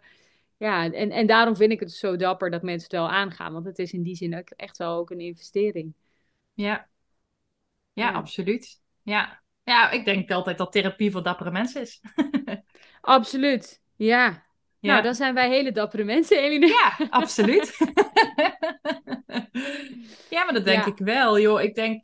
ja, 0.57 0.91
en, 0.91 1.11
en 1.11 1.27
daarom 1.27 1.55
vind 1.55 1.71
ik 1.71 1.79
het 1.79 1.91
zo 1.91 2.15
dapper 2.15 2.49
dat 2.49 2.61
mensen 2.61 2.83
het 2.83 2.99
wel 2.99 3.09
aangaan, 3.09 3.53
want 3.53 3.65
het 3.65 3.79
is 3.79 3.93
in 3.93 4.03
die 4.03 4.15
zin 4.15 4.37
ook 4.37 4.49
echt 4.49 4.77
wel 4.77 4.97
ook 4.97 5.09
een 5.09 5.19
investering. 5.19 5.93
Ja, 6.53 6.87
ja, 7.93 8.09
ja. 8.09 8.11
absoluut. 8.11 8.81
Ja. 9.01 9.41
ja, 9.63 9.91
ik 9.91 10.05
denk 10.05 10.31
altijd 10.31 10.57
dat 10.57 10.71
therapie 10.71 11.11
voor 11.11 11.23
dappere 11.23 11.51
mensen 11.51 11.81
is. 11.81 12.01
absoluut, 13.01 13.81
ja. 13.95 14.44
Ja. 14.85 14.91
Nou, 14.91 15.03
dan 15.03 15.15
zijn 15.15 15.33
wij 15.33 15.49
hele 15.49 15.71
dappere 15.71 16.03
mensen, 16.03 16.37
Eline. 16.37 16.67
Ja, 16.67 16.97
absoluut. 17.09 17.77
ja, 20.29 20.43
maar 20.43 20.53
dat 20.53 20.65
denk 20.65 20.85
ik 20.85 20.97
wel, 20.97 21.39
joh. 21.39 21.61
Ik 21.61 21.75
denk, 21.75 22.03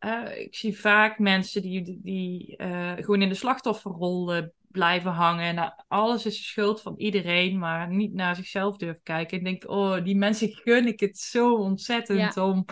uh, 0.00 0.38
ik 0.38 0.54
zie 0.54 0.78
vaak 0.78 1.18
mensen 1.18 1.62
die, 1.62 2.00
die 2.02 2.54
uh, 2.56 2.92
gewoon 2.96 3.22
in 3.22 3.28
de 3.28 3.34
slachtofferrol 3.34 4.50
blijven 4.70 5.10
hangen. 5.10 5.54
Nou, 5.54 5.72
alles 5.88 6.26
is 6.26 6.36
de 6.36 6.42
schuld 6.42 6.82
van 6.82 6.94
iedereen, 6.96 7.58
maar 7.58 7.88
niet 7.90 8.14
naar 8.14 8.36
zichzelf 8.36 8.76
durven 8.76 9.02
kijken. 9.02 9.38
En 9.38 9.44
denk, 9.44 9.68
oh, 9.68 10.04
die 10.04 10.16
mensen 10.16 10.48
gun 10.48 10.86
ik 10.86 11.00
het 11.00 11.18
zo 11.18 11.54
ontzettend 11.54 12.36
om, 12.36 12.64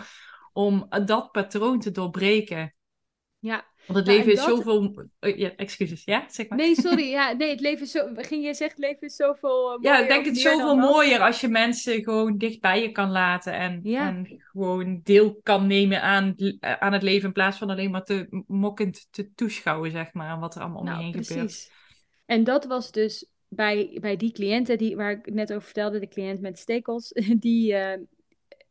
om 0.53 0.87
dat 1.05 1.31
patroon 1.31 1.79
te 1.79 1.91
doorbreken. 1.91 2.73
Ja, 3.39 3.65
want 3.87 3.99
het 3.99 4.07
leven 4.07 4.31
is 4.31 4.43
zoveel. 4.43 5.07
Oh, 5.19 5.37
ja, 5.37 5.55
excuses, 5.55 6.03
ja? 6.03 6.25
Zeg 6.29 6.49
maar. 6.49 6.57
Nee, 6.57 6.75
sorry. 6.85 7.09
Ja, 7.09 7.31
nee, 7.31 7.49
het 7.49 7.59
leven 7.59 7.81
is 7.81 7.91
zo. 7.91 8.09
Ging 8.15 8.45
je 8.45 8.53
zeggen, 8.53 8.81
het 8.81 8.89
leven 8.89 9.07
is 9.07 9.15
zoveel. 9.15 9.73
Uh, 9.73 9.77
ja, 9.81 9.99
ik 9.99 10.07
denk 10.07 10.25
het 10.25 10.37
zoveel 10.37 10.75
mooier 10.75 11.19
als 11.19 11.41
je 11.41 11.47
mensen 11.47 12.03
gewoon 12.03 12.37
dicht 12.37 12.59
bij 12.59 12.81
je 12.81 12.91
kan 12.91 13.11
laten. 13.11 13.53
En, 13.53 13.83
en 13.83 14.41
gewoon 14.51 15.01
deel 15.03 15.39
kan 15.43 15.67
nemen 15.67 16.01
aan, 16.01 16.35
aan 16.59 16.93
het 16.93 17.03
leven. 17.03 17.27
In 17.27 17.33
plaats 17.33 17.57
van 17.57 17.69
alleen 17.69 17.91
maar 17.91 18.03
te 18.03 18.43
mokkend 18.47 19.07
te 19.11 19.33
toeschouwen, 19.33 19.91
zeg 19.91 20.13
maar. 20.13 20.33
En 20.33 20.39
wat 20.39 20.55
er 20.55 20.61
allemaal 20.61 20.79
om 20.79 20.85
nou, 20.85 20.97
je 20.97 21.03
heen 21.03 21.11
precies. 21.11 21.31
gebeurt. 21.31 21.71
En 22.25 22.43
dat 22.43 22.65
was 22.65 22.91
dus 22.91 23.29
bij, 23.47 23.97
bij 24.01 24.17
die 24.17 24.31
cliënten 24.31 24.77
die, 24.77 24.95
waar 24.95 25.11
ik 25.11 25.33
net 25.33 25.51
over 25.51 25.63
vertelde, 25.63 25.99
de 25.99 26.07
cliënt 26.07 26.41
met 26.41 26.59
stekels, 26.59 27.11
die, 27.39 27.73
uh, 27.73 27.93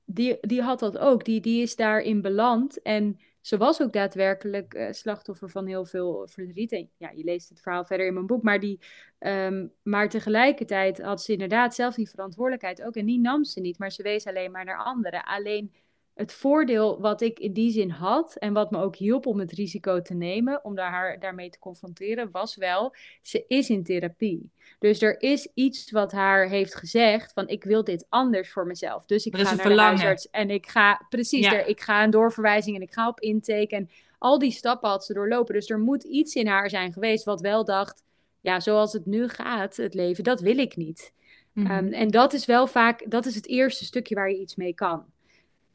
die, 0.04 0.36
die 0.40 0.62
had 0.62 0.78
dat 0.78 0.98
ook. 0.98 1.24
Die, 1.24 1.40
die 1.40 1.62
is 1.62 1.76
daarin 1.76 2.22
beland. 2.22 2.82
En 2.82 3.18
ze 3.46 3.56
was 3.56 3.82
ook 3.82 3.92
daadwerkelijk 3.92 4.74
uh, 4.74 4.92
slachtoffer 4.92 5.48
van 5.48 5.66
heel 5.66 5.84
veel 5.84 6.28
verdriet. 6.28 6.86
Ja, 6.96 7.10
je 7.10 7.24
leest 7.24 7.48
het 7.48 7.60
verhaal 7.60 7.84
verder 7.84 8.06
in 8.06 8.14
mijn 8.14 8.26
boek. 8.26 8.42
Maar, 8.42 8.60
die, 8.60 8.80
um, 9.18 9.72
maar 9.82 10.08
tegelijkertijd 10.08 11.00
had 11.00 11.22
ze 11.22 11.32
inderdaad 11.32 11.74
zelf 11.74 11.94
die 11.94 12.08
verantwoordelijkheid 12.08 12.82
ook. 12.82 12.96
En 12.96 13.06
die 13.06 13.20
nam 13.20 13.44
ze 13.44 13.60
niet, 13.60 13.78
maar 13.78 13.90
ze 13.92 14.02
wees 14.02 14.26
alleen 14.26 14.50
maar 14.50 14.64
naar 14.64 14.84
anderen. 14.84 15.24
Alleen 15.24 15.72
het 16.16 16.32
voordeel 16.32 17.00
wat 17.00 17.20
ik 17.20 17.38
in 17.38 17.52
die 17.52 17.70
zin 17.70 17.90
had 17.90 18.36
en 18.36 18.52
wat 18.52 18.70
me 18.70 18.78
ook 18.78 18.96
hielp 18.96 19.26
om 19.26 19.38
het 19.38 19.52
risico 19.52 20.02
te 20.02 20.14
nemen, 20.14 20.64
om 20.64 20.74
daar 20.74 20.90
haar 20.90 21.20
daarmee 21.20 21.50
te 21.50 21.58
confronteren, 21.58 22.30
was 22.30 22.56
wel, 22.56 22.94
ze 23.22 23.44
is 23.48 23.70
in 23.70 23.84
therapie. 23.84 24.50
Dus 24.78 25.02
er 25.02 25.20
is 25.20 25.48
iets 25.54 25.90
wat 25.90 26.12
haar 26.12 26.48
heeft 26.48 26.74
gezegd 26.74 27.32
van 27.32 27.48
ik 27.48 27.64
wil 27.64 27.84
dit 27.84 28.06
anders 28.08 28.52
voor 28.52 28.66
mezelf. 28.66 29.04
Dus 29.04 29.26
ik 29.26 29.36
ga 29.36 29.54
naar 29.54 29.68
de 29.68 29.80
huisarts 29.80 30.30
en 30.30 30.50
ik 30.50 30.66
ga, 30.66 31.06
precies, 31.08 31.46
er, 31.46 31.66
ik 31.66 31.80
ga 31.80 32.04
een 32.04 32.10
doorverwijzing 32.10 32.76
en 32.76 32.82
ik 32.82 32.92
ga 32.92 33.08
op 33.08 33.20
intake 33.20 33.76
en 33.76 33.90
al 34.18 34.38
die 34.38 34.50
stappen 34.50 34.88
had 34.88 35.04
ze 35.04 35.12
doorlopen. 35.12 35.54
Dus 35.54 35.70
er 35.70 35.78
moet 35.78 36.04
iets 36.04 36.34
in 36.34 36.46
haar 36.46 36.70
zijn 36.70 36.92
geweest 36.92 37.24
wat 37.24 37.40
wel 37.40 37.64
dacht, 37.64 38.02
ja, 38.40 38.60
zoals 38.60 38.92
het 38.92 39.06
nu 39.06 39.28
gaat, 39.28 39.76
het 39.76 39.94
leven, 39.94 40.24
dat 40.24 40.40
wil 40.40 40.58
ik 40.58 40.76
niet. 40.76 41.12
Mm 41.52 41.66
-hmm. 41.66 41.86
um, 41.86 41.92
en 41.92 42.08
dat 42.08 42.32
is 42.32 42.46
wel 42.46 42.66
vaak, 42.66 43.10
dat 43.10 43.26
is 43.26 43.34
het 43.34 43.48
eerste 43.48 43.84
stukje 43.84 44.14
waar 44.14 44.30
je 44.30 44.40
iets 44.40 44.56
mee 44.56 44.74
kan. 44.74 45.14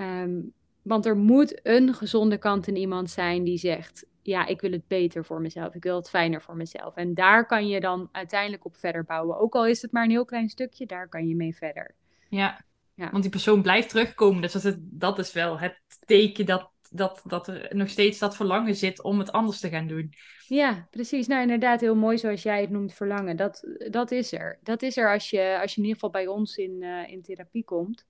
Um, 0.02 0.54
want 0.82 1.06
er 1.06 1.18
moet 1.18 1.60
een 1.64 1.94
gezonde 1.94 2.38
kant 2.38 2.68
in 2.68 2.76
iemand 2.76 3.10
zijn 3.10 3.44
die 3.44 3.58
zegt: 3.58 4.06
Ja, 4.22 4.46
ik 4.46 4.62
wil 4.62 4.72
het 4.72 4.88
beter 4.88 5.26
voor 5.26 5.42
mezelf. 5.42 5.76
Ik 5.76 5.84
wil 5.84 5.96
het 5.96 6.10
fijner 6.10 6.42
voor 6.42 6.56
mezelf. 6.56 6.96
En 6.96 7.14
daar 7.14 7.46
kan 7.46 7.68
je 7.68 7.80
dan 7.80 8.10
uiteindelijk 8.12 8.66
op 8.66 8.78
verder 8.78 9.04
bouwen. 9.04 9.38
Ook 9.38 9.56
al 9.56 9.68
is 9.68 9.82
het 9.82 9.92
maar 9.92 10.04
een 10.04 10.10
heel 10.10 10.26
klein 10.26 10.50
stukje, 10.50 10.86
daar 10.86 11.10
kan 11.10 11.28
je 11.28 11.36
mee 11.36 11.56
verder. 11.56 11.96
Ja, 12.30 12.66
ja. 12.94 13.10
want 13.12 13.22
die 13.22 13.32
persoon 13.32 13.62
blijft 13.62 13.90
terugkomen. 13.90 14.42
Dus 14.42 14.52
dat 14.52 14.66
is, 14.66 14.76
dat 14.80 15.20
is 15.20 15.34
wel 15.34 15.60
het 15.60 15.82
teken 16.06 16.46
dat, 16.46 16.70
dat, 16.90 17.22
dat 17.26 17.48
er 17.48 17.76
nog 17.76 17.90
steeds 17.90 18.20
dat 18.20 18.36
verlangen 18.36 18.76
zit 18.76 19.02
om 19.02 19.20
het 19.20 19.32
anders 19.32 19.60
te 19.60 19.70
gaan 19.70 19.88
doen. 19.88 20.14
Ja, 20.48 20.88
precies. 20.92 21.28
Nou, 21.28 21.42
inderdaad, 21.42 21.82
heel 21.82 21.96
mooi 21.96 22.18
zoals 22.18 22.44
jij 22.44 22.62
het 22.62 22.70
noemt, 22.70 22.94
verlangen. 22.94 23.36
Dat, 23.36 23.68
dat 23.90 24.12
is 24.12 24.32
er. 24.32 24.60
Dat 24.64 24.82
is 24.82 24.98
er 24.98 25.12
als 25.12 25.30
je, 25.30 25.58
als 25.62 25.72
je 25.72 25.78
in 25.78 25.88
ieder 25.88 26.00
geval 26.00 26.10
bij 26.10 26.28
ons 26.28 26.58
in, 26.58 26.82
uh, 26.82 27.12
in 27.12 27.22
therapie 27.22 27.64
komt. 27.64 28.06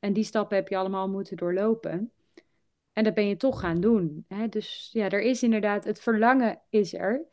En 0.00 0.12
die 0.12 0.24
stappen 0.24 0.56
heb 0.56 0.68
je 0.68 0.76
allemaal 0.76 1.08
moeten 1.08 1.36
doorlopen. 1.36 2.12
En 2.92 3.04
dat 3.04 3.14
ben 3.14 3.28
je 3.28 3.36
toch 3.36 3.60
gaan 3.60 3.80
doen. 3.80 4.24
Hè? 4.28 4.48
Dus 4.48 4.90
ja, 4.92 5.08
er 5.08 5.20
is 5.20 5.42
inderdaad, 5.42 5.84
het 5.84 6.00
verlangen 6.00 6.60
is 6.68 6.94
er. 6.94 7.26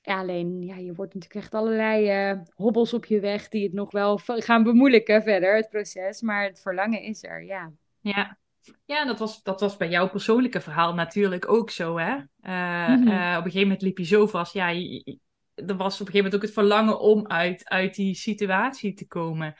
Ja, 0.00 0.18
alleen, 0.18 0.62
ja, 0.62 0.76
je 0.76 0.94
wordt 0.94 1.14
natuurlijk 1.14 1.44
echt 1.44 1.54
allerlei 1.54 2.30
uh, 2.30 2.40
hobbels 2.54 2.94
op 2.94 3.04
je 3.04 3.20
weg 3.20 3.48
die 3.48 3.62
het 3.62 3.72
nog 3.72 3.90
wel 3.90 4.18
gaan 4.24 4.62
bemoeilijken 4.62 5.22
verder, 5.22 5.56
het 5.56 5.68
proces. 5.68 6.20
Maar 6.20 6.44
het 6.44 6.60
verlangen 6.60 7.02
is 7.02 7.24
er, 7.24 7.44
ja. 7.44 7.72
Ja, 8.00 8.38
ja 8.84 9.04
dat, 9.04 9.18
was, 9.18 9.42
dat 9.42 9.60
was 9.60 9.76
bij 9.76 9.88
jouw 9.88 10.08
persoonlijke 10.08 10.60
verhaal 10.60 10.94
natuurlijk 10.94 11.50
ook 11.50 11.70
zo, 11.70 11.98
hè? 11.98 12.14
Uh, 12.42 12.88
mm 12.88 13.06
-hmm. 13.06 13.08
uh, 13.08 13.34
op 13.38 13.44
een 13.44 13.50
gegeven 13.50 13.60
moment 13.60 13.82
liep 13.82 13.98
je 13.98 14.04
zo 14.04 14.26
vast. 14.26 14.52
Ja, 14.52 14.68
je, 14.68 15.18
er 15.54 15.76
was 15.76 16.00
op 16.00 16.06
een 16.06 16.12
gegeven 16.12 16.16
moment 16.16 16.34
ook 16.34 16.42
het 16.42 16.52
verlangen 16.52 17.00
om 17.00 17.26
uit, 17.26 17.68
uit 17.68 17.94
die 17.94 18.14
situatie 18.14 18.94
te 18.94 19.06
komen. 19.06 19.54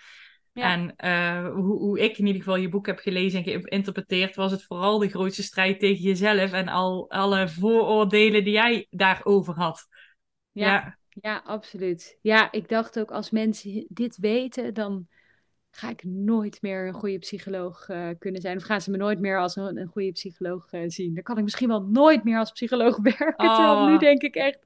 Ja. 0.60 0.72
En 0.72 0.94
uh, 1.04 1.54
hoe, 1.54 1.78
hoe, 1.78 2.00
ik 2.00 2.18
in 2.18 2.26
ieder 2.26 2.42
geval 2.42 2.56
je 2.56 2.68
boek 2.68 2.86
heb 2.86 2.98
gelezen 2.98 3.44
en 3.44 3.62
geïnterpreteerd, 3.62 4.36
was 4.36 4.50
het 4.50 4.64
vooral 4.64 4.98
de 4.98 5.08
grootste 5.08 5.42
strijd 5.42 5.80
tegen 5.80 6.02
jezelf 6.02 6.52
en 6.52 6.68
al 6.68 7.10
alle 7.10 7.48
vooroordelen 7.48 8.44
die 8.44 8.52
jij 8.52 8.86
daarover 8.90 9.54
had. 9.54 9.88
Ja, 10.52 10.66
ja, 10.66 10.98
ja. 11.08 11.42
absoluut. 11.44 12.18
Ja, 12.22 12.52
ik 12.52 12.68
dacht 12.68 12.98
ook 12.98 13.10
als 13.10 13.30
mensen 13.30 13.86
dit 13.88 14.16
weten, 14.16 14.74
dan 14.74 15.06
ga 15.70 15.90
ik 15.90 16.04
nooit 16.04 16.62
meer 16.62 16.86
een 16.86 16.94
goede 16.94 17.18
psycholoog 17.18 17.88
uh, 17.88 18.08
kunnen 18.18 18.40
zijn. 18.40 18.56
Of 18.56 18.62
gaan 18.62 18.80
ze 18.80 18.90
me 18.90 18.96
nooit 18.96 19.20
meer 19.20 19.38
als 19.38 19.56
een, 19.56 19.76
een 19.76 19.86
goede 19.86 20.12
psycholoog 20.12 20.72
uh, 20.72 20.80
zien. 20.86 21.14
Dan 21.14 21.22
kan 21.22 21.38
ik 21.38 21.42
misschien 21.42 21.68
wel 21.68 21.82
nooit 21.82 22.24
meer 22.24 22.38
als 22.38 22.52
psycholoog 22.52 22.96
werken. 23.16 23.48
Oh. 23.48 23.56
Terwijl 23.56 23.86
nu 23.86 23.98
denk 23.98 24.22
ik 24.22 24.34
echt, 24.34 24.58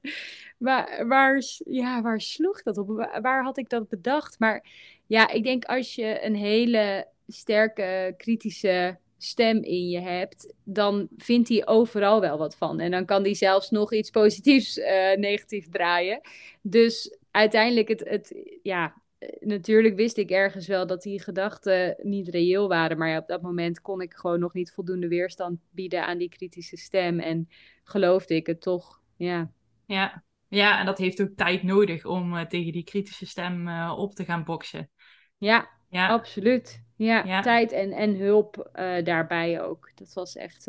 waar, 0.57 1.07
waar, 1.07 1.43
ja, 1.65 2.01
waar 2.01 2.21
sloeg 2.21 2.63
dat 2.63 2.77
op? 2.77 2.87
Waar, 2.87 3.21
waar 3.21 3.43
had 3.43 3.57
ik 3.57 3.69
dat 3.69 3.89
bedacht? 3.89 4.39
Maar 4.39 4.65
ja, 5.05 5.29
ik 5.29 5.43
denk 5.43 5.65
als 5.65 5.95
je 5.95 6.25
een 6.25 6.35
hele 6.35 7.07
sterke, 7.27 8.13
kritische 8.17 8.97
stem 9.17 9.63
in 9.63 9.89
je 9.89 9.99
hebt, 9.99 10.53
dan 10.63 11.07
vindt 11.17 11.49
hij 11.49 11.67
overal 11.67 12.21
wel 12.21 12.37
wat 12.37 12.55
van. 12.55 12.79
En 12.79 12.91
dan 12.91 13.05
kan 13.05 13.23
hij 13.23 13.33
zelfs 13.33 13.69
nog 13.69 13.93
iets 13.93 14.09
positiefs 14.09 14.77
uh, 14.77 15.15
negatief 15.15 15.69
draaien. 15.69 16.21
Dus 16.61 17.17
uiteindelijk, 17.31 17.87
het, 17.87 18.03
het, 18.09 18.35
ja, 18.61 18.93
natuurlijk 19.39 19.95
wist 19.95 20.17
ik 20.17 20.29
ergens 20.29 20.67
wel 20.67 20.87
dat 20.87 21.01
die 21.01 21.21
gedachten 21.21 21.95
niet 22.01 22.27
reëel 22.27 22.67
waren. 22.67 22.97
Maar 22.97 23.17
op 23.17 23.27
dat 23.27 23.41
moment 23.41 23.81
kon 23.81 24.01
ik 24.01 24.13
gewoon 24.13 24.39
nog 24.39 24.53
niet 24.53 24.71
voldoende 24.71 25.07
weerstand 25.07 25.59
bieden 25.69 26.05
aan 26.05 26.17
die 26.17 26.29
kritische 26.29 26.77
stem. 26.77 27.19
En 27.19 27.49
geloofde 27.83 28.35
ik 28.35 28.47
het 28.47 28.61
toch, 28.61 29.01
ja. 29.15 29.51
Ja, 29.85 30.23
ja 30.47 30.79
en 30.79 30.85
dat 30.85 30.97
heeft 30.97 31.21
ook 31.21 31.35
tijd 31.35 31.63
nodig 31.63 32.05
om 32.05 32.33
uh, 32.33 32.41
tegen 32.41 32.71
die 32.71 32.83
kritische 32.83 33.25
stem 33.25 33.67
uh, 33.67 33.95
op 33.97 34.13
te 34.13 34.25
gaan 34.25 34.43
boksen. 34.43 34.89
Ja, 35.37 35.69
ja. 35.89 36.07
absoluut. 36.07 36.83
Ja, 36.97 37.23
ja, 37.23 37.41
tijd 37.41 37.71
en, 37.71 37.91
en 37.91 38.15
hulp 38.15 38.69
uh, 38.75 39.03
daarbij 39.03 39.61
ook. 39.61 39.91
Dat 39.95 40.13
was 40.13 40.35
echt 40.35 40.65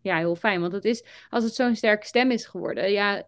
ja, 0.00 0.16
heel 0.16 0.36
fijn. 0.36 0.60
Want 0.60 0.72
het 0.72 0.84
is, 0.84 1.04
als 1.30 1.44
het 1.44 1.54
zo'n 1.54 1.76
sterke 1.76 2.06
stem 2.06 2.30
is 2.30 2.46
geworden, 2.46 2.90
ja, 2.90 3.26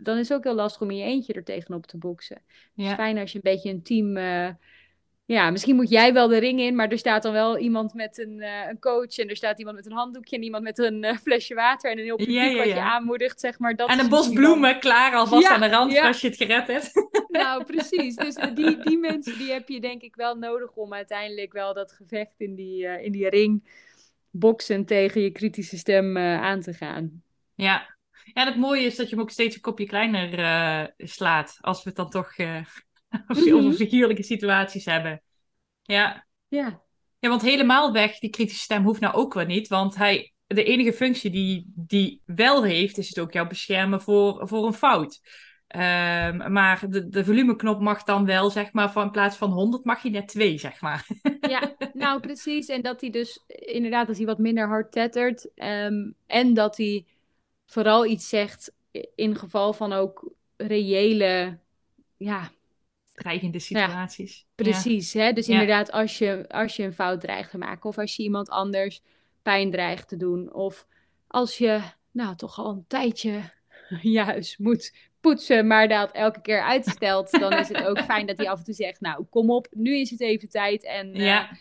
dan 0.00 0.18
is 0.18 0.28
het 0.28 0.38
ook 0.38 0.44
heel 0.44 0.54
lastig 0.54 0.82
om 0.82 0.90
in 0.90 0.96
je 0.96 1.04
eentje 1.04 1.32
er 1.32 1.44
tegenop 1.44 1.86
te 1.86 1.96
boksen. 1.96 2.42
Het 2.76 2.86
is 2.86 2.92
fijn 2.92 3.18
als 3.18 3.32
je 3.32 3.36
een 3.42 3.52
beetje 3.52 3.70
een 3.70 3.82
team. 3.82 4.16
Uh, 4.16 4.48
ja, 5.26 5.50
misschien 5.50 5.76
moet 5.76 5.88
jij 5.88 6.12
wel 6.12 6.28
de 6.28 6.38
ring 6.38 6.60
in, 6.60 6.74
maar 6.74 6.88
er 6.88 6.98
staat 6.98 7.22
dan 7.22 7.32
wel 7.32 7.58
iemand 7.58 7.94
met 7.94 8.18
een, 8.18 8.38
uh, 8.40 8.68
een 8.68 8.78
coach 8.78 9.18
en 9.18 9.28
er 9.28 9.36
staat 9.36 9.58
iemand 9.58 9.76
met 9.76 9.86
een 9.86 9.92
handdoekje 9.92 10.36
en 10.36 10.42
iemand 10.42 10.62
met 10.62 10.78
een 10.78 11.04
uh, 11.04 11.16
flesje 11.16 11.54
water 11.54 11.90
en 11.90 11.98
een 11.98 12.04
heel 12.04 12.16
publiek 12.16 12.36
ja, 12.36 12.44
ja, 12.44 12.56
wat 12.56 12.66
je 12.66 12.80
aanmoedigt, 12.80 13.40
zeg 13.40 13.58
maar. 13.58 13.76
Dat 13.76 13.90
en 13.90 13.98
een 13.98 14.08
bos 14.08 14.28
bloemen 14.28 14.70
dan... 14.70 14.80
klaar 14.80 15.14
alvast 15.14 15.48
aan 15.48 15.60
de 15.60 15.68
rand 15.68 15.98
als 15.98 16.20
je 16.20 16.28
het 16.28 16.36
gered 16.36 16.66
hebt. 16.66 16.92
Nou, 17.28 17.64
precies. 17.64 18.16
Dus 18.16 18.34
die, 18.54 18.78
die 18.78 18.98
mensen 19.08 19.38
die 19.38 19.52
heb 19.52 19.68
je 19.68 19.80
denk 19.80 20.02
ik 20.02 20.16
wel 20.16 20.34
nodig 20.34 20.72
om 20.72 20.94
uiteindelijk 20.94 21.52
wel 21.52 21.74
dat 21.74 21.92
gevecht 21.92 22.40
in 22.40 22.54
die, 22.54 23.02
in 23.02 23.12
die 23.12 23.28
ring 23.28 23.68
boksen 24.30 24.84
tegen 24.84 25.20
je 25.20 25.30
kritische 25.30 25.76
stem 25.76 26.18
aan 26.18 26.60
te 26.60 26.72
gaan. 26.72 27.22
Ja, 27.54 27.93
en 28.32 28.46
het 28.46 28.56
mooie 28.56 28.84
is 28.84 28.96
dat 28.96 29.08
je 29.08 29.14
hem 29.14 29.24
ook 29.24 29.30
steeds 29.30 29.54
een 29.54 29.60
kopje 29.60 29.86
kleiner 29.86 30.38
uh, 30.38 30.84
slaat. 30.96 31.58
Als 31.60 31.82
we 31.82 31.88
het 31.88 31.96
dan 31.96 32.10
toch 32.10 32.38
uh, 32.38 32.60
over 33.54 33.72
figuurlijke 33.72 34.22
situaties 34.22 34.84
hebben. 34.84 35.22
Ja. 35.82 36.26
ja. 36.48 36.82
Ja, 37.18 37.28
want 37.28 37.42
helemaal 37.42 37.92
weg, 37.92 38.18
die 38.18 38.30
kritische 38.30 38.62
stem 38.62 38.82
hoeft 38.82 39.00
nou 39.00 39.14
ook 39.14 39.34
wel 39.34 39.44
niet. 39.44 39.68
Want 39.68 39.94
hij, 39.94 40.32
de 40.46 40.64
enige 40.64 40.92
functie 40.92 41.30
die 41.30 41.72
die 41.74 42.20
wel 42.24 42.64
heeft, 42.64 42.98
is 42.98 43.08
het 43.08 43.18
ook 43.18 43.32
jou 43.32 43.48
beschermen 43.48 44.00
voor, 44.00 44.48
voor 44.48 44.66
een 44.66 44.72
fout. 44.72 45.20
Um, 45.76 46.52
maar 46.52 46.84
de, 46.88 47.08
de 47.08 47.24
volumeknop 47.24 47.80
mag 47.80 48.02
dan 48.02 48.24
wel, 48.24 48.50
zeg 48.50 48.72
maar, 48.72 48.92
van 48.92 49.02
in 49.02 49.10
plaats 49.10 49.36
van 49.36 49.50
100 49.50 49.84
mag 49.84 50.02
je 50.02 50.10
net 50.10 50.28
2, 50.28 50.58
zeg 50.58 50.80
maar. 50.80 51.06
Ja, 51.40 51.74
nou 51.92 52.20
precies. 52.20 52.66
En 52.66 52.82
dat 52.82 53.00
hij 53.00 53.10
dus 53.10 53.44
inderdaad, 53.46 54.08
als 54.08 54.16
hij 54.16 54.26
wat 54.26 54.38
minder 54.38 54.68
hard 54.68 54.92
tettert. 54.92 55.50
Um, 55.54 56.14
en 56.26 56.54
dat 56.54 56.76
hij 56.76 57.06
vooral 57.66 58.06
iets 58.06 58.28
zegt 58.28 58.72
in 59.14 59.36
geval 59.36 59.72
van 59.72 59.92
ook 59.92 60.32
reële, 60.56 61.58
ja... 62.16 62.50
Dreigende 63.14 63.58
situaties. 63.58 64.46
precies, 64.54 65.12
hè? 65.12 65.32
dus 65.32 65.48
inderdaad 65.48 65.92
als 65.92 66.18
je, 66.18 66.44
als 66.48 66.76
je 66.76 66.82
een 66.82 66.92
fout 66.92 67.20
dreigt 67.20 67.50
te 67.50 67.58
maken 67.58 67.88
of 67.88 67.98
als 67.98 68.16
je 68.16 68.22
iemand 68.22 68.48
anders 68.48 69.02
pijn 69.42 69.70
dreigt 69.70 70.08
te 70.08 70.16
doen 70.16 70.52
of 70.52 70.86
als 71.26 71.58
je 71.58 71.80
nou 72.10 72.36
toch 72.36 72.58
al 72.58 72.70
een 72.70 72.84
tijdje 72.86 73.40
juist 74.18 74.58
moet 74.58 74.94
poetsen, 75.20 75.66
maar 75.66 75.88
dat 75.88 76.12
elke 76.12 76.40
keer 76.40 76.62
uitstelt, 76.62 77.30
dan 77.30 77.52
is 77.52 77.68
het 77.68 77.86
ook 77.86 77.98
fijn 78.12 78.26
dat 78.26 78.36
hij 78.36 78.48
af 78.48 78.58
en 78.58 78.64
toe 78.64 78.74
zegt, 78.74 79.00
nou 79.00 79.24
kom 79.30 79.50
op, 79.50 79.66
nu 79.70 79.96
is 79.96 80.10
het 80.10 80.20
even 80.20 80.48
tijd 80.48 80.84
en... 80.84 81.14
Ja. 81.14 81.50
Uh, 81.50 81.58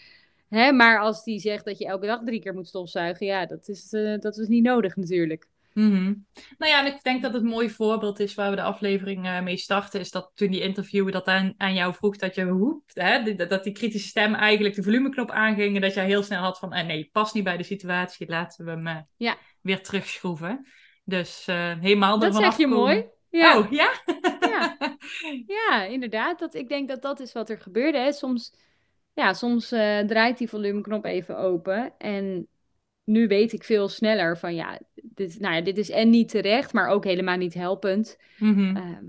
Hè, 0.53 0.71
maar 0.71 0.99
als 0.99 1.23
die 1.23 1.39
zegt 1.39 1.65
dat 1.65 1.77
je 1.77 1.85
elke 1.85 2.05
dag 2.05 2.21
drie 2.23 2.39
keer 2.39 2.53
moet 2.53 2.67
stofzuigen, 2.67 3.25
ja, 3.25 3.45
dat 3.45 3.67
is, 3.67 3.93
uh, 3.93 4.19
dat 4.19 4.37
is 4.37 4.47
niet 4.47 4.63
nodig 4.63 4.95
natuurlijk. 4.95 5.47
Mm 5.73 6.25
Nou 6.57 6.71
ja, 6.71 6.85
en 6.85 6.93
ik 6.93 7.03
denk 7.03 7.21
dat 7.21 7.33
het 7.33 7.41
een 7.41 7.47
mooi 7.47 7.69
voorbeeld 7.69 8.19
is 8.19 8.33
waar 8.33 8.49
we 8.49 8.55
de 8.55 8.61
aflevering 8.61 9.25
uh, 9.25 9.41
mee 9.41 9.57
starten, 9.57 9.99
is 9.99 10.11
dat 10.11 10.31
toen 10.33 10.51
die 10.51 10.61
interviewer 10.61 11.11
dat 11.11 11.27
aan, 11.27 11.53
aan 11.57 11.73
jou 11.73 11.93
vroeg, 11.93 12.17
dat 12.17 12.35
je 12.35 12.45
hoept, 12.45 12.95
hè, 12.95 13.35
dat 13.35 13.63
die 13.63 13.73
kritische 13.73 14.07
stem 14.07 14.33
eigenlijk 14.33 14.75
de 14.75 14.83
volumeknop 14.83 15.31
aanging 15.31 15.75
en 15.75 15.81
dat 15.81 15.93
jij 15.93 16.05
heel 16.05 16.23
snel 16.23 16.41
had 16.41 16.59
van, 16.59 16.73
eh, 16.73 16.85
nee, 16.85 17.09
past 17.11 17.33
niet 17.33 17.43
bij 17.43 17.57
de 17.57 17.63
situatie, 17.63 18.27
laten 18.27 18.65
we 18.65 18.71
hem 18.71 18.87
uh, 18.87 18.97
ja. 19.17 19.37
weer 19.61 19.83
terugschroeven. 19.83 20.67
Dus 21.05 21.45
helemaal 21.79 22.19
Dat 22.19 22.35
zeg 22.35 22.57
je 22.57 22.67
mooi. 22.67 23.05
Ja. 23.29 23.57
Oh, 23.57 23.71
ja? 23.71 23.91
ja? 24.39 24.77
ja. 25.47 25.83
inderdaad. 25.83 26.39
Dat, 26.39 26.53
ik 26.53 26.69
denk 26.69 26.87
dat 26.87 27.01
dat 27.01 27.19
is 27.19 27.33
wat 27.33 27.49
er 27.49 27.59
gebeurde. 27.59 27.97
Hè. 27.97 28.11
Soms, 28.11 28.55
ja, 29.13 29.33
soms 29.33 29.67
draait 30.07 30.37
die 30.37 30.49
volumeknop 30.49 31.05
even 31.05 31.37
open 31.37 31.93
en 31.97 32.47
nu 33.03 33.27
weet 33.27 33.53
ik 33.53 33.63
veel 33.63 33.87
sneller 33.87 34.37
van 34.37 34.55
ja, 34.55 34.79
dit, 34.93 35.39
nou 35.39 35.55
ja, 35.55 35.61
dit 35.61 35.77
is 35.77 35.89
en 35.89 36.09
niet 36.09 36.29
terecht, 36.29 36.73
maar 36.73 36.87
ook 36.87 37.03
helemaal 37.03 37.37
niet 37.37 37.53
helpend. 37.53 38.17
Mhm. 38.37 38.75
Ehm, 38.75 39.05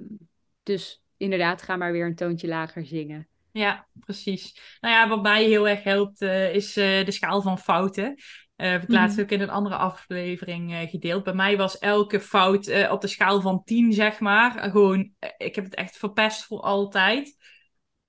dus 0.63 1.03
inderdaad, 1.17 1.63
ga 1.63 1.77
maar 1.77 1.93
weer 1.93 2.07
een 2.07 2.15
toontje 2.15 2.49
lager 2.49 2.87
zingen. 2.87 3.29
Ja, 3.53 3.87
precies. 4.01 4.61
Nou 4.81 4.95
ja, 4.95 5.09
wat 5.09 5.23
mij 5.23 5.45
heel 5.45 5.69
erg 5.69 5.83
helpt, 5.83 6.23
uh, 6.23 6.55
is 6.55 6.77
uh, 6.77 7.05
de 7.05 7.11
schaal 7.11 7.43
van 7.43 7.59
fouten. 7.59 8.15
Uh, 8.57 8.71
heb 8.71 8.83
ik 8.83 8.89
laatst 8.89 9.17
mhm. 9.17 9.25
ook 9.25 9.31
in 9.31 9.41
een 9.41 9.51
andere 9.51 9.77
aflevering 9.77 10.89
gedeeld. 10.91 11.25
Bij 11.25 11.35
mij 11.35 11.57
was 11.57 11.79
elke 11.79 12.21
fout 12.21 12.91
op 12.91 13.01
de 13.01 13.07
schaal 13.07 13.41
van 13.41 13.65
10, 13.65 13.93
zeg 13.93 14.21
maar. 14.21 14.71
Gewoon, 14.71 15.13
ik 15.37 15.55
heb 15.55 15.65
het 15.65 15.75
echt 15.75 15.97
verpest 15.97 16.45
voor 16.45 16.61
altijd. 16.61 17.37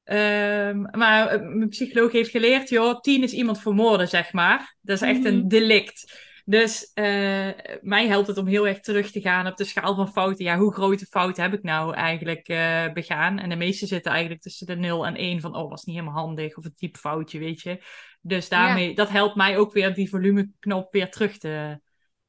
Um, 0.06 0.82
maar 0.92 1.28
eh, 1.28 1.40
mijn 1.40 1.70
psycholoog 1.70 2.12
heeft 2.12 2.30
geleerd, 2.30 2.70
joh, 2.70 3.00
tien 3.00 3.24
is 3.24 3.34
iemand 3.34 3.62
vermoorden, 3.62 4.08
zeg 4.08 4.34
maar. 4.34 4.76
Dat 4.82 5.02
is 5.02 5.08
echt 5.08 5.26
een 5.26 5.38
mhm. 5.38 5.48
delict. 5.48 6.24
Dus 6.46 6.92
uh, 6.96 7.50
mij 7.82 8.08
helpt 8.08 8.28
het 8.28 8.38
om 8.38 8.48
heel 8.48 8.68
erg 8.68 8.80
terug 8.80 9.12
te 9.12 9.22
gaan 9.22 9.48
op 9.48 9.58
de 9.58 9.64
schaal 9.64 9.96
van 9.96 10.12
fouten. 10.12 10.46
Ja, 10.46 10.58
hoe 10.58 10.74
grote 10.74 11.06
fouten 11.06 11.44
heb 11.44 11.54
ik 11.54 11.64
nou 11.64 11.94
eigenlijk 11.94 12.50
uh, 12.50 12.92
begaan? 12.94 13.40
En 13.40 13.50
de 13.50 13.56
meeste 13.56 13.88
zitten 13.88 14.12
eigenlijk 14.12 14.42
tussen 14.42 14.68
de 14.68 14.76
0 14.76 15.06
en 15.06 15.16
1 15.16 15.42
van, 15.42 15.56
oh, 15.56 15.70
was 15.70 15.84
niet 15.84 15.96
helemaal 15.96 16.24
handig. 16.24 16.58
Of 16.58 16.66
een 16.66 16.76
type 16.76 17.00
foutje, 17.00 17.40
weet 17.40 17.62
je. 17.62 17.84
Dus 18.22 18.50
daarmee, 18.50 18.96
dat 18.96 19.10
helpt 19.10 19.36
mij 19.36 19.58
ook 19.58 19.74
weer 19.74 19.94
die 19.94 20.10
volumeknop 20.10 20.92
weer 20.92 21.12
terug 21.12 21.38
te 21.38 21.82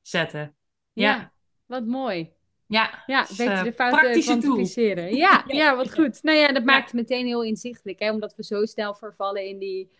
zetten. 0.02 0.56
ja. 0.92 1.14
ja. 1.14 1.32
wat 1.66 1.86
mooi. 1.86 2.35
Ja, 2.66 3.02
ja 3.06 3.24
dus, 3.24 3.36
beter 3.36 3.64
de 3.64 3.72
fouten 3.72 4.20
kwantificeren. 4.20 5.14
Ja, 5.16 5.44
ja, 5.46 5.76
wat 5.76 5.94
goed. 5.94 6.22
Nou 6.22 6.38
ja, 6.38 6.52
dat 6.52 6.64
maakt 6.64 6.84
het 6.84 6.94
meteen 6.94 7.26
heel 7.26 7.42
inzichtelijk, 7.42 7.98
hè, 7.98 8.10
omdat 8.10 8.34
we 8.34 8.44
zo 8.44 8.64
snel 8.64 8.94
vervallen 8.94 9.46
in 9.46 9.58
die, 9.58 9.90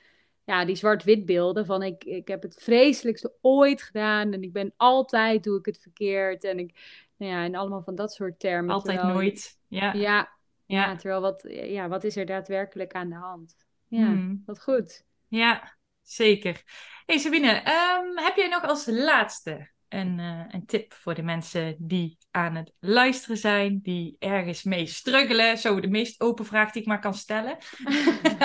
ja, 0.45 0.65
die 0.65 0.77
zwart-wit 0.77 1.27
beelden 1.27 1.67
van 1.67 1.83
ik, 1.83 2.05
ik 2.05 2.29
heb 2.29 2.43
het 2.43 2.57
vreselijkste 2.63 3.33
ooit 3.41 3.83
gedaan 3.83 4.33
en 4.33 4.43
ik 4.43 4.53
ben 4.53 4.73
altijd, 4.77 5.45
doe 5.45 5.59
ik 5.59 5.67
het 5.67 5.79
verkeerd 5.79 6.45
en 6.45 6.59
ik, 6.59 6.75
nou 7.17 7.33
ja, 7.33 7.45
en 7.45 7.55
allemaal 7.55 7.83
van 7.83 7.95
dat 7.95 8.13
soort 8.13 8.41
termen. 8.41 8.75
Altijd 8.75 9.03
nooit, 9.03 9.59
ja. 9.69 9.93
ja. 9.93 10.35
Ja, 10.67 10.97
terwijl 10.97 11.21
wat, 11.21 11.45
ja, 11.49 11.89
wat 11.89 12.05
is 12.05 12.17
er 12.17 12.27
daadwerkelijk 12.27 12.93
aan 12.93 13.09
de 13.09 13.15
hand? 13.15 13.57
Ja, 13.89 14.07
hmm. 14.07 14.43
wat 14.47 14.63
goed. 14.63 15.05
Ja, 15.29 15.77
zeker. 16.03 16.63
hey 17.07 17.19
Sabine, 17.19 17.49
um, 17.49 18.19
heb 18.19 18.37
jij 18.37 18.49
nog 18.49 18.63
als 18.63 18.87
laatste 18.87 19.71
een, 19.89 20.19
uh, 20.19 20.41
een 20.49 20.67
tip 20.67 20.93
voor 20.93 21.15
de 21.15 21.23
mensen 21.23 21.77
die 21.79 22.19
aan 22.31 22.55
het 22.55 22.73
luisteren 22.81 23.37
zijn, 23.37 23.81
die 23.83 24.17
ergens 24.19 24.63
mee 24.63 24.87
struggelen. 24.87 25.59
Zo 25.59 25.81
de 25.81 25.89
meest 25.89 26.21
open 26.21 26.45
vraag 26.45 26.73
die 26.73 26.83
ik 26.83 26.89
maar 26.89 27.01
kan 27.01 27.15
stellen. 27.15 27.57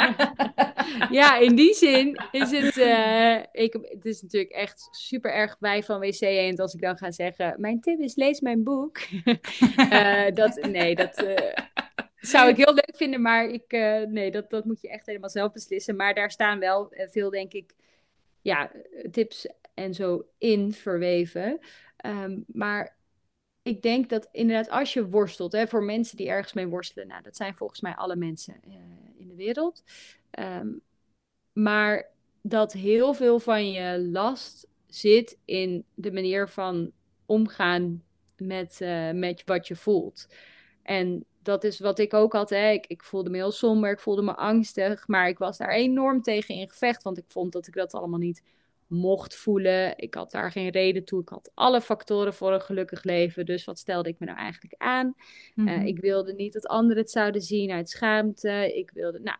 ja, 1.19 1.37
in 1.37 1.55
die 1.55 1.73
zin 1.73 2.21
is 2.31 2.51
het. 2.51 2.77
Uh, 2.77 3.37
ik, 3.51 3.73
het 3.73 4.05
is 4.05 4.21
natuurlijk 4.21 4.51
echt 4.51 4.87
super 4.91 5.33
erg 5.33 5.59
bij 5.59 5.83
van 5.83 5.99
WC 5.99 6.21
Eend 6.21 6.59
als 6.59 6.73
ik 6.73 6.81
dan 6.81 6.97
ga 6.97 7.11
zeggen: 7.11 7.55
Mijn 7.57 7.81
tip 7.81 7.99
is 7.99 8.15
lees 8.15 8.39
mijn 8.39 8.63
boek. 8.63 8.99
uh, 9.75 10.25
dat, 10.33 10.67
nee, 10.71 10.95
dat. 10.95 11.23
Zou 12.15 12.49
ik 12.49 12.57
heel 12.57 12.73
leuk 12.73 12.93
vinden, 12.95 13.21
maar 13.21 13.45
ik, 13.45 13.71
nee, 14.09 14.31
dat, 14.31 14.49
dat 14.49 14.65
moet 14.65 14.81
je 14.81 14.89
echt 14.89 15.05
helemaal 15.05 15.29
zelf 15.29 15.51
beslissen. 15.51 15.95
Maar 15.95 16.13
daar 16.13 16.31
staan 16.31 16.59
wel 16.59 16.93
veel, 17.11 17.29
denk 17.29 17.53
ik, 17.53 17.73
ja, 18.41 18.71
tips 19.11 19.47
en 19.81 19.93
zo 19.93 20.25
in 20.37 20.73
verweven. 20.73 21.59
Ehm, 21.97 22.39
maar 22.47 22.97
ik 23.61 23.81
denk 23.81 24.09
dat 24.09 24.29
inderdaad 24.31 24.69
als 24.69 24.93
je 24.93 25.09
worstelt, 25.09 25.51
hè, 25.51 25.67
voor 25.67 25.83
mensen 25.83 26.17
die 26.17 26.29
ergens 26.29 26.53
mee 26.53 26.67
worstelen, 26.67 27.07
nou, 27.07 27.21
dat 27.21 27.35
zijn 27.35 27.55
volgens 27.55 27.81
mij 27.81 27.95
alle 27.95 28.15
mensen 28.15 28.55
uh, 28.67 28.73
in 29.17 29.27
de 29.27 29.35
wereld. 29.35 29.83
Um, 30.39 30.81
maar 31.53 32.11
dat 32.41 32.73
heel 32.73 33.13
veel 33.13 33.39
van 33.39 33.71
je 33.71 33.99
last 33.99 34.67
zit 34.87 35.37
in 35.45 35.85
de 35.93 36.11
manier 36.11 36.49
van 36.49 36.91
omgaan 37.25 38.03
met, 38.37 38.79
uh, 38.81 39.11
met 39.11 39.43
wat 39.45 39.67
je 39.67 39.75
voelt. 39.75 40.27
En 40.83 41.25
dat 41.41 41.63
is 41.63 41.79
wat 41.79 41.99
ik 41.99 42.13
ook 42.13 42.33
had. 42.33 42.49
Hè. 42.49 42.69
Ik, 42.69 42.87
ik 42.87 43.03
voelde 43.03 43.29
me 43.29 43.37
heel 43.37 43.51
somber, 43.51 43.91
ik 43.91 43.99
voelde 43.99 44.21
me 44.21 44.35
angstig, 44.35 45.07
maar 45.07 45.27
ik 45.27 45.37
was 45.37 45.57
daar 45.57 45.69
enorm 45.69 46.21
tegen 46.21 46.55
in 46.55 46.69
gevecht, 46.69 47.03
want 47.03 47.17
ik 47.17 47.25
vond 47.27 47.51
dat 47.51 47.67
ik 47.67 47.73
dat 47.73 47.93
allemaal 47.93 48.19
niet 48.19 48.43
mocht 48.91 49.35
voelen. 49.35 49.97
Ik 49.97 50.13
had 50.13 50.31
daar 50.31 50.51
geen 50.51 50.69
reden 50.69 51.05
toe. 51.05 51.21
Ik 51.21 51.29
had 51.29 51.51
alle 51.53 51.81
factoren 51.81 52.33
voor 52.33 52.53
een 52.53 52.61
gelukkig 52.61 53.03
leven. 53.03 53.45
Dus 53.45 53.63
wat 53.63 53.79
stelde 53.79 54.09
ik 54.09 54.19
me 54.19 54.25
nou 54.25 54.37
eigenlijk 54.37 54.75
aan? 54.77 55.13
Eh, 55.55 55.63
mhm. 55.63 55.85
ik 55.85 55.99
wilde 55.99 56.33
niet 56.33 56.53
dat 56.53 56.67
anderen 56.67 56.97
het 56.97 57.11
zouden 57.11 57.41
zien 57.41 57.71
uit 57.71 57.89
schaamte. 57.89 58.71
Ik 58.75 58.91
wilde, 58.93 59.19
nou, 59.19 59.37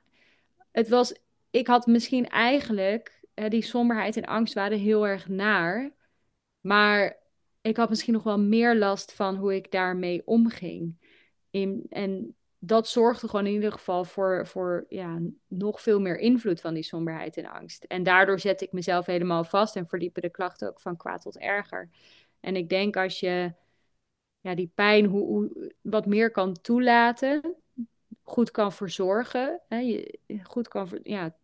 het 0.71 0.89
was, 0.89 1.15
ik 1.49 1.67
had 1.67 1.85
misschien 1.85 2.27
eigenlijk 2.27 3.21
die 3.33 3.63
somberheid 3.63 4.17
en 4.17 4.25
angst 4.25 4.53
waren 4.53 4.79
heel 4.79 5.07
erg 5.07 5.27
naar. 5.27 5.93
Maar 6.61 7.17
ik 7.61 7.77
had 7.77 7.89
misschien 7.89 8.13
nog 8.13 8.23
wel 8.23 8.39
meer 8.39 8.75
last 8.75 9.13
van 9.13 9.35
hoe 9.35 9.55
ik 9.55 9.71
daarmee 9.71 10.21
omging. 10.25 10.95
In, 11.49 11.85
en 11.89 12.35
dat 12.63 12.87
zorgde 12.87 13.27
gewoon 13.27 13.45
in 13.45 13.53
ieder 13.53 13.71
geval 13.71 14.05
voor, 14.05 14.47
voor 14.47 14.85
ja, 14.89 15.19
nog 15.47 15.81
veel 15.81 15.99
meer 15.99 16.17
invloed 16.17 16.61
van 16.61 16.73
die 16.73 16.83
somberheid 16.83 17.37
en 17.37 17.45
angst. 17.45 17.83
En 17.83 18.03
daardoor 18.03 18.39
zette 18.39 18.65
ik 18.65 18.71
mezelf 18.71 19.05
helemaal 19.05 19.43
vast 19.43 19.75
en 19.75 19.87
verliepen 19.87 20.21
de 20.21 20.29
klachten 20.29 20.69
ook 20.69 20.79
van 20.79 20.97
kwaad 20.97 21.21
tot 21.21 21.37
erger. 21.37 21.89
En 22.39 22.55
ik 22.55 22.69
denk 22.69 22.97
als 22.97 23.19
je 23.19 23.53
ja, 24.39 24.55
die 24.55 24.71
pijn 24.75 25.05
hoe, 25.05 25.25
hoe, 25.25 25.73
wat 25.81 26.05
meer 26.05 26.31
kan 26.31 26.53
toelaten, 26.61 27.55
goed 28.23 28.51
kan 28.51 28.73
verzorgen, 28.73 29.61
hè, 29.67 29.77
je, 29.77 30.19
goed 30.43 30.67
kan, 30.67 30.99
ja, 31.03 31.35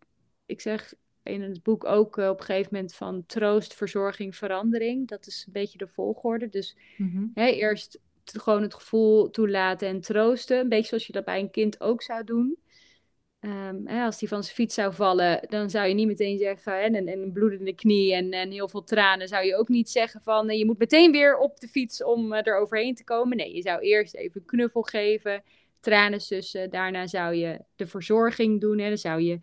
ik 0.46 0.60
zeg 0.60 0.94
in 1.22 1.42
het 1.42 1.62
boek 1.62 1.84
ook 1.84 2.18
eh, 2.18 2.28
op 2.28 2.38
een 2.38 2.44
gegeven 2.44 2.68
moment 2.72 2.94
van 2.94 3.26
troost, 3.26 3.74
verzorging, 3.74 4.36
verandering. 4.36 5.08
Dat 5.08 5.26
is 5.26 5.44
een 5.46 5.52
beetje 5.52 5.78
de 5.78 5.88
volgorde. 5.88 6.48
Dus 6.48 6.76
mhm. 6.96 7.26
hè, 7.34 7.46
eerst 7.46 8.00
gewoon 8.30 8.62
het 8.62 8.74
gevoel 8.74 9.30
toelaten 9.30 9.88
en 9.88 10.00
troosten. 10.00 10.58
Een 10.58 10.68
beetje 10.68 10.88
zoals 10.88 11.06
je 11.06 11.12
dat 11.12 11.24
bij 11.24 11.40
een 11.40 11.50
kind 11.50 11.80
ook 11.80 12.02
zou 12.02 12.24
doen. 12.24 12.58
Um, 13.40 13.86
hè, 13.86 14.04
als 14.04 14.18
die 14.18 14.28
van 14.28 14.42
zijn 14.42 14.54
fiets 14.54 14.74
zou 14.74 14.94
vallen, 14.94 15.46
dan 15.48 15.70
zou 15.70 15.88
je 15.88 15.94
niet 15.94 16.06
meteen 16.06 16.38
zeggen, 16.38 16.72
hè, 16.72 16.78
en, 16.78 16.94
en 16.94 17.08
een 17.08 17.32
bloedende 17.32 17.74
knie 17.74 18.14
en, 18.14 18.32
en 18.32 18.50
heel 18.50 18.68
veel 18.68 18.84
tranen, 18.84 19.28
zou 19.28 19.46
je 19.46 19.56
ook 19.56 19.68
niet 19.68 19.90
zeggen 19.90 20.20
van, 20.22 20.48
je 20.58 20.66
moet 20.66 20.78
meteen 20.78 21.12
weer 21.12 21.36
op 21.36 21.60
de 21.60 21.68
fiets 21.68 22.04
om 22.04 22.32
uh, 22.32 22.46
er 22.46 22.58
overheen 22.58 22.94
te 22.94 23.04
komen. 23.04 23.36
Nee, 23.36 23.54
je 23.54 23.62
zou 23.62 23.80
eerst 23.80 24.14
even 24.14 24.44
knuffel 24.44 24.82
geven, 24.82 25.42
tranen 25.80 26.20
sussen, 26.20 26.70
daarna 26.70 27.06
zou 27.06 27.34
je 27.34 27.60
de 27.76 27.86
verzorging 27.86 28.60
doen, 28.60 28.78
hè, 28.78 28.88
dan 28.88 28.98
zou 28.98 29.20
je 29.20 29.40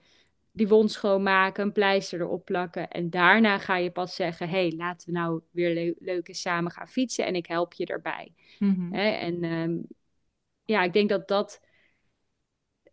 die 0.55 0.67
wond 0.67 0.91
schoonmaken, 0.91 1.63
een 1.63 1.71
pleister 1.71 2.19
erop 2.19 2.45
plakken 2.45 2.89
en 2.89 3.09
daarna 3.09 3.57
ga 3.57 3.77
je 3.77 3.91
pas 3.91 4.15
zeggen, 4.15 4.49
hé, 4.49 4.67
hey, 4.67 4.73
laten 4.77 5.07
we 5.07 5.19
nou 5.19 5.41
weer 5.51 5.73
le 5.73 5.95
leuk 5.99 6.27
eens 6.27 6.41
samen 6.41 6.71
gaan 6.71 6.87
fietsen 6.87 7.25
en 7.25 7.35
ik 7.35 7.45
help 7.45 7.73
je 7.73 7.85
erbij. 7.85 8.33
Mm 8.59 8.93
hè, 8.93 9.09
en 9.09 9.43
um, 9.43 9.87
ja, 10.65 10.83
ik 10.83 10.93
denk 10.93 11.09
dat 11.09 11.27
dat 11.27 11.61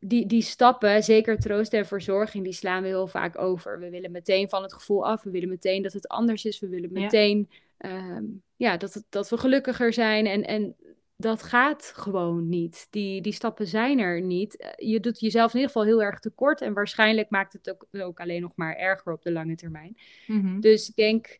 die, 0.04 0.26
die 0.26 0.42
stappen, 0.42 1.02
zeker 1.02 1.38
troost 1.38 1.72
en 1.72 1.86
verzorging, 1.86 2.44
die 2.44 2.52
slaan 2.52 2.82
we 2.82 2.88
heel 2.88 3.06
vaak 3.06 3.38
over. 3.38 3.80
We 3.80 3.90
willen 3.90 4.10
meteen 4.10 4.48
van 4.48 4.62
het 4.62 4.72
gevoel 4.72 5.06
af. 5.06 5.22
We 5.22 5.30
willen 5.30 5.48
meteen 5.48 5.82
dat 5.82 5.92
het 5.92 6.08
anders 6.08 6.44
is. 6.44 6.60
We 6.60 6.68
willen 6.68 6.92
meteen 6.92 7.48
ja. 7.50 7.56
Ehm, 7.88 8.24
ja 8.56 8.76
dat, 8.76 8.94
het, 8.94 9.04
dat 9.08 9.28
we 9.28 9.36
gelukkiger 9.36 9.92
zijn. 9.92 10.26
En, 10.26 10.44
en 10.44 10.76
dat 11.22 11.42
gaat 11.42 11.92
gewoon 11.96 12.48
niet. 12.48 12.86
Die, 12.90 13.20
die 13.20 13.32
stappen 13.32 13.66
zijn 13.66 13.98
er 13.98 14.20
niet. 14.20 14.56
Eh, 14.56 14.70
je 14.76 15.00
doet 15.00 15.20
jezelf 15.20 15.54
in 15.54 15.60
ieder 15.60 15.72
geval 15.72 15.86
heel 15.86 16.02
erg 16.02 16.18
tekort. 16.18 16.60
En 16.60 16.72
waarschijnlijk 16.72 17.30
maakt 17.30 17.52
het 17.52 17.70
ook, 17.70 17.86
ook 17.90 18.20
alleen 18.20 18.40
nog 18.40 18.52
maar 18.54 18.76
erger 18.76 19.12
op 19.12 19.22
de 19.22 19.32
lange 19.32 19.54
termijn. 19.54 19.96
Mhm. 20.26 20.60
Dus 20.60 20.88
ik 20.88 20.94
denk, 20.94 21.38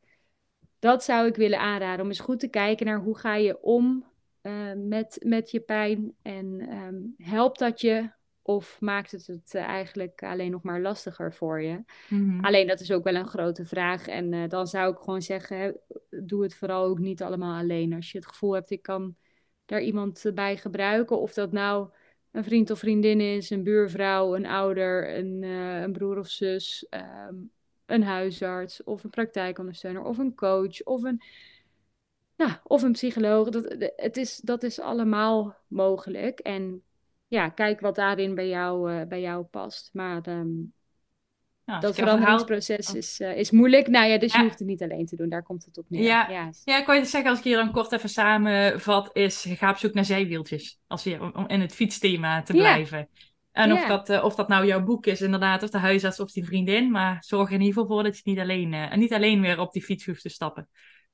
dat 0.79 1.05
zou 1.05 1.27
ik 1.27 1.37
willen 1.37 1.59
aanraden. 1.59 2.01
Om 2.05 2.09
eens 2.09 2.21
goed 2.21 2.41
te 2.41 2.49
kijken 2.49 2.87
naar 2.87 3.01
hoe 3.01 3.19
ga 3.19 3.35
je 3.35 3.63
om 3.63 4.05
uh, 4.43 4.73
met, 4.77 5.19
met 5.25 5.51
je 5.51 5.61
pijn. 5.61 6.15
En 6.23 6.69
um, 6.73 7.15
helpt 7.19 7.59
dat 7.59 7.81
je 7.81 8.11
of 8.43 8.77
maakt 8.81 9.11
het 9.11 9.27
het 9.27 9.55
eh, 9.55 9.63
eigenlijk 9.63 10.23
alleen 10.23 10.51
nog 10.51 10.63
maar 10.63 10.81
lastiger 10.81 11.35
voor 11.35 11.63
je? 11.63 11.85
Mhm. 12.09 12.45
Alleen 12.45 12.67
dat 12.67 12.81
is 12.81 12.93
ook 12.93 13.05
wel 13.05 13.15
een 13.15 13.29
grote 13.29 13.65
vraag. 13.65 14.07
En 14.07 14.33
uh, 14.33 14.49
dan 14.49 14.67
zou 14.67 14.93
ik 14.93 14.99
gewoon 14.99 15.23
zeggen, 15.23 15.81
doe 16.11 16.43
het 16.43 16.55
vooral 16.55 16.85
ook 16.85 16.99
niet 16.99 17.23
allemaal 17.23 17.61
alleen. 17.61 17.93
Als 17.93 18.13
je 18.13 18.19
het 18.19 18.27
gevoel 18.27 18.53
hebt, 18.53 18.71
ik 18.71 18.83
kan 18.83 19.17
daar 19.73 19.83
iemand 19.83 20.25
bij 20.35 20.57
gebruiken. 20.57 21.21
Of 21.21 21.33
dat 21.35 21.53
nou 21.53 21.89
een 22.31 22.45
vriend 22.45 22.71
of 22.71 22.79
vriendin 22.79 23.21
is, 23.21 23.51
een 23.51 23.63
buurvrouw, 23.63 24.37
een 24.37 24.47
ouder, 24.47 25.17
een, 25.17 25.43
uh, 25.43 25.81
een 25.81 25.93
broer 25.93 26.19
of 26.19 26.29
zus, 26.29 26.87
um, 26.91 27.51
een 27.87 28.03
huisarts 28.03 28.83
of 28.85 29.05
een 29.05 29.11
praktijkondersteuner 29.11 30.03
of 30.03 30.19
een 30.19 30.35
coach 30.35 30.83
of 30.83 31.03
een, 31.03 31.23
nou, 32.37 32.53
of 32.65 32.83
een 32.83 32.93
psycholoog. 32.93 33.49
Dat, 33.49 33.93
het 33.97 34.17
is, 34.17 34.37
dat 34.37 34.63
is 34.63 34.81
allemaal 34.81 35.57
mogelijk. 35.67 36.41
En 36.41 36.83
ja, 37.27 37.49
kijk 37.49 37.81
wat 37.81 37.95
daarin 37.95 38.35
bij 38.35 38.49
jou, 38.49 38.93
uh, 38.93 39.07
bij 39.07 39.21
jou 39.21 39.45
past. 39.45 39.91
Maar 39.93 40.29
um, 40.29 40.73
dat 41.65 41.95
veranderingsproces 41.95 42.87
verhaal... 42.87 42.97
is, 42.97 43.21
uh, 43.21 43.37
is 43.37 43.51
moeilijk. 43.51 43.89
Nou 43.89 44.07
ja, 44.07 44.19
dus 44.19 44.33
je 44.33 44.41
hoeft 44.41 44.59
het 44.59 44.69
niet 44.69 44.83
alleen 44.83 45.07
te 45.07 45.17
doen. 45.17 45.29
Daar 45.29 45.43
komt 45.43 45.65
het 45.65 45.79
op 45.79 45.85
neer. 45.89 46.03
Ja, 46.03 46.29
ja. 46.31 46.51
ja 46.65 46.79
ik 46.79 46.85
kan 46.85 46.97
je 46.97 47.05
zeggen, 47.05 47.31
als 47.31 47.39
ik 47.39 47.45
hier 47.45 47.57
dan 47.57 47.73
kort 47.73 47.93
even 47.93 48.09
samenvat, 48.09 49.11
is 49.13 49.47
ga 49.49 49.71
op 49.71 49.77
zoek 49.77 49.95
naar 49.95 50.05
zijwieltjes. 50.05 50.79
Als 50.87 51.03
je, 51.03 51.33
om 51.35 51.49
in 51.49 51.61
het 51.61 51.75
fietsthema 51.75 52.43
te 52.43 52.53
blijven. 52.53 53.09
En 53.53 53.73
of, 53.73 53.87
dat, 53.87 54.11
uh, 54.11 54.25
of 54.25 54.35
dat 54.35 54.49
nou 54.49 54.67
jouw 54.67 54.83
boek 54.83 55.07
is, 55.07 55.21
inderdaad, 55.21 55.63
of 55.63 55.71
de 55.71 55.79
huisarts 55.79 56.21
of 56.21 56.33
die 56.33 56.45
vriendin. 56.45 56.91
Maar 56.91 57.25
zorg 57.25 57.49
er 57.49 57.55
in 57.55 57.61
ieder 57.61 57.75
geval 57.75 57.95
voor 57.97 58.03
dat 58.03 58.17
je 58.17 58.23
niet 58.25 58.39
alleen, 58.39 58.75
en 58.75 58.99
niet 58.99 59.13
alleen 59.13 59.41
weer 59.41 59.61
op 59.61 59.73
die 59.73 59.83
fiets 59.83 60.07
hoeft 60.07 60.23
te 60.23 60.29
stappen. 60.29 60.69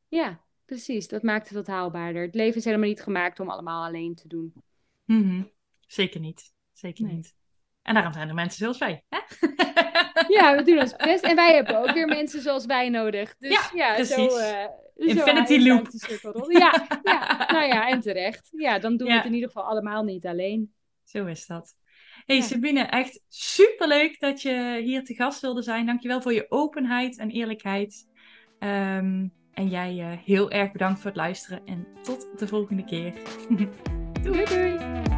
Ja, 0.08 0.40
precies. 0.64 1.08
Dat 1.08 1.22
maakt 1.22 1.48
het 1.48 1.56
wat 1.56 1.66
haalbaarder. 1.66 2.22
Het 2.22 2.34
leven 2.34 2.56
is 2.56 2.64
helemaal 2.64 2.88
niet 2.88 3.02
gemaakt 3.02 3.40
om 3.40 3.50
allemaal 3.50 3.84
alleen 3.84 4.14
te 4.14 4.28
doen. 4.28 4.52
Mm 5.04 5.50
Zeker 5.86 6.20
niet. 6.20 6.52
Zeker 6.72 7.04
niet. 7.04 7.34
En 7.88 7.94
daarom 7.94 8.12
zijn 8.12 8.28
er 8.28 8.34
mensen 8.34 8.58
zoals 8.58 8.78
wij. 8.78 9.04
Hè? 9.08 9.18
Ja, 10.28 10.56
we 10.56 10.62
doen 10.62 10.78
ons 10.78 10.96
best. 10.96 11.24
En 11.24 11.36
wij 11.36 11.54
hebben 11.54 11.78
ook 11.78 11.90
weer 11.90 12.06
mensen 12.06 12.42
zoals 12.42 12.66
wij 12.66 12.88
nodig. 12.88 13.34
Dus 13.38 13.70
ja, 13.74 13.96
ja 13.96 14.04
zo... 14.04 14.26
Uh, 14.26 14.64
Infinity 14.94 15.58
Loop. 15.58 15.88
Ja, 16.48 16.86
ja, 17.02 17.46
nou 17.52 17.66
ja, 17.66 17.88
en 17.88 18.00
terecht. 18.00 18.48
Ja, 18.50 18.78
dan 18.78 18.96
doen 18.96 19.08
we 19.08 19.14
het 19.14 19.24
in 19.24 19.34
ieder 19.34 19.48
geval 19.48 19.68
allemaal 19.68 20.02
niet 20.02 20.26
alleen. 20.26 20.72
Zo 21.04 21.26
is 21.26 21.46
dat. 21.46 21.74
Hey 22.26 22.40
Sabine, 22.40 22.82
echt 22.82 23.20
superleuk 23.28 24.20
dat 24.20 24.42
je 24.42 24.80
hier 24.84 25.04
te 25.04 25.14
gast 25.14 25.40
wilde 25.40 25.62
zijn. 25.62 25.86
Dankjewel 25.86 26.22
voor 26.22 26.32
je 26.32 26.46
openheid 26.48 27.18
en 27.18 27.30
eerlijkheid. 27.30 28.08
Um, 28.58 29.32
en 29.52 29.68
jij 29.68 29.94
uh, 29.94 30.18
heel 30.24 30.50
erg 30.50 30.72
bedankt 30.72 31.00
voor 31.00 31.10
het 31.10 31.18
luisteren 31.18 31.60
en 31.64 31.86
tot 32.02 32.38
de 32.38 32.46
volgende 32.46 32.84
keer. 32.84 33.12
doei 34.22 34.44
doei! 34.44 35.17